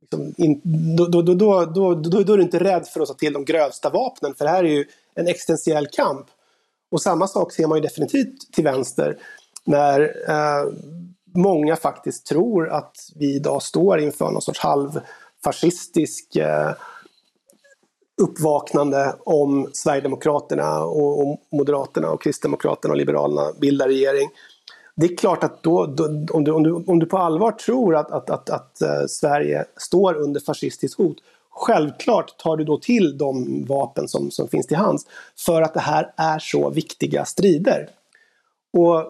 liksom 0.00 0.44
in, 0.44 0.60
då, 0.96 1.06
då, 1.06 1.22
då, 1.22 1.34
då, 1.34 1.64
då, 1.64 1.94
då, 1.94 2.22
då 2.22 2.32
är 2.32 2.36
du 2.36 2.42
inte 2.42 2.58
rädd 2.58 2.86
för 2.86 3.00
att 3.00 3.08
ta 3.08 3.14
till 3.14 3.32
de 3.32 3.44
grövsta 3.44 3.90
vapnen 3.90 4.34
för 4.34 4.44
det 4.44 4.50
här 4.50 4.64
är 4.64 4.68
ju 4.68 4.84
en 5.14 5.26
existentiell 5.26 5.86
kamp. 5.86 6.26
Och 6.90 7.02
samma 7.02 7.26
sak 7.26 7.52
ser 7.52 7.66
man 7.66 7.78
ju 7.78 7.82
definitivt 7.82 8.52
till 8.52 8.64
vänster 8.64 9.18
när 9.64 10.00
eh, 10.28 10.72
många 11.34 11.76
faktiskt 11.76 12.26
tror 12.26 12.68
att 12.68 12.96
vi 13.14 13.34
idag 13.34 13.62
står 13.62 14.00
inför 14.00 14.30
någon 14.30 14.42
sorts 14.42 14.60
halvfascistisk 14.60 16.36
eh, 16.36 16.72
uppvaknande 18.22 19.16
om 19.24 19.70
Sverigedemokraterna 19.72 20.84
och, 20.84 21.20
och 21.20 21.40
Moderaterna 21.52 22.10
och 22.10 22.22
Kristdemokraterna 22.22 22.92
och 22.92 22.98
Liberalerna 22.98 23.52
bildar 23.60 23.88
regering. 23.88 24.28
det 24.94 25.06
är 25.06 25.16
klart 25.16 25.44
att 25.44 25.62
då, 25.62 25.86
då 25.86 26.04
om, 26.30 26.44
du, 26.44 26.52
om, 26.52 26.62
du, 26.62 26.72
om 26.72 26.98
du 26.98 27.06
på 27.06 27.18
allvar 27.18 27.52
tror 27.52 27.96
att, 27.96 28.10
att, 28.10 28.30
att, 28.30 28.50
att 28.50 28.78
uh, 28.82 29.06
Sverige 29.08 29.64
står 29.76 30.14
under 30.14 30.40
fascistiskt 30.40 30.98
hot, 30.98 31.16
självklart 31.50 32.38
tar 32.38 32.56
du 32.56 32.64
då 32.64 32.78
till 32.78 33.18
de 33.18 33.64
vapen 33.68 34.08
som, 34.08 34.30
som 34.30 34.48
finns 34.48 34.66
till 34.66 34.76
hands. 34.76 35.06
För 35.36 35.62
att 35.62 35.74
det 35.74 35.80
här 35.80 36.12
är 36.16 36.38
så 36.38 36.70
viktiga 36.70 37.24
strider. 37.24 37.88
Och 38.72 39.04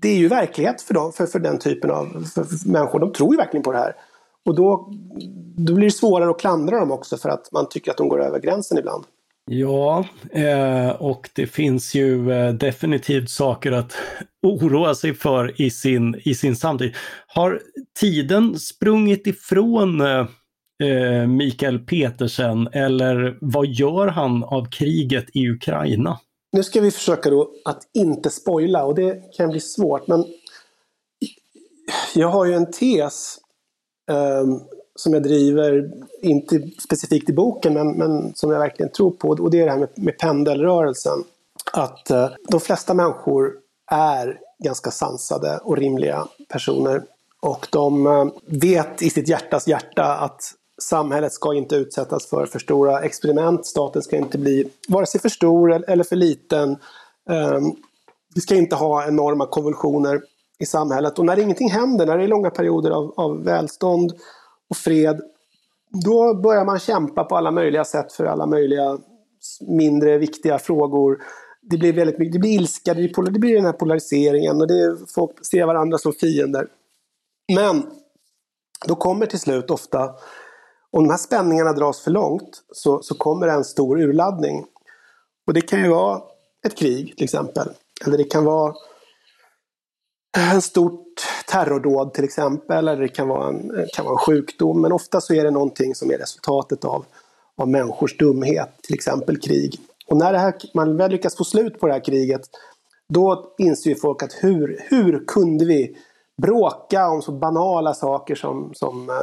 det 0.00 0.08
är 0.08 0.16
ju 0.16 0.28
verklighet 0.28 0.82
för, 0.82 0.94
dem, 0.94 1.12
för, 1.12 1.26
för 1.26 1.38
den 1.38 1.58
typen 1.58 1.90
av 1.90 2.26
för, 2.34 2.44
för 2.44 2.68
människor. 2.68 2.98
De 2.98 3.12
tror 3.12 3.34
ju 3.34 3.36
verkligen 3.36 3.62
på 3.62 3.72
det 3.72 3.78
här. 3.78 3.94
Och 4.44 4.54
då, 4.54 4.92
då 5.56 5.74
blir 5.74 5.84
det 5.84 5.90
svårare 5.90 6.30
att 6.30 6.40
klandra 6.40 6.80
dem 6.80 6.90
också 6.90 7.16
för 7.16 7.28
att 7.28 7.52
man 7.52 7.68
tycker 7.68 7.90
att 7.90 7.96
de 7.96 8.08
går 8.08 8.22
över 8.22 8.40
gränsen 8.40 8.78
ibland. 8.78 9.04
Ja, 9.50 10.04
eh, 10.30 10.88
och 10.88 11.30
det 11.34 11.46
finns 11.46 11.94
ju 11.94 12.32
eh, 12.32 12.54
definitivt 12.54 13.30
saker 13.30 13.72
att 13.72 13.92
oroa 14.42 14.94
sig 14.94 15.14
för 15.14 15.60
i 15.60 15.70
sin, 15.70 16.20
i 16.24 16.34
sin 16.34 16.56
samtid. 16.56 16.94
Har 17.26 17.60
tiden 18.00 18.58
sprungit 18.58 19.26
ifrån 19.26 20.00
eh, 20.00 20.26
Mikael 21.28 21.78
Petersen 21.78 22.68
eller 22.72 23.38
vad 23.40 23.66
gör 23.66 24.06
han 24.06 24.44
av 24.44 24.70
kriget 24.70 25.26
i 25.34 25.48
Ukraina? 25.48 26.18
Nu 26.52 26.62
ska 26.62 26.80
vi 26.80 26.90
försöka 26.90 27.30
då 27.30 27.50
att 27.64 27.82
inte 27.94 28.30
spoila 28.30 28.84
och 28.84 28.94
det 28.94 29.34
kan 29.36 29.50
bli 29.50 29.60
svårt 29.60 30.06
men 30.06 30.24
jag 32.14 32.28
har 32.28 32.46
ju 32.46 32.54
en 32.54 32.70
tes 32.70 33.38
Ehm, 34.10 34.60
som 34.94 35.14
jag 35.14 35.22
driver, 35.22 35.90
inte 36.22 36.62
specifikt 36.84 37.30
i 37.30 37.32
boken, 37.32 37.74
men, 37.74 37.92
men 37.92 38.34
som 38.34 38.50
jag 38.50 38.58
verkligen 38.58 38.92
tror 38.92 39.10
på. 39.10 39.28
Och 39.28 39.50
det 39.50 39.60
är 39.60 39.64
det 39.64 39.70
här 39.70 39.78
med, 39.78 39.88
med 39.94 40.18
pendelrörelsen. 40.18 41.24
Att 41.72 42.10
eh, 42.10 42.28
de 42.48 42.60
flesta 42.60 42.94
människor 42.94 43.52
är 43.90 44.38
ganska 44.64 44.90
sansade 44.90 45.58
och 45.58 45.76
rimliga 45.76 46.26
personer. 46.48 47.02
Och 47.40 47.68
de 47.70 48.06
eh, 48.06 48.26
vet 48.46 49.02
i 49.02 49.10
sitt 49.10 49.28
hjärtas 49.28 49.68
hjärta 49.68 50.04
att 50.04 50.42
samhället 50.82 51.32
ska 51.32 51.54
inte 51.54 51.76
utsättas 51.76 52.26
för 52.26 52.46
för 52.46 52.58
stora 52.58 53.00
experiment. 53.00 53.66
Staten 53.66 54.02
ska 54.02 54.16
inte 54.16 54.38
bli 54.38 54.68
vare 54.88 55.06
sig 55.06 55.20
för 55.20 55.28
stor 55.28 55.84
eller 55.90 56.04
för 56.04 56.16
liten. 56.16 56.76
Ehm, 57.30 57.72
vi 58.34 58.40
ska 58.40 58.54
inte 58.54 58.76
ha 58.76 59.06
enorma 59.06 59.46
konvulsioner 59.46 60.22
i 60.62 60.66
samhället. 60.66 61.18
Och 61.18 61.24
när 61.24 61.38
ingenting 61.38 61.70
händer, 61.70 62.06
när 62.06 62.18
det 62.18 62.24
är 62.24 62.28
långa 62.28 62.50
perioder 62.50 62.90
av, 62.90 63.14
av 63.16 63.44
välstånd 63.44 64.12
och 64.70 64.76
fred, 64.76 65.20
då 66.04 66.34
börjar 66.34 66.64
man 66.64 66.78
kämpa 66.78 67.24
på 67.24 67.36
alla 67.36 67.50
möjliga 67.50 67.84
sätt 67.84 68.12
för 68.12 68.24
alla 68.24 68.46
möjliga 68.46 68.98
mindre 69.60 70.18
viktiga 70.18 70.58
frågor. 70.58 71.18
Det 71.62 71.76
blir 71.76 71.92
väldigt 71.92 72.18
mycket, 72.18 72.32
det 72.32 72.38
blir 72.38 72.60
ilska, 72.60 72.94
det 72.94 73.00
blir, 73.00 73.30
det 73.30 73.38
blir 73.38 73.54
den 73.54 73.64
här 73.64 73.72
polariseringen 73.72 74.60
och 74.60 74.66
det 74.66 74.74
är, 74.74 75.12
folk 75.14 75.46
ser 75.46 75.66
varandra 75.66 75.98
som 75.98 76.12
fiender. 76.12 76.66
Men 77.54 77.86
då 78.86 78.94
kommer 78.94 79.26
till 79.26 79.40
slut 79.40 79.70
ofta, 79.70 80.14
om 80.90 81.04
de 81.04 81.10
här 81.10 81.18
spänningarna 81.18 81.72
dras 81.72 82.00
för 82.00 82.10
långt, 82.10 82.62
så, 82.72 83.02
så 83.02 83.14
kommer 83.14 83.48
en 83.48 83.64
stor 83.64 84.00
urladdning. 84.00 84.64
Och 85.46 85.54
det 85.54 85.60
kan 85.60 85.82
ju 85.82 85.88
vara 85.88 86.22
ett 86.66 86.76
krig 86.76 87.16
till 87.16 87.24
exempel. 87.24 87.68
Eller 88.06 88.18
det 88.18 88.24
kan 88.24 88.44
vara 88.44 88.74
en 90.36 90.62
stort 90.62 91.22
terrordåd 91.48 92.14
till 92.14 92.24
exempel, 92.24 92.88
eller 92.88 93.02
det 93.02 93.08
kan 93.08 93.28
vara, 93.28 93.48
en, 93.48 93.86
kan 93.94 94.04
vara 94.04 94.14
en 94.14 94.18
sjukdom. 94.18 94.80
Men 94.80 94.92
ofta 94.92 95.20
så 95.20 95.34
är 95.34 95.44
det 95.44 95.50
någonting 95.50 95.94
som 95.94 96.10
är 96.10 96.18
resultatet 96.18 96.84
av, 96.84 97.04
av 97.56 97.68
människors 97.68 98.16
dumhet, 98.16 98.68
till 98.82 98.94
exempel 98.94 99.40
krig. 99.40 99.80
Och 100.06 100.16
när 100.16 100.32
det 100.32 100.38
här, 100.38 100.54
man 100.74 100.96
väl 100.96 101.10
lyckas 101.10 101.36
få 101.36 101.44
slut 101.44 101.80
på 101.80 101.86
det 101.86 101.92
här 101.92 102.04
kriget, 102.04 102.40
då 103.08 103.54
inser 103.58 103.90
ju 103.90 103.96
folk 103.96 104.22
att 104.22 104.32
hur, 104.32 104.80
hur 104.90 105.24
kunde 105.26 105.64
vi 105.64 105.96
bråka 106.42 107.08
om 107.08 107.22
så 107.22 107.32
banala 107.32 107.94
saker 107.94 108.34
som, 108.34 108.74
som 108.74 109.10
eh, 109.10 109.16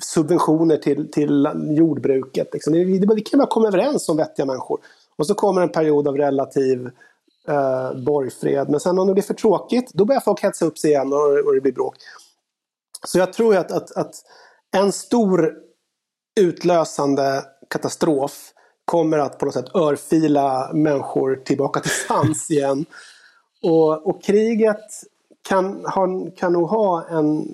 subventioner 0.00 0.76
till, 0.76 1.10
till 1.10 1.48
jordbruket. 1.78 2.48
Liksom. 2.52 2.72
Vi, 2.72 2.98
det 2.98 3.20
kan 3.20 3.38
bara 3.38 3.48
komma 3.48 3.68
överens 3.68 4.08
om 4.08 4.16
vettiga 4.16 4.46
människor. 4.46 4.80
Och 5.16 5.26
så 5.26 5.34
kommer 5.34 5.62
en 5.62 5.68
period 5.68 6.08
av 6.08 6.16
relativ 6.16 6.90
eh, 7.48 7.94
borgfred. 7.94 8.68
Men 8.68 8.80
sen 8.80 8.98
om 8.98 9.06
det 9.06 9.12
blir 9.12 9.22
för 9.22 9.34
tråkigt, 9.34 9.90
då 9.94 10.04
börjar 10.04 10.20
folk 10.20 10.42
hetsa 10.42 10.64
upp 10.64 10.78
sig 10.78 10.90
igen 10.90 11.12
och, 11.12 11.46
och 11.46 11.54
det 11.54 11.60
blir 11.60 11.72
bråk. 11.72 11.96
Så 13.06 13.18
jag 13.18 13.32
tror 13.32 13.56
att, 13.56 13.72
att, 13.72 13.96
att 13.96 14.14
en 14.76 14.92
stor 14.92 15.54
utlösande 16.40 17.44
katastrof 17.70 18.52
kommer 18.84 19.18
att 19.18 19.38
på 19.38 19.44
något 19.44 19.54
sätt 19.54 19.74
örfila 19.74 20.70
människor 20.72 21.36
tillbaka 21.36 21.80
till 21.80 21.90
sans 22.08 22.50
igen. 22.50 22.84
Och, 23.62 24.06
och 24.06 24.22
kriget 24.22 24.84
kan, 25.48 25.84
ha, 25.84 26.30
kan 26.36 26.52
nog 26.52 26.68
ha 26.68 27.08
en 27.08 27.48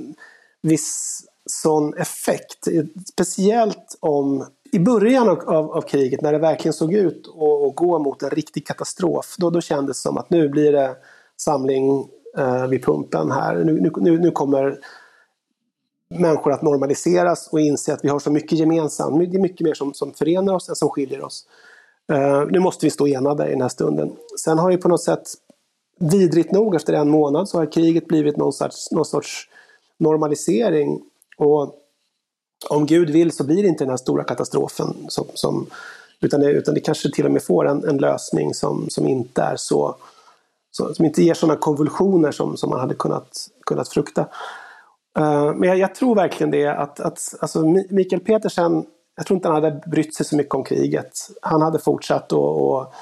viss 0.63 1.21
sån 1.51 1.95
effekt. 1.95 2.69
Speciellt 3.13 3.99
om 4.01 4.47
i 4.73 4.79
början 4.79 5.29
av, 5.29 5.39
av, 5.41 5.71
av, 5.73 5.83
kriget, 5.83 6.23
när 6.23 6.33
det 6.33 6.39
verkligen 6.39 6.73
såg 6.73 6.95
ut 6.95 7.29
att 7.29 7.77
gå 7.77 7.99
mot 7.99 8.23
en 8.23 8.31
riktig 8.31 8.67
katastrof, 8.67 9.35
då, 9.39 9.51
då 9.51 9.61
kändes 9.61 9.97
det 9.97 10.03
som 10.03 10.19
att 10.19 10.31
nu 10.31 10.49
blir 10.49 10.73
det 10.73 10.97
samling 11.37 12.09
eh, 12.39 12.67
vid 12.67 12.85
pumpen 12.85 13.31
här. 13.31 13.65
Nu, 13.65 13.91
nu, 13.97 14.19
nu 14.19 14.31
kommer 14.31 14.79
människor 16.11 16.53
att 16.53 16.63
normaliseras 16.63 17.49
och 17.53 17.61
inse 17.61 17.93
att 17.93 18.05
vi 18.05 18.09
har 18.09 18.19
så 18.19 18.31
mycket 18.31 18.59
gemensamt. 18.59 19.31
Det 19.31 19.37
är 19.37 19.43
mycket 19.43 19.65
mer 19.65 19.75
som, 19.75 19.95
som 19.95 20.13
förenar 20.13 20.55
oss 20.55 20.69
än 20.69 20.75
som 20.75 20.89
skiljer 20.89 21.25
oss. 21.25 21.47
Uh, 22.13 22.47
nu 22.51 22.59
måste 22.59 22.87
vi 22.87 22.91
stå 22.91 23.07
enade 23.07 23.47
i 23.47 23.51
den 23.51 23.61
här 23.61 23.69
stunden. 23.69 24.13
Sen 24.45 24.59
har 24.59 24.71
ju 24.71 24.79
på 24.79 24.89
något 24.89 25.03
sätt, 25.03 25.23
vidrigt 25.99 26.53
nog 26.53 26.75
efter 26.75 26.93
en 26.93 27.11
månad, 27.11 27.49
så 27.49 27.59
har 27.59 27.73
kriget 27.73 28.07
blivit 28.07 28.37
någon 28.37 28.53
sorts, 28.53 28.91
någon 28.91 29.05
sorts 29.05 29.49
normalisering. 29.99 31.03
Och 31.37 31.75
om 32.69 32.87
Gud 32.87 33.11
vill 33.11 33.33
så 33.33 33.45
blir 33.45 33.63
det 33.63 33.69
inte 33.69 33.85
den 33.85 33.91
här 33.91 33.97
stora 33.97 34.25
katastrofen. 34.25 34.95
Som, 35.09 35.27
som, 35.35 35.67
utan, 36.21 36.41
det, 36.41 36.51
utan 36.51 36.75
det 36.75 36.81
kanske 36.81 37.11
till 37.11 37.27
och 37.27 37.33
med 37.33 37.43
får 37.43 37.69
en, 37.69 37.85
en 37.85 37.99
lösning 37.99 38.55
som, 38.55 38.91
som 38.91 39.07
inte 39.07 39.43
är 39.43 39.57
så, 39.57 39.97
så 40.71 40.95
som 40.95 41.05
inte 41.05 41.23
ger 41.23 41.35
sådana 41.35 41.61
konvulsioner 41.61 42.31
som, 42.31 42.57
som 42.57 42.71
man 42.71 42.81
hade 42.81 42.95
kunnat, 42.95 43.49
kunnat 43.67 43.89
frukta. 43.89 44.21
Uh, 45.19 45.55
men 45.55 45.69
jag, 45.69 45.79
jag, 45.79 45.95
tror 45.95 46.15
verkligen 46.15 46.51
det 46.51 46.67
att, 46.67 47.01
att 47.01 47.35
alltså 47.41 47.63
Mikael 47.91 48.21
Petersen, 48.21 48.85
jag 49.17 49.27
tror 49.27 49.37
inte 49.37 49.49
han 49.49 49.63
hade 49.63 49.83
brytt 49.87 50.15
sig 50.15 50.27
så 50.27 50.37
mycket 50.37 50.55
om 50.55 50.65
kriget. 50.65 51.13
Han 51.43 51.63
hade 51.63 51.79
fortsatt 51.79 52.33
att 52.33 52.93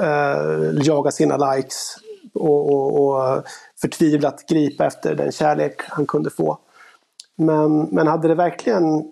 uh, 0.00 0.82
jaga 0.82 1.10
sina 1.10 1.54
likes 1.54 1.96
och, 2.34 2.72
och, 2.72 3.00
och 3.00 3.44
förtvivlat 3.80 4.46
gripa 4.48 4.86
efter 4.86 5.14
den 5.14 5.32
kärlek 5.32 5.82
han 5.88 6.06
kunde 6.06 6.30
få. 6.30 6.58
Men, 7.36 7.80
men 7.82 8.06
hade 8.06 8.28
det 8.28 8.34
verkligen, 8.34 9.10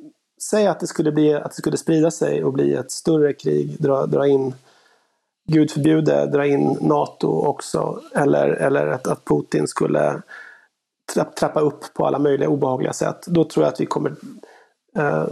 säg 0.51 0.67
att 0.67 0.81
det 0.81 0.87
skulle, 0.87 1.13
bli, 1.13 1.35
att 1.35 1.51
det 1.51 1.57
skulle 1.57 1.77
sprida 1.77 2.11
sig 2.11 2.45
och 2.45 2.53
bli 2.53 2.75
ett 2.75 2.91
större 2.91 3.33
krig, 3.33 3.77
dra, 3.79 4.07
dra 4.07 4.27
in, 4.27 4.55
gud 5.49 5.71
förbjude, 5.71 6.27
dra 6.27 6.47
in 6.47 6.79
NATO 6.81 7.29
också, 7.29 8.01
eller, 8.15 8.49
eller 8.49 8.87
att, 8.87 9.07
att 9.07 9.25
Putin 9.25 9.69
skulle 9.69 10.23
trappa 11.39 11.61
upp 11.61 11.95
på 11.95 12.07
alla 12.07 12.19
möjliga 12.19 12.49
obehagliga 12.49 12.93
sätt, 12.93 13.27
då 13.27 13.45
tror 13.45 13.65
jag 13.65 13.73
att 13.73 13.81
vi 13.81 13.87
kommer 13.87 14.15
eh, 14.97 15.27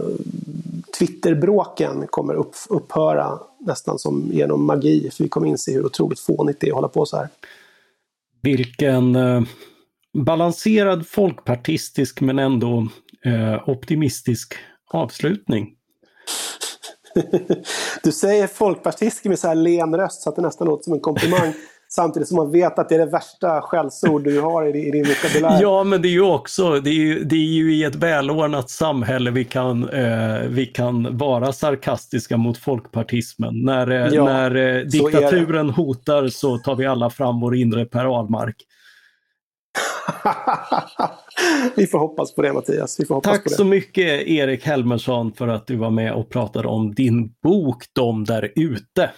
Twitterbråken 0.99 2.07
kommer 2.07 2.33
upp, 2.33 2.55
upphöra 2.69 3.39
nästan 3.59 3.99
som 3.99 4.29
genom 4.31 4.65
magi, 4.65 5.09
för 5.11 5.23
vi 5.23 5.29
kommer 5.29 5.47
inse 5.47 5.71
hur 5.71 5.85
otroligt 5.85 6.19
fånigt 6.19 6.59
det 6.59 6.67
är 6.67 6.71
att 6.71 6.75
hålla 6.75 6.87
på 6.87 7.05
så 7.05 7.17
här. 7.17 7.27
Vilken 8.41 9.15
eh, 9.15 9.41
balanserad 10.13 11.07
folkpartistisk 11.07 12.21
men 12.21 12.39
ändå 12.39 12.87
eh, 13.25 13.69
optimistisk 13.69 14.53
avslutning. 14.91 15.69
du 18.03 18.11
säger 18.11 18.47
folkpartistisk 18.47 19.25
med 19.25 19.39
så 19.39 19.47
här 19.47 19.55
len 19.55 19.95
röst 19.95 20.21
så 20.21 20.29
att 20.29 20.35
det 20.35 20.41
nästan 20.41 20.67
låter 20.67 20.83
som 20.83 20.93
en 20.93 20.99
komplimang. 20.99 21.53
Samtidigt 21.95 22.27
som 22.27 22.37
man 22.37 22.51
vet 22.51 22.79
att 22.79 22.89
det 22.89 22.95
är 22.95 22.99
det 22.99 23.11
värsta 23.11 23.61
skällsord 23.61 24.23
du 24.23 24.39
har 24.39 24.75
i, 24.75 24.91
din 24.91 25.05
vokabulär. 25.05 25.61
Ja, 25.61 25.83
men 25.83 26.01
det 26.01 26.07
är 26.07 26.11
ju 26.11 26.21
också, 26.21 26.79
det 26.79 26.89
är 26.89 26.93
ju, 26.93 27.23
det 27.23 27.35
är 27.35 27.39
ju 27.39 27.75
i 27.75 27.83
ett 27.83 27.95
välordnat 27.95 28.69
samhälle 28.69 29.31
vi 29.31 29.45
kan, 29.45 29.89
eh, 29.89 30.39
vi 30.47 30.65
kan 30.65 31.17
vara 31.17 31.53
sarkastiska 31.53 32.37
mot 32.37 32.57
folkpartismen. 32.57 33.61
När, 33.61 33.91
eh, 33.91 34.13
ja, 34.13 34.25
när 34.25 34.55
eh, 34.55 34.81
diktaturen 34.81 35.69
hotar 35.69 36.27
så 36.27 36.57
tar 36.57 36.75
vi 36.75 36.85
alla 36.85 37.09
fram 37.09 37.39
vår 37.39 37.55
inre 37.55 37.85
Per 37.85 38.05
Ahlmark. 38.05 38.55
vi 41.75 41.87
får 41.87 41.99
hoppas 41.99 42.35
på 42.35 42.41
det 42.41 42.53
Mattias. 42.53 42.99
Vi 42.99 43.05
får 43.05 43.15
hoppas 43.15 43.31
Tack 43.31 43.43
på 43.43 43.49
det. 43.49 43.55
så 43.55 43.65
mycket 43.65 44.27
Erik 44.27 44.65
Helmersson 44.65 45.33
för 45.33 45.47
att 45.47 45.67
du 45.67 45.75
var 45.75 45.89
med 45.89 46.13
och 46.13 46.29
pratade 46.29 46.67
om 46.67 46.93
din 46.93 47.33
bok 47.43 47.83
De 47.93 48.23
där 48.23 48.51
ute. 48.55 49.11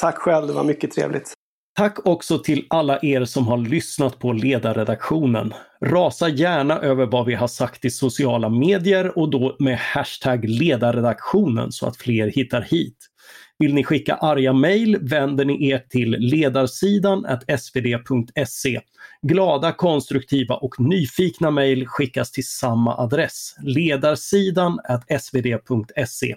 Tack 0.00 0.18
själv, 0.18 0.46
det 0.46 0.52
var 0.52 0.64
mycket 0.64 0.92
trevligt. 0.92 1.32
Tack 1.74 2.06
också 2.06 2.38
till 2.38 2.66
alla 2.70 2.98
er 3.02 3.24
som 3.24 3.46
har 3.46 3.58
lyssnat 3.58 4.18
på 4.18 4.32
ledarredaktionen. 4.32 5.54
Rasa 5.84 6.28
gärna 6.28 6.78
över 6.78 7.06
vad 7.06 7.26
vi 7.26 7.34
har 7.34 7.46
sagt 7.46 7.84
i 7.84 7.90
sociala 7.90 8.48
medier 8.48 9.18
och 9.18 9.30
då 9.30 9.56
med 9.58 9.78
hashtag 9.78 10.44
ledarredaktionen 10.48 11.72
så 11.72 11.86
att 11.86 11.96
fler 11.96 12.26
hittar 12.26 12.60
hit. 12.60 12.96
Vill 13.58 13.74
ni 13.74 13.84
skicka 13.84 14.14
arga 14.14 14.52
mejl 14.52 14.98
vänder 15.00 15.44
ni 15.44 15.68
er 15.68 15.78
till 15.78 16.10
ledarsidan 16.10 17.26
svd.se. 17.58 18.80
Glada, 19.22 19.72
konstruktiva 19.72 20.54
och 20.54 20.80
nyfikna 20.80 21.50
mejl 21.50 21.86
skickas 21.86 22.32
till 22.32 22.46
samma 22.46 22.96
adress, 22.96 23.56
ledarsidan 23.62 24.78
svd.se. 25.20 26.36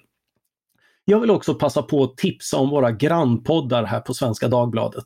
Jag 1.06 1.20
vill 1.20 1.32
också 1.32 1.56
passa 1.56 1.82
på 1.82 2.04
att 2.04 2.18
tipsa 2.18 2.58
om 2.58 2.70
våra 2.70 2.92
grannpoddar 2.92 3.84
här 3.84 4.00
på 4.00 4.14
Svenska 4.14 4.48
Dagbladet. 4.48 5.04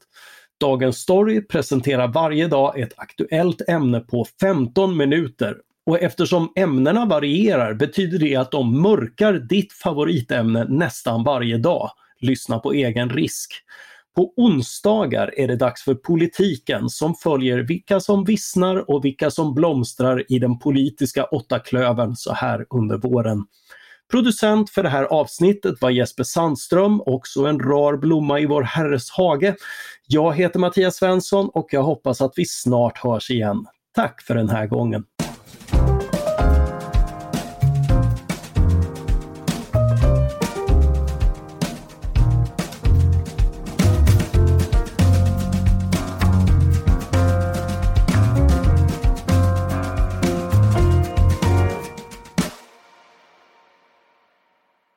Dagens 0.59 0.97
Story 0.97 1.47
presenterar 1.47 2.07
varje 2.07 2.47
dag 2.47 2.79
ett 2.79 2.93
aktuellt 2.97 3.61
ämne 3.67 3.99
på 3.99 4.25
15 4.41 4.97
minuter 4.97 5.57
och 5.85 5.99
eftersom 5.99 6.51
ämnena 6.55 7.05
varierar 7.05 7.73
betyder 7.73 8.19
det 8.19 8.35
att 8.35 8.51
de 8.51 8.81
mörkar 8.81 9.33
ditt 9.33 9.73
favoritämne 9.73 10.65
nästan 10.69 11.23
varje 11.23 11.57
dag. 11.57 11.91
Lyssna 12.19 12.59
på 12.59 12.73
egen 12.73 13.09
risk. 13.09 13.51
På 14.15 14.33
onsdagar 14.37 15.33
är 15.37 15.47
det 15.47 15.55
dags 15.55 15.83
för 15.83 15.95
Politiken 15.95 16.89
som 16.89 17.15
följer 17.15 17.59
vilka 17.59 17.99
som 17.99 18.23
vissnar 18.23 18.89
och 18.89 19.05
vilka 19.05 19.31
som 19.31 19.53
blomstrar 19.53 20.31
i 20.31 20.39
den 20.39 20.59
politiska 20.59 21.25
åttaklövern 21.25 22.15
så 22.15 22.33
här 22.33 22.65
under 22.69 22.97
våren. 22.97 23.45
Producent 24.11 24.69
för 24.69 24.83
det 24.83 24.89
här 24.89 25.03
avsnittet 25.03 25.81
var 25.81 25.89
Jesper 25.89 26.23
Sandström, 26.23 27.01
också 27.05 27.45
en 27.45 27.59
rar 27.59 27.97
blomma 27.97 28.39
i 28.39 28.45
vår 28.45 28.61
herres 28.61 29.09
hage. 29.11 29.55
Jag 30.07 30.35
heter 30.35 30.59
Mattias 30.59 30.95
Svensson 30.95 31.49
och 31.53 31.67
jag 31.71 31.83
hoppas 31.83 32.21
att 32.21 32.33
vi 32.35 32.45
snart 32.45 32.97
hörs 32.97 33.31
igen. 33.31 33.65
Tack 33.95 34.21
för 34.21 34.35
den 34.35 34.49
här 34.49 34.67
gången! 34.67 35.03